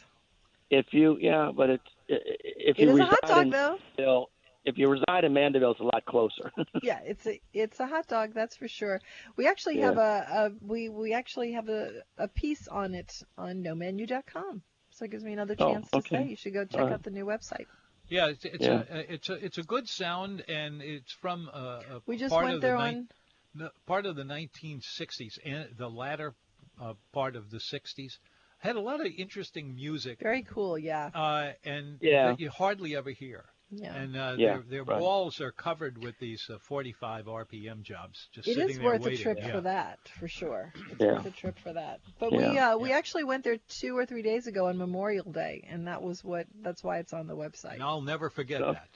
if 0.70 0.86
you 0.92 1.16
yeah, 1.20 1.50
but 1.54 1.70
it's 1.70 1.84
i- 2.10 2.14
i- 2.14 2.18
if 2.44 2.78
it 2.78 2.82
you 2.82 2.90
is 2.90 2.98
a 3.00 3.04
hot 3.06 3.18
dog 3.26 3.42
in 3.44 3.50
though. 3.50 3.78
Mandeville, 3.96 4.30
if 4.64 4.78
you 4.78 4.88
reside 4.88 5.24
in 5.24 5.32
Mandeville, 5.32 5.72
it's 5.72 5.80
a 5.80 5.84
lot 5.84 6.04
closer. 6.06 6.52
yeah, 6.82 7.00
it's 7.04 7.26
a 7.26 7.40
it's 7.52 7.80
a 7.80 7.86
hot 7.86 8.06
dog, 8.06 8.32
that's 8.34 8.56
for 8.56 8.68
sure. 8.68 9.00
We 9.36 9.48
actually 9.48 9.78
Yeah. 9.78 9.86
have 9.86 9.98
a, 9.98 10.26
a 10.30 10.50
we 10.64 10.88
we 10.90 11.12
actually 11.12 11.52
have 11.52 11.68
a, 11.68 12.02
a 12.18 12.28
piece 12.28 12.68
on 12.68 12.94
it 12.94 13.22
on 13.36 13.62
nomenu.com. 13.64 14.62
So 14.90 15.04
it 15.06 15.10
gives 15.10 15.24
me 15.24 15.32
another 15.32 15.56
Oh, 15.58 15.72
chance 15.72 15.90
to 15.90 16.02
say 16.02 16.24
you 16.28 16.36
should 16.36 16.54
go 16.54 16.64
check 16.64 16.80
All 16.80 16.86
right. 16.86 16.94
out 16.94 17.02
the 17.02 17.10
new 17.10 17.26
website. 17.26 17.66
Yeah, 18.08 18.28
it's 18.28 18.44
it's 18.44 18.64
Yeah. 18.64 18.82
a 18.90 19.12
it's 19.12 19.28
a 19.30 19.32
it's 19.44 19.58
a 19.58 19.62
good 19.62 19.88
sound, 19.88 20.44
and 20.48 20.82
it's 20.82 21.12
from 21.12 21.48
uh, 21.52 21.80
a 21.90 22.02
We 22.06 22.16
just 22.16 22.30
part 22.32 22.44
went 22.44 22.56
of 22.56 22.60
there 22.62 22.76
the 22.76 22.82
on 22.82 22.92
nine- 22.94 23.08
the 23.54 23.70
part 23.86 24.04
of 24.06 24.16
the 24.16 24.24
1960s 24.24 25.38
and 25.44 25.68
the 25.76 25.88
latter 25.88 26.34
uh, 26.80 26.94
part 27.12 27.36
of 27.36 27.50
the 27.50 27.58
60s. 27.58 28.18
Had 28.58 28.76
a 28.76 28.80
lot 28.80 29.00
of 29.00 29.06
interesting 29.16 29.74
music, 29.74 30.18
very 30.20 30.42
cool, 30.42 30.78
yeah. 30.78 31.10
uh, 31.14 31.52
and 31.64 31.98
Yeah. 32.00 32.28
that 32.28 32.40
you 32.40 32.50
hardly 32.50 32.96
ever 32.96 33.10
hear. 33.10 33.44
Yeah. 33.70 33.94
And 33.94 34.16
uh, 34.16 34.34
Yeah, 34.38 34.54
their 34.54 34.62
their 34.68 34.84
right. 34.84 35.00
walls 35.00 35.40
are 35.40 35.50
covered 35.50 36.02
with 36.02 36.18
these 36.20 36.48
uh, 36.52 36.58
45 36.60 37.24
RPM 37.26 37.82
jobs, 37.82 38.28
just 38.32 38.46
It 38.46 38.54
sitting 38.54 38.70
is 38.70 38.76
there 38.76 38.84
worth 38.84 39.06
a 39.06 39.16
trip 39.16 39.38
yeah. 39.40 39.52
for 39.52 39.60
that, 39.62 39.98
for 40.20 40.28
sure. 40.28 40.72
It's 40.90 41.00
Yeah. 41.00 41.12
worth 41.14 41.26
a 41.26 41.30
trip 41.30 41.58
for 41.58 41.72
that. 41.72 42.00
But 42.20 42.32
we 42.32 42.44
uh, 42.44 42.76
we 42.78 42.92
actually 42.92 43.24
went 43.24 43.42
there 43.44 43.56
two 43.68 43.96
or 43.96 44.06
three 44.06 44.22
days 44.22 44.46
ago 44.46 44.68
on 44.68 44.78
Memorial 44.78 45.30
Day, 45.32 45.66
and 45.68 45.86
that 45.88 46.02
was 46.02 46.22
what 46.22 46.46
that's 46.62 46.84
why 46.84 46.98
it's 46.98 47.12
on 47.12 47.26
the 47.26 47.36
website. 47.36 47.74
And 47.74 47.82
I'll 47.82 48.02
never 48.02 48.30
forget 48.30 48.60
So- 48.60 48.72
that. 48.72 48.88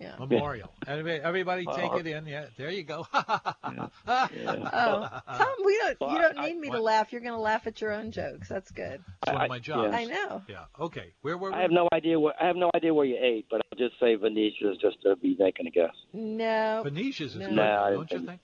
Yeah. 0.00 0.16
Memorial. 0.18 0.72
Everybody, 0.88 1.20
everybody 1.22 1.66
take 1.66 1.92
it 1.94 2.06
in. 2.08 2.26
Yeah, 2.26 2.46
there 2.58 2.68
you 2.68 2.82
go. 2.82 3.06
Yeah. 3.14 3.86
Oh, 4.06 5.08
Tom, 5.38 5.46
we 5.64 5.78
don't. 5.78 6.00
Well, 6.00 6.12
you 6.12 6.18
don't 6.18 6.36
I- 6.38 6.46
need 6.48 6.58
me 6.58 6.70
to 6.70 6.80
laugh. 6.82 7.12
You're 7.12 7.20
going 7.20 7.34
to 7.34 7.40
laugh 7.40 7.66
at 7.68 7.80
your 7.80 7.92
own 7.92 8.10
jokes. 8.10 8.48
That's 8.48 8.72
good. 8.72 9.02
It's 9.22 9.32
one 9.32 9.36
I- 9.36 9.44
of 9.44 9.48
my 9.48 9.54
I- 9.56 9.58
jobs. 9.60 9.94
I 9.94 10.04
know. 10.04 10.42
Yeah. 10.48 10.64
Okay. 10.80 11.12
Where 11.22 11.38
were 11.38 11.50
we? 11.50 11.56
I 11.56 11.62
have 11.62 11.70
no 11.70 11.88
idea 11.92 12.18
where 12.18 12.34
I 12.40 12.46
have 12.48 12.56
no 12.56 12.70
idea 12.74 12.92
where 12.92 13.06
you 13.06 13.16
ate, 13.20 13.46
but 13.48 13.60
I'll 13.60 13.63
just 13.74 13.98
say 14.00 14.14
Venetia's 14.14 14.78
just 14.78 15.00
to 15.02 15.16
be 15.16 15.36
making 15.38 15.66
a 15.66 15.70
guess. 15.70 15.94
No, 16.12 16.82
Venetia's 16.84 17.32
is 17.34 17.36
No. 17.40 17.46
good, 17.46 17.54
No, 17.56 17.90
don't 17.90 18.00
you 18.00 18.06
didn't- 18.18 18.26
think? 18.26 18.40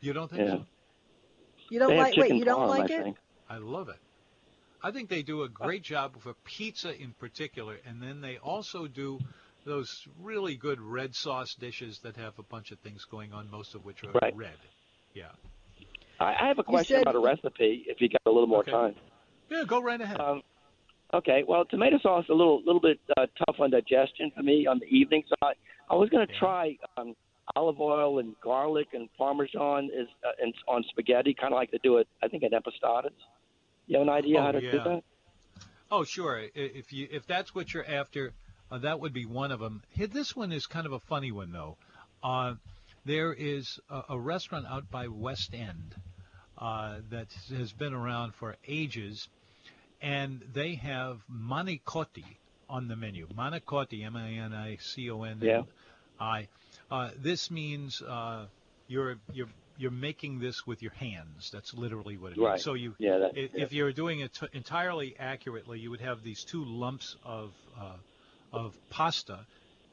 You 0.00 0.12
don't 0.12 0.28
think 0.30 0.42
Yeah. 0.48 0.54
so? 0.56 0.66
you 1.70 1.78
don't 1.78 1.90
they 1.90 1.98
like. 1.98 2.16
Wait, 2.16 2.34
you 2.34 2.44
don't 2.44 2.60
parm, 2.60 2.68
like 2.68 2.90
I 2.90 2.94
it? 2.94 3.02
think. 3.04 3.16
I 3.48 3.58
love 3.58 3.88
it. 3.88 3.96
I 4.82 4.90
think 4.90 5.08
they 5.08 5.22
do 5.22 5.42
a 5.42 5.48
great 5.48 5.82
job 5.82 6.20
for 6.20 6.34
pizza 6.44 6.94
in 7.00 7.12
particular, 7.14 7.78
and 7.86 8.02
then 8.02 8.20
they 8.20 8.36
also 8.38 8.86
do 8.86 9.18
those 9.64 10.06
really 10.20 10.56
good 10.56 10.78
red 10.80 11.14
sauce 11.14 11.54
dishes 11.54 12.00
that 12.00 12.16
have 12.16 12.38
a 12.38 12.42
bunch 12.42 12.70
of 12.70 12.78
things 12.80 13.06
going 13.06 13.32
on, 13.32 13.50
most 13.50 13.74
of 13.74 13.84
which 13.84 14.04
are 14.04 14.10
Right. 14.10 14.36
red. 14.36 14.58
Yeah. 15.14 15.30
I, 16.20 16.34
I 16.34 16.48
have 16.48 16.58
a 16.58 16.64
question 16.64 16.96
said- 16.96 17.02
about 17.02 17.14
a 17.14 17.18
recipe. 17.20 17.84
If 17.88 18.00
you 18.02 18.10
got 18.10 18.20
a 18.26 18.30
little 18.30 18.46
more 18.46 18.60
Okay. 18.60 18.72
time. 18.72 18.94
Yeah, 19.50 19.64
go 19.66 19.80
right 19.80 20.00
ahead. 20.00 20.20
Um, 20.20 20.42
okay. 21.14 21.44
Well, 21.46 21.64
tomato 21.64 21.98
sauce 21.98 22.26
a 22.28 22.34
little 22.34 22.62
little 22.64 22.80
bit 22.80 22.98
uh, 23.16 23.26
tough 23.46 23.56
on 23.60 23.70
digestion 23.70 24.30
for 24.36 24.42
me 24.42 24.66
on 24.66 24.78
the 24.78 24.86
evening 24.86 25.22
side. 25.40 25.56
I 25.90 25.94
was 25.94 26.08
going 26.10 26.26
to 26.26 26.34
try 26.38 26.76
um, 26.96 27.14
olive 27.56 27.80
oil 27.80 28.18
and 28.18 28.34
garlic 28.42 28.88
and 28.92 29.08
parmesan 29.16 29.90
is 29.94 30.08
uh, 30.26 30.30
and 30.42 30.54
on 30.68 30.84
spaghetti, 30.90 31.34
kind 31.34 31.52
of 31.52 31.56
like 31.56 31.70
they 31.70 31.80
do 31.82 31.98
it. 31.98 32.08
I 32.22 32.28
think 32.28 32.42
at 32.42 32.52
Epistadas. 32.52 33.10
You 33.86 33.98
have 33.98 34.06
an 34.08 34.12
idea 34.12 34.38
Oh, 34.38 34.42
how 34.42 34.52
to 34.52 34.60
do 34.60 34.70
that? 34.70 35.02
Oh, 35.90 36.04
sure. 36.04 36.42
If 36.54 36.92
you 36.92 37.08
if 37.10 37.26
that's 37.26 37.54
what 37.54 37.72
you're 37.72 37.86
after, 37.86 38.32
uh, 38.70 38.78
that 38.78 39.00
would 39.00 39.12
be 39.12 39.26
one 39.26 39.52
of 39.52 39.60
them. 39.60 39.82
Hey, 39.90 40.06
this 40.06 40.34
one 40.34 40.52
is 40.52 40.66
kind 40.66 40.86
of 40.86 40.92
a 40.92 41.00
funny 41.00 41.32
one 41.32 41.52
though. 41.52 41.76
Uh, 42.22 42.54
there 43.04 43.32
is 43.34 43.78
a, 43.90 44.02
a 44.10 44.18
restaurant 44.18 44.66
out 44.66 44.90
by 44.90 45.08
West 45.08 45.52
End 45.52 45.94
uh, 46.56 47.00
that 47.10 47.28
has 47.56 47.72
been 47.72 47.92
around 47.92 48.34
for 48.34 48.56
ages, 48.66 49.28
and 50.02 50.42
they 50.52 50.74
have 50.76 51.18
manicotti 51.30 52.24
on 52.68 52.88
the 52.88 52.96
menu. 52.96 53.26
Manicotti, 53.28 54.04
M-A-N-I-C-O-N-I. 55.04 56.48
Uh, 56.90 57.10
this 57.18 57.50
means 57.50 58.02
uh, 58.02 58.46
you're 58.88 59.16
you're 59.32 59.48
you're 59.76 59.90
making 59.90 60.38
this 60.38 60.66
with 60.66 60.82
your 60.82 60.92
hands. 60.92 61.50
That's 61.52 61.74
literally 61.74 62.16
what 62.16 62.32
it 62.32 62.38
means. 62.38 62.48
Right. 62.48 62.60
So 62.60 62.74
you 62.74 62.94
Yeah. 62.98 63.18
That, 63.18 63.32
I- 63.36 63.50
yeah. 63.52 63.64
if 63.64 63.72
you're 63.72 63.92
doing 63.92 64.20
it 64.20 64.32
t- 64.34 64.46
entirely 64.52 65.16
accurately, 65.18 65.80
you 65.80 65.90
would 65.90 66.00
have 66.00 66.22
these 66.22 66.44
two 66.44 66.64
lumps 66.64 67.16
of 67.24 67.52
uh, 67.80 67.96
of 68.52 68.76
pasta 68.90 69.40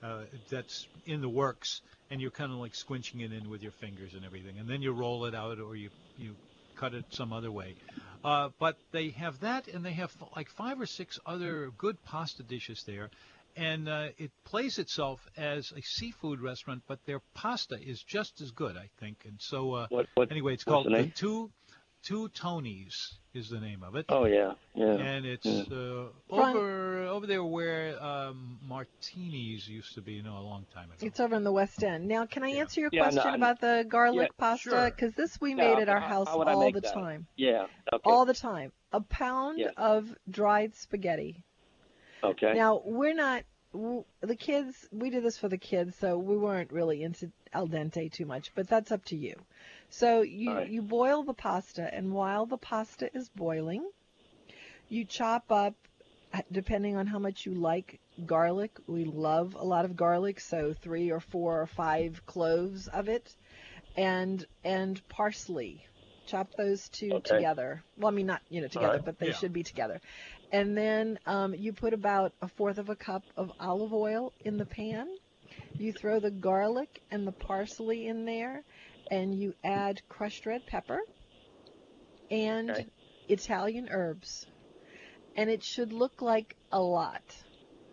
uh, 0.04 0.24
that's 0.50 0.88
in 1.06 1.22
the 1.22 1.30
works, 1.30 1.82
and 2.12 2.22
you're 2.22 2.30
kind 2.32 2.52
of 2.52 2.58
like 2.60 2.74
squinching 2.74 3.22
it 3.22 3.32
in 3.34 3.50
with 3.50 3.64
your 3.64 3.72
fingers 3.72 4.14
and 4.14 4.24
everything, 4.26 4.58
and 4.60 4.70
then 4.70 4.82
you 4.82 4.92
roll 4.92 5.26
it 5.26 5.34
out 5.34 5.60
or 5.60 5.76
you 5.76 5.90
you 6.18 6.36
cut 6.76 6.94
it 6.94 7.06
some 7.12 7.34
other 7.34 7.52
way. 7.52 7.76
Uh, 8.24 8.50
but 8.60 8.78
they 8.92 9.10
have 9.10 9.40
that, 9.40 9.68
and 9.68 9.84
they 9.84 9.94
have 9.94 10.16
like 10.36 10.50
five 10.50 10.80
or 10.80 10.86
six 10.86 11.20
other 11.26 11.72
good 11.78 12.04
pasta 12.04 12.44
dishes 12.44 12.84
there. 12.86 13.10
And 13.56 13.90
uh, 13.90 14.10
it 14.18 14.32
plays 14.46 14.80
itself 14.80 15.20
as 15.36 15.74
a 15.76 15.82
seafood 15.82 16.40
restaurant, 16.40 16.84
but 16.88 17.00
their 17.06 17.22
pasta 17.34 17.78
is 17.82 18.02
just 18.02 18.40
as 18.40 18.52
good, 18.52 18.78
I 18.78 18.90
think. 19.00 19.26
And 19.26 19.42
so, 19.42 19.74
uh, 19.74 19.88
What, 19.90 20.08
what, 20.14 20.32
anyway, 20.32 20.54
it's 20.54 20.64
called 20.64 20.86
the 20.86 20.92
the? 20.92 21.12
Two 21.16 21.52
Two 22.04 22.30
Tonys 22.30 23.14
is 23.34 23.50
the 23.50 23.60
name 23.60 23.84
of 23.84 23.96
it. 23.96 24.06
Oh 24.10 24.26
yeah, 24.26 24.54
yeah. 24.74 24.86
And 24.96 25.26
it's 25.26 25.46
yeah. 25.46 25.64
uh, 25.72 26.08
over 26.30 27.04
over 27.04 27.28
there 27.28 27.44
where 27.44 28.02
um, 28.04 28.60
Martini's 28.68 29.68
used 29.70 29.94
to 29.96 30.02
be, 30.02 30.14
you 30.14 30.24
know, 30.24 30.38
a 30.38 30.42
long 30.42 30.66
time 30.74 30.86
ago. 30.92 31.06
It's 31.06 31.20
over 31.20 31.36
in 31.36 31.44
the 31.44 31.52
West 31.52 31.84
End. 31.84 32.08
Now, 32.08 32.26
can 32.26 32.44
I 32.44 32.48
Yeah. 32.50 32.62
answer 32.62 32.82
your 32.82 32.90
Yeah, 32.92 33.04
question 33.04 33.28
I'm- 33.28 33.36
about 33.36 33.60
the 33.62 33.86
garlic 33.88 34.32
Yeah, 34.32 34.38
pasta? 34.40 34.70
sure. 34.70 34.86
Because 34.90 35.14
this 35.14 35.40
we 35.40 35.52
Yeah, 35.52 35.56
made 35.58 35.80
at 35.80 35.90
our 35.90 36.00
house 36.00 36.28
how 36.28 36.40
would 36.40 36.48
I 36.48 36.54
all 36.54 36.72
the 36.72 36.82
that? 36.82 36.94
time. 36.94 37.28
Yeah. 37.36 37.68
Okay. 37.94 38.02
All 38.10 38.26
the 38.26 38.34
time. 38.34 38.72
A 38.92 39.02
pound 39.02 39.60
Yeah. 39.60 39.70
of 39.78 40.16
dried 40.30 40.74
spaghetti. 40.76 41.44
okay. 42.24 42.54
Now 42.56 42.82
we're 42.84 43.14
not 43.14 43.44
w- 43.44 43.51
the 43.74 44.36
kids. 44.36 44.88
We 44.92 45.10
did 45.10 45.24
this 45.24 45.38
for 45.38 45.48
the 45.50 45.58
kids, 45.58 45.96
so 46.00 46.18
we 46.18 46.38
weren't 46.38 46.72
really 46.72 47.04
into 47.04 47.32
al 47.54 47.68
dente 47.68 48.12
too 48.12 48.26
much. 48.26 48.52
But 48.56 48.68
that's 48.68 48.92
up 48.92 49.06
to 49.06 49.16
you. 49.16 49.36
So 49.90 50.22
you 50.22 50.50
All 50.50 50.56
right. 50.56 50.72
you 50.72 50.82
boil 50.82 51.24
the 51.24 51.34
pasta, 51.34 51.90
and 51.94 52.12
while 52.12 52.46
the 52.46 52.58
pasta 52.58 53.10
is 53.16 53.30
boiling, 53.30 53.90
you 54.90 55.06
chop 55.06 55.52
up, 55.52 55.76
depending 56.52 56.98
on 56.98 57.08
how 57.08 57.20
much 57.20 57.46
you 57.46 57.54
like 57.54 58.00
garlic. 58.26 58.72
We 58.88 59.06
love 59.06 59.56
a 59.56 59.64
lot 59.64 59.86
of 59.86 59.96
garlic, 59.96 60.40
so 60.40 60.74
three 60.74 61.12
or 61.12 61.20
four 61.20 61.62
or 61.62 61.68
five 61.68 62.26
cloves 62.26 62.88
of 62.88 63.10
it, 63.10 63.34
and 63.96 64.46
and 64.64 65.02
parsley. 65.10 65.86
Chop 66.28 66.54
those 66.56 66.88
two 66.89 67.12
Okay. 67.14 67.36
together. 67.38 67.84
Well, 67.98 68.08
I 68.10 68.12
mean 68.12 68.28
not 68.28 68.41
you 68.50 68.62
know 68.62 68.68
together, 68.68 68.93
right. 68.93 69.06
but 69.06 69.20
they 69.20 69.28
Yeah. 69.28 69.34
should 69.34 69.54
be 69.54 69.64
together. 69.64 70.00
And 70.52 70.78
then 70.78 71.20
um, 71.26 71.54
you 71.56 71.74
put 71.74 71.93
about 71.93 72.34
a 72.41 72.47
fourth 72.47 72.78
of 72.78 72.89
a 72.89 72.95
cup 72.95 73.24
of 73.38 73.52
olive 73.60 73.93
oil 73.93 74.34
in 74.41 74.58
the 74.58 74.66
pan. 74.66 75.08
You 75.78 75.93
throw 75.93 76.20
the 76.20 76.32
garlic 76.32 77.02
and 77.12 77.28
the 77.28 77.32
parsley 77.34 78.08
in 78.08 78.26
there, 78.26 78.64
and 79.10 79.34
you 79.34 79.54
add 79.64 80.02
crushed 80.10 80.45
red 80.45 80.66
pepper 80.66 80.99
and 82.32 82.70
Okay. 82.70 82.88
Italian 83.28 83.88
herbs. 83.89 84.45
And 85.36 85.49
it 85.49 85.64
should 85.64 85.93
look 85.93 86.22
like 86.22 86.56
a 86.72 86.82
lot. 86.82 87.24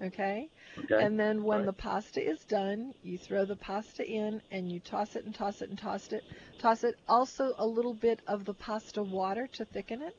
Okay? 0.02 0.50
okay. 0.78 0.94
And 0.98 1.18
then 1.18 1.42
when 1.44 1.64
Right. 1.64 1.66
the 1.66 1.72
pasta 1.72 2.20
is 2.22 2.44
done, 2.44 2.94
you 3.02 3.18
throw 3.18 3.44
the 3.44 3.56
pasta 3.56 4.04
in 4.06 4.42
and 4.50 4.70
you 4.70 4.80
toss 4.80 5.16
it 5.16 5.24
and 5.24 5.34
toss 5.34 5.62
it 5.62 5.70
and 5.70 5.78
toss 5.78 6.12
it. 6.12 6.24
Toss 6.59 6.84
it 6.84 6.96
also 7.09 7.54
a 7.59 7.66
little 7.66 7.94
bit 7.94 8.20
of 8.26 8.44
the 8.44 8.54
pasta 8.54 9.02
water 9.02 9.46
to 9.54 9.64
thicken 9.64 10.02
it. 10.02 10.14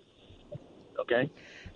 okay. 1.00 1.32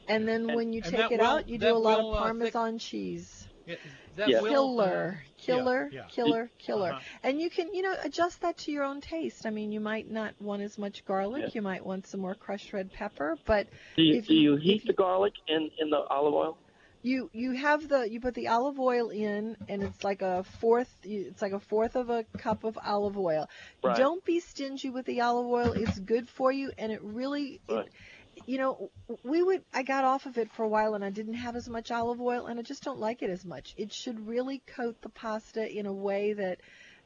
And 0.08 0.28
then 0.28 0.43
And- 0.49 0.56
when 0.56 0.74
you 0.74 0.82
and 0.84 0.91
take 0.91 0.99
that 1.01 1.12
it 1.12 1.20
will- 1.20 1.26
out, 1.28 1.49
you 1.49 1.58
do 1.58 1.74
a 1.74 1.78
lot 1.78 1.99
will, 2.01 2.10
of 2.10 2.16
uh, 2.16 2.18
thick- 2.18 2.54
Parmesan 2.54 2.80
cheese. 2.80 3.47
Yeah, 3.66 3.76
that 4.18 4.28
Yeah. 4.28 4.41
will, 4.41 4.80
uh, 4.82 4.86
Killer, 4.86 5.24
killer, 5.38 5.89
yeah. 5.93 6.04
killer, 6.10 6.51
killer. 6.58 6.91
Uh-huh. 6.91 6.99
And 7.24 7.39
you 7.39 7.49
can, 7.49 7.74
you 7.74 7.82
know, 7.82 7.95
adjust 8.04 8.41
that 8.41 8.58
to 8.60 8.72
your 8.72 8.84
own 8.84 8.99
taste. 9.01 9.45
I 9.45 9.49
mean, 9.51 9.72
you 9.72 9.80
might 9.80 10.10
not 10.12 10.34
want 10.41 10.62
as 10.62 10.78
much 10.78 11.06
garlic. 11.06 11.43
Yeah. 11.43 11.49
You 11.54 11.62
might 11.62 11.86
want 11.86 12.06
some 12.08 12.20
more 12.20 12.36
crushed 12.36 12.74
red 12.74 12.91
pepper, 12.91 13.38
but 13.45 13.68
Do 13.95 14.04
you, 14.04 14.16
If 14.16 14.28
do 14.28 14.34
you- 14.36 14.41
you 14.51 14.58
if 14.58 14.62
heat 14.64 14.82
you- 14.84 14.88
the 14.88 14.93
garlic 14.93 15.34
in 15.47 15.72
in 15.78 15.89
the 15.89 15.99
olive 16.10 16.34
oil? 16.34 16.58
you 17.06 17.30
you 17.34 17.51
have 17.51 17.89
the 17.89 18.10
you 18.10 18.22
put 18.22 18.34
the 18.34 18.47
olive 18.47 18.80
oil 18.80 19.10
in 19.10 19.58
and 19.68 19.84
it's 19.84 20.06
like 20.06 20.22
a 20.22 20.41
fourth 20.62 20.89
it's 21.04 21.41
like 21.41 21.51
a 21.51 21.60
fourth 21.60 21.97
of 21.97 22.10
a 22.10 22.24
cup 22.38 22.64
of 22.64 22.78
olive 22.82 23.18
oil 23.18 23.49
Right. 23.84 23.97
don't 23.97 24.24
be 24.24 24.39
stingy 24.39 24.89
with 24.89 25.06
the 25.06 25.20
olive 25.20 25.47
oil 25.47 25.74
it's 25.74 25.99
good 25.99 26.30
for 26.30 26.49
you 26.49 26.72
and 26.78 26.93
it 26.93 27.01
really 27.04 27.60
Right. 27.68 27.88
it, 27.88 27.91
you 28.45 28.57
know 28.57 28.89
we 29.23 29.41
would 29.43 29.63
i 29.73 29.84
got 29.84 30.03
off 30.03 30.25
of 30.25 30.38
it 30.38 30.51
for 30.51 30.63
a 30.63 30.67
while 30.67 30.95
and 30.95 31.03
i 31.03 31.09
didn't 31.09 31.34
have 31.36 31.55
as 31.55 31.69
much 31.69 31.91
olive 31.91 32.21
oil 32.21 32.47
and 32.47 32.59
i 32.59 32.63
just 32.63 32.84
don't 32.84 32.99
like 32.99 33.21
it 33.21 33.29
as 33.29 33.45
much 33.45 33.73
it 33.77 33.91
should 33.91 34.27
really 34.27 34.61
coat 34.67 34.95
the 35.01 35.09
pasta 35.09 35.69
in 35.77 35.86
a 35.86 35.93
way 35.93 36.34
that 36.34 36.59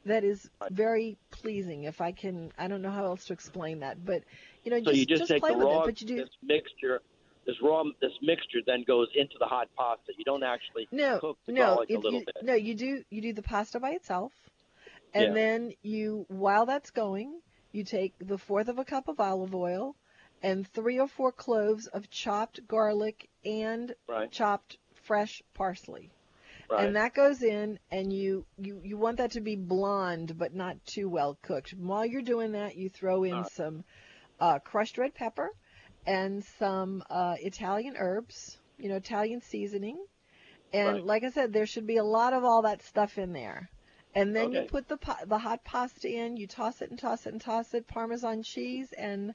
that 0.06 0.24
is 0.24 0.50
very 0.72 1.18
pleasing 1.32 1.84
if 1.84 2.02
i 2.02 2.12
can 2.12 2.52
i 2.58 2.68
don't 2.68 2.82
know 2.82 2.92
how 2.92 3.06
else 3.06 3.26
to 3.26 3.34
explain 3.34 3.80
that 3.80 4.04
but 4.06 4.24
you 4.64 4.72
know 4.72 4.80
So 4.80 4.92
just, 4.92 5.00
you 5.02 5.06
just, 5.06 5.28
take 5.28 5.42
play 5.42 5.52
the 5.52 5.58
with 5.58 5.68
raw 5.68 5.80
it 5.80 5.86
but 5.86 6.02
you 6.02 6.08
do 6.08 6.16
this 6.16 6.30
mixture, 6.44 7.02
this 7.46 7.56
raw 7.62 7.84
this 8.02 8.12
mixture 8.22 8.60
then 8.66 8.84
goes 8.88 9.08
into 9.16 9.36
the 9.40 9.46
hot 9.46 9.68
pasta. 9.78 10.14
You 10.18 10.24
don't 10.24 10.44
actually 10.44 10.88
no, 10.92 11.20
cook 11.20 11.38
the 11.46 11.54
no, 11.54 11.64
garlic 11.64 11.90
a 11.90 11.98
little 11.98 12.20
you, 12.20 12.26
bit. 12.26 12.36
no, 12.44 12.54
you 12.54 12.76
do 12.76 13.04
you 13.10 13.22
do 13.22 13.34
the 13.34 13.42
pasta 13.42 13.80
by 13.80 13.92
itself, 13.92 14.32
and 15.14 15.30
Yeah. 15.32 15.36
then 15.36 15.72
you 15.84 16.26
while 16.30 16.66
that's 16.66 16.92
going, 16.92 17.40
you 17.74 17.84
take 17.84 18.14
the 18.20 18.38
fourth 18.38 18.70
of 18.70 18.80
a 18.80 18.86
cup 18.86 19.08
of 19.08 19.20
olive 19.20 19.54
oil, 19.56 19.96
and 20.44 20.68
three 20.68 21.00
or 21.00 21.08
four 21.08 21.32
cloves 21.32 21.88
of 21.88 22.10
chopped 22.10 22.68
garlic 22.68 23.30
and 23.46 23.94
Right. 24.08 24.32
chopped 24.32 24.78
fresh 24.94 25.42
parsley, 25.54 26.12
Right. 26.70 26.86
and 26.86 26.96
that 26.96 27.14
goes 27.14 27.42
in, 27.44 27.80
and 27.92 28.12
you 28.12 28.46
you 28.58 28.82
you 28.84 28.98
want 28.98 29.18
that 29.18 29.32
to 29.32 29.42
be 29.42 29.56
blonde 29.56 30.38
but 30.38 30.54
not 30.54 30.84
too 30.86 31.10
well 31.10 31.38
cooked. 31.42 31.74
While 31.74 32.06
you're 32.06 32.22
doing 32.22 32.52
that, 32.54 32.76
you 32.76 32.90
throw 32.90 33.24
in 33.24 33.46
some 33.46 33.84
uh, 34.40 34.60
crushed 34.60 34.98
red 34.98 35.14
pepper 35.16 35.50
and 36.06 36.44
some 36.60 37.04
uh, 37.10 37.36
Italian 37.40 37.96
herbs, 37.98 38.58
you 38.78 38.90
know, 38.90 38.96
Italian 38.96 39.42
seasoning. 39.42 39.98
And 40.74 41.04
like 41.06 41.24
I 41.24 41.30
said, 41.30 41.54
there 41.54 41.66
should 41.66 41.88
be 41.88 41.98
a 41.98 42.04
lot 42.04 42.34
of 42.34 42.44
all 42.44 42.64
that 42.64 42.84
stuff 42.84 43.18
in 43.18 43.34
there. 43.34 43.70
And 44.14 44.36
then 44.36 44.52
you 44.52 44.64
put 44.64 44.88
the 44.88 44.98
pa- 44.98 45.26
the 45.26 45.38
hot 45.38 45.64
pasta 45.64 46.10
in, 46.10 46.38
you 46.38 46.48
toss 46.48 46.82
it 46.82 46.90
and 46.90 47.00
toss 47.00 47.26
it 47.26 47.34
and 47.34 47.42
toss 47.42 47.74
it, 47.74 47.88
Parmesan 47.88 48.44
cheese, 48.44 48.92
and 48.98 49.34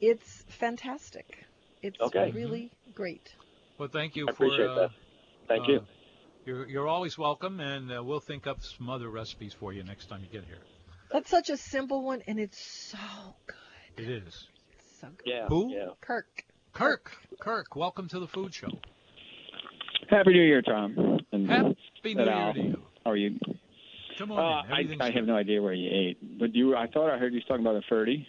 it's 0.00 0.44
fantastic. 0.48 1.44
It's 1.82 2.00
Okay. 2.00 2.30
really 2.32 2.72
great. 2.94 3.34
Well, 3.78 3.88
thank 3.88 4.16
you 4.16 4.26
I 4.28 4.32
for. 4.32 4.44
appreciate 4.46 4.68
uh, 4.68 4.74
that. 4.74 4.90
Thank 5.48 5.64
uh, 5.68 5.72
you. 5.72 5.80
You're, 6.44 6.68
you're 6.68 6.88
always 6.88 7.18
welcome, 7.18 7.60
and 7.60 7.92
uh, 7.92 8.02
we'll 8.02 8.20
think 8.20 8.46
up 8.46 8.62
some 8.62 8.88
other 8.88 9.08
recipes 9.08 9.52
for 9.52 9.72
you 9.72 9.82
next 9.82 10.06
time 10.06 10.20
you 10.22 10.28
get 10.28 10.44
here. 10.46 10.58
That's 11.12 11.28
such 11.30 11.50
a 11.50 11.56
simple 11.56 12.02
one, 12.02 12.22
and 12.26 12.38
it's 12.38 12.58
so 12.60 12.98
good. 13.46 14.04
It 14.04 14.10
is. 14.10 14.46
So 15.00 15.08
good. 15.08 15.26
Yeah. 15.26 15.46
Who? 15.48 15.72
Yeah. 15.72 15.88
Kirk. 16.00 16.26
Kirk, 16.72 17.10
Kirk, 17.40 17.74
welcome 17.74 18.06
to 18.08 18.20
the 18.20 18.26
food 18.26 18.52
show. 18.52 18.68
Happy 20.10 20.32
New 20.34 20.42
Year, 20.42 20.60
Tom. 20.60 21.20
And 21.32 21.48
Happy 21.48 21.74
New 22.04 22.22
Year 22.22 22.30
Al. 22.30 22.52
to 22.52 22.60
you. 22.60 22.82
How 23.04 23.10
are 23.12 23.16
you? 23.16 23.38
Come 24.18 24.30
Uh, 24.32 24.34
on 24.34 24.80
in. 24.80 25.00
I, 25.00 25.06
I 25.06 25.10
have 25.12 25.24
no 25.24 25.34
idea 25.36 25.62
where 25.62 25.72
you 25.72 25.88
ate, 25.90 26.38
but 26.38 26.54
you. 26.54 26.76
I 26.76 26.86
thought 26.86 27.10
I 27.10 27.16
heard 27.18 27.32
you 27.32 27.40
talking 27.48 27.64
about 27.66 27.76
a 27.76 27.92
Ferdi. 27.94 28.26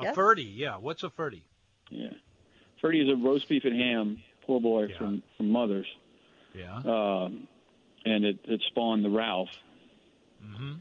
A 0.00 0.04
Yes. 0.04 0.16
Ferdi, 0.16 0.50
yeah. 0.56 0.76
What's 0.76 1.02
a 1.02 1.10
Ferdi? 1.10 1.42
Yeah, 1.90 2.10
Ferdi 2.82 3.02
is 3.02 3.08
a 3.08 3.16
roast 3.16 3.48
beef 3.48 3.64
and 3.64 3.76
ham. 3.78 4.22
Poor 4.46 4.60
boy 4.60 4.86
Yeah. 4.86 4.98
from 4.98 5.22
from 5.36 5.50
Mother's, 5.50 5.86
Yeah. 6.54 6.76
um, 6.76 7.46
and 8.04 8.24
it 8.24 8.38
it 8.44 8.60
spawned 8.68 9.04
the 9.04 9.10
Ralph, 9.10 9.50
Mm-hmm. 10.44 10.72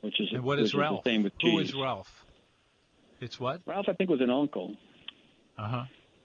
which 0.00 0.20
is 0.20 0.28
And 0.32 0.42
what 0.44 0.58
which 0.58 0.66
is 0.66 0.74
Ralph? 0.74 1.04
the 1.04 1.10
same 1.10 1.22
with 1.22 1.36
cheese. 1.38 1.68
is 1.68 1.74
Ralph? 1.74 2.24
It's 3.20 3.38
what? 3.38 3.62
Ralph, 3.66 3.86
I 3.88 3.92
think, 3.92 4.10
was 4.10 4.20
an 4.20 4.30
uncle. 4.30 4.76
Uh 5.56 5.68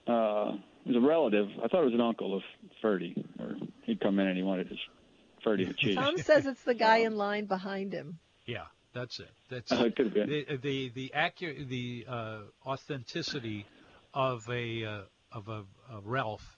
huh. 0.06 0.12
Uh, 0.12 0.56
it 0.84 0.88
was 0.88 0.96
a 0.96 1.00
relative. 1.00 1.48
I 1.62 1.68
thought 1.68 1.82
it 1.82 1.86
was 1.86 1.94
an 1.94 2.00
uncle 2.00 2.34
of 2.34 2.42
Ferdi, 2.82 3.14
or 3.38 3.56
he'd 3.84 4.00
come 4.00 4.18
in 4.18 4.26
and 4.26 4.36
he 4.36 4.42
wanted 4.42 4.68
his 4.68 4.78
Ferdi 5.44 5.66
with 5.68 5.76
cheese. 5.78 5.94
Tom 5.94 6.18
says 6.18 6.46
it's 6.46 6.64
the 6.64 6.74
guy 6.74 6.98
in 6.98 7.16
line 7.16 7.44
behind 7.46 7.92
him. 7.92 8.18
Yeah, 8.46 8.64
that's 8.94 9.20
it. 9.20 9.30
That's 9.50 9.70
Uh, 9.72 9.84
it. 9.84 9.96
could 9.96 10.14
the 10.14 10.58
the 10.62 10.88
the 10.94 11.14
accurate 11.14 11.68
the 11.68 12.06
uh, 12.08 12.38
authenticity 12.66 13.66
of 14.14 14.48
a 14.50 14.84
uh, 14.84 15.00
of 15.32 15.48
a, 15.48 15.64
a 15.92 16.00
Ralph 16.04 16.56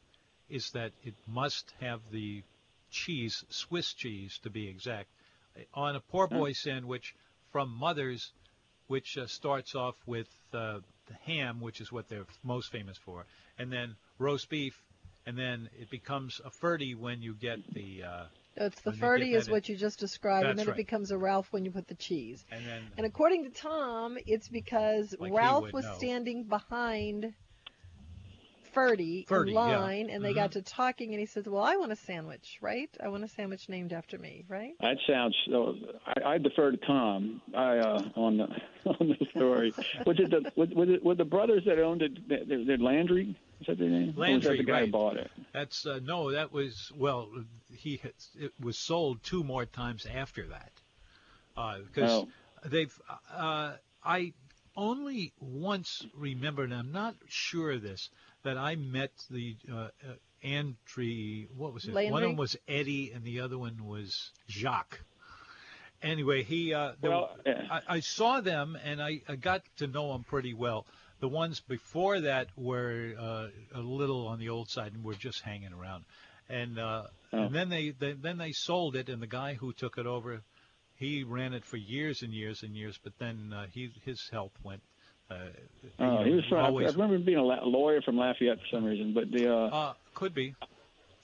is 0.49 0.70
that 0.72 0.93
it 1.03 1.14
must 1.26 1.72
have 1.80 2.01
the 2.11 2.43
cheese, 2.91 3.45
Swiss 3.49 3.93
cheese 3.95 4.39
to 4.43 4.51
be 4.51 4.68
exact, 4.68 5.09
on 5.74 5.97
a 5.97 6.01
poor 6.01 6.26
boy 6.26 6.53
sandwich 6.53 7.14
from 7.51 7.70
Mother's, 7.70 8.33
which 8.87 9.16
uh, 9.16 9.26
starts 9.26 9.74
off 9.74 9.95
with 10.07 10.28
uh, 10.53 10.80
the 11.07 11.14
ham, 11.24 11.61
which 11.61 11.80
is 11.80 11.91
what 11.91 12.09
they're 12.09 12.26
most 12.43 12.70
famous 12.70 12.99
for, 12.99 13.24
and 13.59 13.72
then 13.72 13.97
roast 14.18 14.49
beef, 14.51 14.74
and 15.26 15.39
then 15.39 15.68
it 15.78 15.91
becomes 15.91 16.41
a 16.45 16.51
Ferdi 16.51 16.95
when 16.95 17.22
you 17.22 17.35
get 17.35 17.59
the 17.72 18.03
uh, 18.05 18.24
It's 18.57 18.80
the 18.82 18.90
When 18.90 19.00
Ferdi 19.00 19.34
is 19.34 19.48
what 19.48 19.68
you 19.68 19.76
just 19.76 19.98
described, 19.98 20.46
and 20.46 20.59
then 20.59 20.66
right. 20.66 20.74
it 20.74 20.76
becomes 20.76 21.11
a 21.11 21.18
Ralph 21.18 21.53
when 21.53 21.64
you 21.64 21.70
put 21.70 21.88
the 21.88 21.94
cheese. 21.94 22.44
and 22.50 22.66
then 22.66 22.82
And 22.98 23.07
according 23.07 23.44
to 23.44 23.50
Tom, 23.50 24.18
it's 24.26 24.48
because 24.48 25.14
Like 25.18 25.32
Ralph 25.32 25.72
was 25.72 25.84
know. 25.84 25.94
standing 25.94 26.44
behind 26.44 27.34
Ferdi, 28.74 29.26
Ferdi, 29.26 29.48
in 29.48 29.55
yeah. 29.55 29.78
line, 29.78 30.11
and 30.11 30.24
they 30.24 30.32
got 30.32 30.53
to 30.53 30.62
talking, 30.62 31.11
and 31.11 31.20
he 31.20 31.26
says, 31.26 31.44
"Well, 31.46 31.62
I 31.62 31.76
want 31.76 31.92
a 31.92 31.96
sandwich, 31.96 32.59
right? 32.61 32.88
I 33.03 33.09
want 33.09 33.22
a 33.24 33.28
sandwich 33.28 33.68
named 33.68 33.92
after 33.92 34.18
me, 34.18 34.44
right?" 34.48 34.72
That 34.80 34.96
sounds. 35.07 35.36
So, 35.46 35.76
I, 36.07 36.34
I 36.34 36.38
defer 36.38 36.70
to 36.70 36.76
Tom. 36.78 37.42
I 37.55 37.78
uh, 37.78 38.03
on 38.16 38.38
the 38.38 38.44
on 38.86 39.16
the 39.18 39.26
story. 39.30 39.74
was 40.07 40.18
it 40.18 40.30
the 40.30 40.50
was, 40.57 40.70
was 40.70 40.88
it 40.88 41.05
were 41.05 41.14
the 41.14 41.24
brothers 41.24 41.64
that 41.66 41.78
owned 41.78 42.03
it? 42.03 42.28
The, 42.28 42.64
the 42.64 42.82
Landry? 42.82 43.36
Is 43.61 43.66
that 43.66 43.78
their 43.78 43.88
name? 43.88 44.14
or 44.16 44.28
was 44.28 44.42
that 44.42 44.57
the 44.57 44.64
guy 44.64 44.72
right. 44.72 44.84
who 44.86 44.92
bought 44.92 45.16
it? 45.16 45.30
That's 45.53 45.86
uh, 45.86 46.00
no, 46.03 46.32
that 46.32 46.53
was 46.53 46.90
well, 46.96 47.28
he 47.74 47.96
had, 47.98 48.12
it 48.38 48.52
was 48.60 48.78
sold 48.78 49.22
two 49.22 49.44
more 49.44 49.64
times 49.66 50.06
after 50.06 50.46
that, 50.48 50.72
because 51.54 52.10
Oh. 52.24 52.28
they've. 52.64 52.96
Uh, 53.32 53.74
I 54.04 54.32
only 54.76 55.32
once 55.40 56.04
remembered, 56.14 56.70
and 56.70 56.78
I'm 56.78 56.92
not 56.92 57.14
sure 57.28 57.72
of 57.72 57.82
this, 57.82 58.10
that 58.42 58.56
I 58.58 58.76
met 58.76 59.12
the 59.30 59.56
uh, 59.70 59.76
uh, 59.76 59.88
Andrew. 60.42 61.46
What 61.56 61.72
was 61.74 61.84
it? 61.84 61.94
One 61.94 62.22
of 62.22 62.28
them 62.30 62.36
was 62.36 62.56
Eddie, 62.66 63.12
and 63.12 63.24
the 63.24 63.40
other 63.40 63.58
one 63.58 63.86
was 63.86 64.30
Jacques. 64.48 65.00
Anyway, 66.02 66.42
he. 66.42 66.74
Uh, 66.74 66.92
Well, 67.00 67.36
were- 67.46 67.52
yeah. 67.52 67.66
I, 67.70 67.96
I 67.96 68.00
saw 68.00 68.40
them, 68.40 68.76
and 68.84 69.00
I, 69.00 69.20
I 69.28 69.36
got 69.36 69.62
to 69.76 69.86
know 69.86 70.12
them 70.12 70.24
pretty 70.24 70.52
well. 70.54 70.84
The 71.20 71.28
ones 71.28 71.60
before 71.60 72.22
that 72.22 72.48
were 72.56 73.14
uh, 73.16 73.46
a 73.72 73.80
little 73.80 74.26
on 74.26 74.40
the 74.40 74.48
old 74.48 74.68
side 74.68 74.92
and 74.94 75.04
were 75.04 75.14
just 75.14 75.42
hanging 75.42 75.72
around, 75.72 76.04
and 76.48 76.76
uh, 76.80 77.04
Oh. 77.33 77.45
and 77.45 77.55
then 77.55 77.68
they, 77.70 77.91
they 77.91 78.12
then 78.12 78.39
they 78.39 78.53
sold 78.53 78.95
it, 78.97 79.09
and 79.09 79.22
the 79.22 79.26
guy 79.26 79.55
who 79.55 79.72
took 79.72 79.97
it 79.99 80.07
over, 80.07 80.43
he 80.97 81.24
ran 81.24 81.55
it 81.55 81.64
for 81.64 81.78
years 81.78 82.22
and 82.22 82.33
years 82.33 82.62
and 82.62 82.76
years, 82.76 82.99
but 83.03 83.14
then 83.18 83.53
uh, 83.55 83.66
he 83.72 83.91
his 84.05 84.28
health 84.30 84.53
went. 84.62 84.83
Uh, 85.30 85.37
Oh, 85.99 86.24
he 86.24 86.30
was 86.33 86.45
from. 86.49 86.59
I 86.59 86.66
always 86.66 86.93
remember 86.95 87.18
being 87.18 87.39
a 87.39 87.43
la- 87.43 87.64
lawyer 87.64 88.03
from 88.03 88.16
Lafayette 88.18 88.59
for 88.59 88.76
some 88.76 88.85
reason. 88.85 89.14
But 89.14 89.30
the 89.30 89.51
uh, 89.53 89.66
uh, 89.68 89.93
could 90.14 90.35
be. 90.35 90.55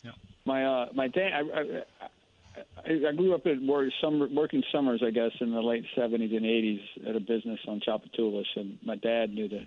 Yeah. 0.03 0.13
my 0.47 0.65
uh, 0.65 0.87
my 0.95 1.09
dad. 1.09 1.31
I, 1.35 1.41
I, 1.61 1.83
I, 2.87 3.09
I 3.09 3.13
grew 3.13 3.35
up 3.35 3.47
in 3.47 3.67
wor- 3.67 3.91
summer, 4.01 4.27
working 4.33 4.63
summers, 4.73 5.03
I 5.07 5.11
guess, 5.11 5.33
in 5.41 5.53
the 5.53 5.61
late 5.61 5.85
'70s 5.97 6.35
and 6.35 6.45
'80s 6.45 7.09
at 7.09 7.17
a 7.17 7.21
business 7.21 7.61
on 7.69 7.81
Tchoupitoulas, 7.81 8.47
and 8.57 8.79
my 8.85 8.97
dad 8.97 9.31
knew 9.31 9.49
the 9.49 9.67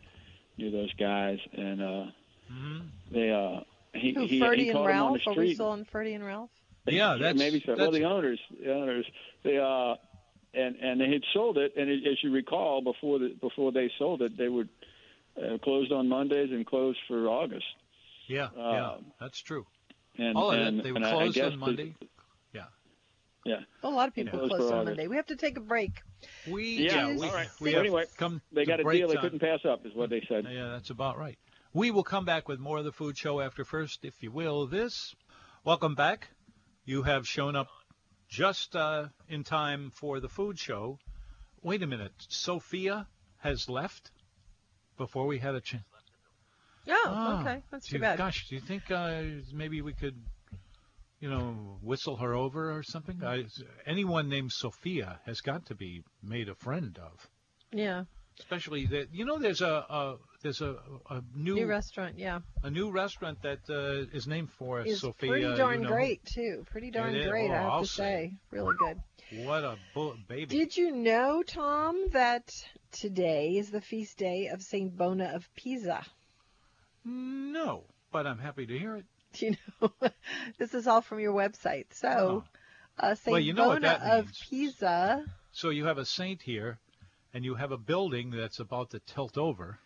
knew 0.57 0.71
those 0.71 0.93
guys, 0.95 1.37
and 1.53 1.81
uh, 1.81 2.05
hmm 2.51 2.79
they 3.11 3.29
uh, 3.29 3.61
he 3.93 4.13
Who, 4.13 4.25
he, 4.25 4.39
Ferdi 4.39 4.57
he 4.57 4.69
and 4.69 4.77
caught 4.77 4.89
him 4.89 4.97
on 5.01 5.13
Ralph? 5.13 5.19
the 5.25 5.31
Are 5.31 5.35
we 5.35 5.53
still 5.53 5.67
on 5.69 5.85
Ferdi 5.85 6.15
and 6.15 6.25
Ralph? 6.25 6.49
Yeah, 6.87 7.15
that's- 7.19 7.35
maybe 7.37 7.61
so. 7.65 7.75
Well, 7.77 7.91
the 7.91 8.03
owners, 8.05 8.39
the 8.59 8.73
owners, 8.73 9.05
they 9.43 9.57
uh, 9.57 9.95
and 10.53 10.75
and 10.77 10.99
they 10.99 11.09
had 11.11 11.21
sold 11.33 11.57
it, 11.57 11.73
and 11.77 11.89
it, 11.89 12.05
as 12.07 12.17
you 12.23 12.31
recall, 12.31 12.81
before 12.81 13.19
the 13.19 13.29
before 13.39 13.71
they 13.71 13.91
sold 13.99 14.21
it, 14.21 14.37
they 14.37 14.49
were 14.49 14.65
uh, 15.37 15.57
closed 15.59 15.91
on 15.91 16.09
Mondays 16.09 16.49
and 16.51 16.65
closed 16.65 16.99
for 17.07 17.27
August. 17.27 17.65
Yeah, 18.27 18.49
yeah, 18.55 18.91
Um, 18.93 19.05
that's 19.19 19.39
true. 19.41 19.65
And 20.17 20.35
All 20.37 20.51
of 20.51 20.59
and, 20.59 20.79
it. 20.79 20.83
They 20.83 20.91
were 20.91 20.97
and 20.97 21.05
I- 21.05 21.09
I 21.09 21.13
closed 21.13 21.35
guess 21.35 21.45
on 21.45 21.51
the- 21.51 21.57
Monday. 21.57 21.95
yeah, 22.53 23.59
Well, 23.81 23.93
a 23.93 23.95
lot 23.95 24.07
of 24.07 24.13
people 24.13 24.37
Closed 24.39 24.51
close 24.53 24.71
on 24.71 24.77
August. 24.79 24.85
Monday. 24.97 25.07
We 25.07 25.15
have 25.15 25.25
to 25.27 25.35
take 25.35 25.57
a 25.57 25.61
break. 25.61 26.01
We 26.47 26.85
Yeah, 26.87 27.15
we, 27.15 27.27
all 27.27 27.33
right. 27.33 27.47
we 27.59 27.71
So 27.71 27.79
anyway, 27.79 28.05
come 28.17 28.41
they 28.51 28.65
got 28.65 28.79
a 28.79 28.83
break 28.83 28.99
deal 28.99 29.07
they 29.07 29.15
couldn't 29.15 29.39
pass 29.39 29.59
up, 29.65 29.85
is 29.85 29.93
what 29.95 30.09
they 30.11 30.23
said. 30.29 30.45
Yeah, 30.49 30.67
that's 30.69 30.89
about 30.91 31.17
right. 31.17 31.37
We 31.73 31.91
will 31.91 32.03
come 32.03 32.25
back 32.25 32.47
with 32.47 32.59
more 32.59 32.79
of 32.79 32.85
the 32.85 32.91
food 32.91 33.17
show 33.17 33.39
after 33.39 33.63
first, 33.63 34.03
if 34.03 34.21
you 34.21 34.31
will, 34.31 34.67
this. 34.67 35.15
Welcome 35.63 35.95
back. 35.95 36.27
You 36.85 37.03
have 37.03 37.27
shown 37.27 37.55
up 37.55 37.67
just 38.27 38.75
uh, 38.75 39.07
in 39.29 39.43
time 39.43 39.91
for 39.91 40.19
the 40.19 40.27
food 40.27 40.59
show. 40.59 40.99
Wait 41.61 41.81
a 41.83 41.87
minute. 41.87 42.11
Sophia 42.27 43.07
has 43.37 43.69
left 43.69 44.11
before 44.97 45.27
we 45.27 45.39
had 45.39 45.55
a 45.55 45.61
chance. 45.61 45.83
Oh, 46.89 47.03
Ah, 47.05 47.41
okay. 47.41 47.63
That's 47.71 47.87
too 47.87 47.95
you- 47.97 48.01
bad. 48.01 48.17
Gosh, 48.17 48.47
do 48.49 48.55
you 48.55 48.61
think 48.61 48.89
uh, 48.91 49.21
maybe 49.53 49.81
we 49.81 49.93
could, 49.93 50.15
you 51.19 51.29
know, 51.29 51.77
whistle 51.81 52.17
her 52.17 52.33
over 52.33 52.75
or 52.75 52.83
something? 52.83 53.23
I, 53.23 53.45
anyone 53.85 54.27
named 54.27 54.51
Sophia 54.51 55.19
has 55.25 55.39
got 55.41 55.67
to 55.67 55.75
be 55.75 56.03
made 56.21 56.49
a 56.49 56.55
friend 56.55 56.97
of. 57.01 57.29
Yeah. 57.71 58.05
Especially 58.39 58.85
that 58.87 59.07
you 59.13 59.25
know, 59.25 59.37
there's 59.39 59.61
a, 59.61 59.85
a 59.89 60.15
there's 60.41 60.61
a, 60.61 60.75
a 61.09 61.21
new, 61.35 61.55
New 61.55 61.67
restaurant, 61.67 62.17
yeah. 62.17 62.39
a 62.63 62.71
new 62.71 62.89
restaurant 62.89 63.41
that 63.43 63.59
uh, 63.69 64.07
is 64.15 64.27
named 64.27 64.49
for 64.57 64.81
Is 64.81 65.01
Sophia. 65.01 65.29
pretty 65.29 65.45
you 65.45 65.55
darn 65.55 65.81
know. 65.83 65.89
great 65.89 66.25
too. 66.25 66.65
Pretty 66.71 66.89
darn 66.89 67.13
great, 67.13 67.51
Oh, 67.51 67.53
I 67.53 67.57
have 67.57 67.71
I'll 67.71 67.81
to 67.81 67.87
say. 67.87 68.03
say. 68.03 68.33
Really 68.49 68.73
good. 68.79 68.99
What 69.45 69.63
a 69.63 69.77
baby! 70.27 70.45
Did 70.57 70.75
you 70.75 70.91
know, 70.91 71.41
Tom, 71.43 72.07
that 72.11 72.49
today 72.91 73.51
is 73.57 73.69
the 73.69 73.79
feast 73.79 74.17
day 74.17 74.47
of 74.47 74.61
Saint 74.61 74.97
Bona 74.97 75.31
of 75.35 75.47
Pisa? 75.55 76.03
No, 77.05 77.83
but 78.11 78.27
I'm 78.27 78.37
happy 78.39 78.65
to 78.65 78.77
hear 78.77 78.97
it. 78.97 79.05
You 79.39 79.55
know? 79.81 79.91
this 80.57 80.73
is 80.73 80.87
all 80.87 80.99
from 80.99 81.21
your 81.21 81.31
website. 81.33 81.85
So, 81.93 82.43
uh, 82.99 83.15
Saint. 83.15 83.31
Well, 83.31 83.39
you 83.39 83.53
know 83.53 83.69
Bona 83.69 83.97
of. 84.03 84.27
Pisa. 84.49 85.23
So 85.53 85.69
you 85.69 85.85
have 85.85 85.97
a 85.97 86.03
saint 86.05 86.41
here, 86.41 86.79
and 87.33 87.43
you 87.45 87.55
have 87.55 87.71
a 87.71 87.77
building 87.77 88.31
that's 88.31 88.59
about 88.59 88.91
to 88.91 88.99
tilt 88.99 89.37
over, 89.37 89.79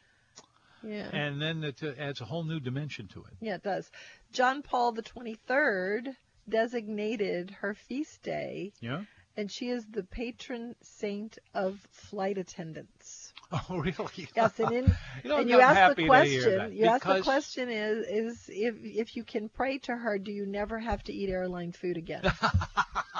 Yeah. 0.83 1.09
and 1.13 1.41
then 1.41 1.63
it 1.63 1.81
adds 1.97 2.21
a 2.21 2.25
whole 2.25 2.43
new 2.43 2.59
dimension 2.59 3.07
to 3.09 3.21
it. 3.23 3.33
Yeah, 3.41 3.55
it 3.55 3.63
does. 3.63 3.89
John 4.31 4.61
Paul 4.61 4.91
the 4.93 5.03
23rd 5.03 6.15
designated 6.47 7.51
her 7.61 7.73
feast 7.73 8.21
day, 8.23 8.71
Yeah. 8.81 9.03
and 9.37 9.51
she 9.51 9.69
is 9.69 9.85
the 9.85 10.03
patron 10.03 10.75
saint 10.81 11.37
of 11.53 11.79
flight 11.91 12.37
attendants. 12.37 13.31
Oh, 13.69 13.77
really? 13.77 14.27
Yes, 14.35 14.59
and 14.59 14.71
in, 14.71 14.85
You 15.23 15.29
know, 15.29 15.37
and 15.37 15.47
you 15.49 15.59
happy 15.59 16.01
the 16.01 16.07
question. 16.07 16.73
You 16.75 16.85
ask 16.85 17.05
the 17.05 17.21
question 17.21 17.69
is 17.69 18.05
is 18.07 18.49
if 18.51 18.75
if 18.83 19.15
you 19.15 19.23
can 19.23 19.49
pray 19.49 19.77
to 19.79 19.95
her, 19.95 20.17
do 20.17 20.31
you 20.31 20.47
never 20.47 20.79
have 20.79 21.03
to 21.03 21.13
eat 21.13 21.29
airline 21.29 21.71
food 21.71 21.95
again? 21.95 22.23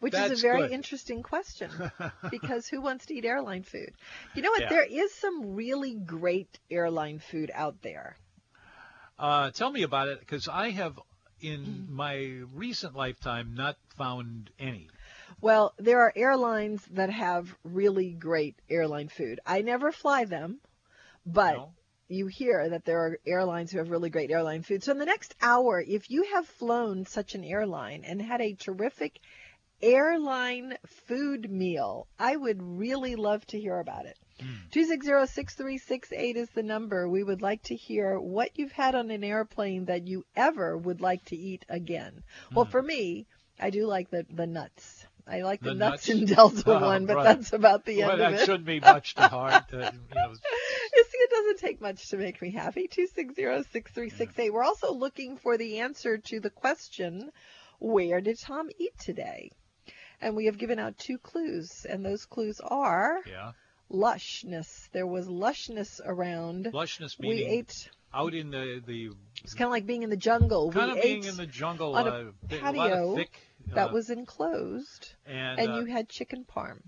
Which 0.00 0.14
is 0.14 0.30
a 0.30 0.36
very 0.36 0.62
good. 0.62 0.70
interesting 0.72 1.22
question 1.22 1.70
because 2.30 2.66
who 2.68 2.80
wants 2.80 3.06
to 3.06 3.14
eat 3.14 3.24
airline 3.24 3.62
food? 3.64 3.92
You 4.34 4.42
know 4.42 4.50
what? 4.50 4.60
Yeah. 4.62 4.68
There 4.68 4.84
is 4.84 5.12
some 5.14 5.54
really 5.54 5.94
great 5.94 6.58
airline 6.70 7.18
food 7.18 7.50
out 7.54 7.82
there. 7.82 8.16
Uh, 9.18 9.50
tell 9.50 9.70
me 9.70 9.82
about 9.82 10.08
it, 10.08 10.20
because 10.20 10.46
I 10.48 10.70
have, 10.70 10.98
in 11.40 11.60
Mm-hmm. 11.60 11.96
my 11.96 12.14
recent 12.54 12.94
lifetime, 12.94 13.54
not 13.54 13.76
found 13.96 14.50
any. 14.58 14.88
Well, 15.40 15.74
there 15.78 16.00
are 16.00 16.12
airlines 16.16 16.84
that 16.92 17.10
have 17.10 17.56
really 17.64 18.12
great 18.12 18.56
airline 18.70 19.08
food. 19.08 19.40
I 19.46 19.62
never 19.62 19.92
fly 19.92 20.24
them, 20.24 20.60
but 21.26 21.54
No? 21.54 21.74
you 22.08 22.26
hear 22.26 22.68
that 22.70 22.84
there 22.84 22.98
are 23.00 23.18
airlines 23.26 23.70
who 23.70 23.78
have 23.78 23.90
really 23.90 24.10
great 24.10 24.30
airline 24.30 24.62
food. 24.62 24.82
So 24.82 24.92
in 24.92 24.98
the 24.98 25.04
next 25.04 25.34
hour, 25.42 25.80
if 25.80 26.10
you 26.10 26.22
have 26.34 26.46
flown 26.46 27.04
such 27.04 27.34
an 27.34 27.44
airline 27.44 28.04
and 28.04 28.20
had 28.22 28.40
a 28.40 28.54
terrific 28.54 29.18
airline 29.82 30.76
food 31.06 31.50
meal, 31.50 32.06
I 32.18 32.36
would 32.36 32.62
really 32.62 33.16
love 33.16 33.46
to 33.48 33.60
hear 33.60 33.78
about 33.78 34.06
it. 34.06 34.18
260-6368 34.72 36.36
is 36.36 36.48
the 36.50 36.62
number. 36.62 37.08
We 37.08 37.22
would 37.24 37.42
like 37.42 37.62
to 37.64 37.74
hear 37.74 38.18
what 38.18 38.50
you've 38.58 38.72
had 38.72 38.94
on 38.94 39.10
an 39.10 39.24
airplane 39.24 39.86
that 39.86 40.06
you 40.06 40.24
ever 40.36 40.76
would 40.76 41.00
like 41.00 41.24
to 41.26 41.36
eat 41.36 41.64
again. 41.68 42.22
Well, 42.54 42.64
for 42.66 42.82
me, 42.82 43.26
I 43.58 43.70
do 43.70 43.86
like 43.86 44.10
the, 44.10 44.24
the 44.30 44.46
nuts. 44.46 45.06
I 45.26 45.42
like 45.42 45.60
the, 45.60 45.70
The 45.70 45.74
nuts, 45.74 46.08
nuts? 46.08 46.20
in 46.20 46.26
Delta 46.26 46.62
Oh, 46.66 46.80
one, 46.80 47.06
but 47.06 47.16
right. 47.16 47.24
that's 47.24 47.52
about 47.52 47.84
the 47.84 47.98
well, 47.98 48.12
end 48.12 48.20
of 48.20 48.20
it. 48.20 48.22
Well, 48.22 48.38
that 48.38 48.46
shouldn't 48.46 48.64
be 48.64 48.80
much 48.80 49.14
to 49.16 49.28
heart. 49.28 49.64
Uh, 49.72 49.76
you 49.76 50.14
know, 50.14 50.32
it 50.92 51.30
doesn't 51.30 51.58
take 51.58 51.80
much 51.80 52.08
to 52.10 52.16
make 52.16 52.40
me 52.40 52.50
happy. 52.50 52.88
260-6368. 52.88 54.50
We're 54.52 54.64
also 54.64 54.92
looking 54.94 55.36
for 55.36 55.58
the 55.58 55.80
answer 55.80 56.18
to 56.18 56.40
the 56.40 56.50
question, 56.50 57.30
where 57.78 58.20
did 58.20 58.38
Tom 58.38 58.70
eat 58.78 58.98
today? 58.98 59.50
And 60.20 60.34
we 60.34 60.46
have 60.46 60.58
given 60.58 60.78
out 60.78 60.98
two 60.98 61.18
clues, 61.18 61.86
and 61.88 62.04
those 62.04 62.26
clues 62.26 62.60
are 62.60 63.18
yeah. 63.26 63.52
lushness. 63.90 64.88
There 64.92 65.06
was 65.06 65.28
lushness 65.28 66.00
around. 66.04 66.66
Lushness 66.72 67.18
meaning 67.20 67.38
we 67.38 67.44
ate. 67.44 67.88
out 68.12 68.34
in 68.34 68.50
the, 68.50 68.82
the 68.86 69.10
It's 69.44 69.54
kind 69.54 69.66
of 69.66 69.70
like 69.70 69.86
being 69.86 70.02
in 70.02 70.10
the 70.10 70.16
jungle. 70.16 70.72
kind 70.72 70.92
we 70.92 70.98
of 70.98 71.02
being 71.02 71.24
in 71.24 71.36
the 71.36 71.46
jungle, 71.46 71.94
on 71.94 72.06
a 72.06 72.10
uh, 72.10 72.24
a 72.50 72.58
patio 72.60 73.10
of 73.12 73.16
thick. 73.16 73.32
that 73.74 73.90
uh, 73.90 73.92
was 73.92 74.10
enclosed, 74.10 75.14
and, 75.26 75.60
and 75.60 75.70
uh, 75.72 75.76
you 75.76 75.84
had 75.84 76.08
chicken 76.08 76.44
parm. 76.44 76.80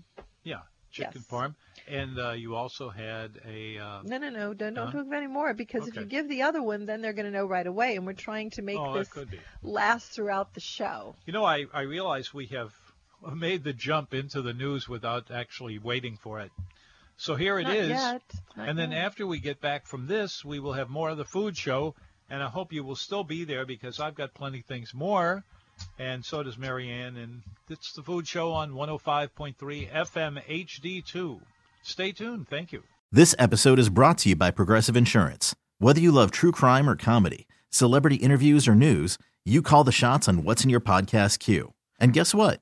yeah, 0.43 0.61
chicken 0.91 1.11
Yes. 1.21 1.27
parm, 1.27 1.55
and 1.87 2.19
uh, 2.19 2.31
you 2.31 2.55
also 2.55 2.89
had 2.89 3.39
a. 3.47 3.77
Uh, 3.77 4.01
No, 4.03 4.17
no, 4.17 4.29
no, 4.29 4.53
don't, 4.53 4.73
don't 4.73 4.91
Huh? 4.91 5.03
do 5.03 5.11
it 5.11 5.15
anymore 5.15 5.53
because 5.53 5.87
if 5.87 5.95
you 5.95 6.05
give 6.05 6.27
the 6.27 6.41
other 6.41 6.61
one, 6.61 6.85
then 6.85 7.01
they're 7.01 7.13
going 7.13 7.25
to 7.25 7.31
know 7.31 7.45
right 7.45 7.67
away. 7.67 7.95
And 7.95 8.05
we're 8.05 8.13
trying 8.13 8.49
to 8.51 8.61
make 8.61 8.77
oh, 8.77 8.97
this 8.97 9.09
last 9.63 10.11
throughout 10.11 10.53
the 10.53 10.59
show. 10.59 11.15
You 11.25 11.33
know, 11.33 11.45
I, 11.45 11.65
I 11.73 11.81
realize 11.81 12.33
we 12.33 12.47
have 12.47 12.73
made 13.35 13.63
the 13.63 13.73
jump 13.73 14.13
into 14.13 14.41
the 14.41 14.53
news 14.53 14.87
without 14.89 15.31
actually 15.31 15.77
waiting 15.79 16.17
for 16.21 16.39
it. 16.39 16.51
So 17.17 17.35
here 17.35 17.59
it 17.59 17.63
Not 17.65 17.75
is. 17.75 17.89
yet. 17.89 18.21
Not 18.57 18.69
And 18.69 18.79
then 18.79 18.91
yet. 18.91 19.05
after 19.05 19.27
we 19.27 19.39
get 19.39 19.61
back 19.61 19.85
from 19.85 20.07
this, 20.07 20.43
we 20.43 20.59
will 20.59 20.73
have 20.73 20.89
more 20.89 21.09
of 21.09 21.17
the 21.17 21.25
food 21.25 21.55
show. 21.55 21.93
And 22.29 22.41
I 22.41 22.47
hope 22.47 22.71
you 22.73 22.83
will 22.83 22.95
still 22.95 23.23
be 23.23 23.43
there 23.43 23.65
because 23.65 23.99
I've 23.99 24.15
got 24.15 24.33
plenty 24.33 24.61
things 24.61 24.93
more. 24.93 25.43
And 25.99 26.23
so 26.25 26.41
does 26.43 26.57
Marianne. 26.57 27.17
And 27.17 27.41
it's 27.69 27.93
the 27.93 28.01
food 28.03 28.27
show 28.27 28.53
on 28.53 28.71
105.3 28.71 29.91
FM 29.91 30.41
HD2. 30.47 31.41
Stay 31.83 32.11
tuned. 32.11 32.47
Thank 32.47 32.71
you. 32.71 32.83
This 33.11 33.35
episode 33.37 33.77
is 33.79 33.89
brought 33.89 34.17
to 34.19 34.29
you 34.29 34.35
by 34.35 34.51
Progressive 34.51 34.95
Insurance. 34.95 35.55
Whether 35.79 35.99
you 35.99 36.11
love 36.11 36.31
true 36.31 36.51
crime 36.51 36.89
or 36.89 36.95
comedy, 36.95 37.47
celebrity 37.69 38.15
interviews 38.17 38.67
or 38.67 38.75
news, 38.75 39.17
you 39.43 39.61
call 39.61 39.83
the 39.83 39.91
shots 39.91 40.27
on 40.29 40.43
what's 40.43 40.63
in 40.63 40.69
your 40.69 40.79
podcast 40.79 41.39
queue. 41.39 41.73
And 41.99 42.13
guess 42.13 42.33
what? 42.33 42.61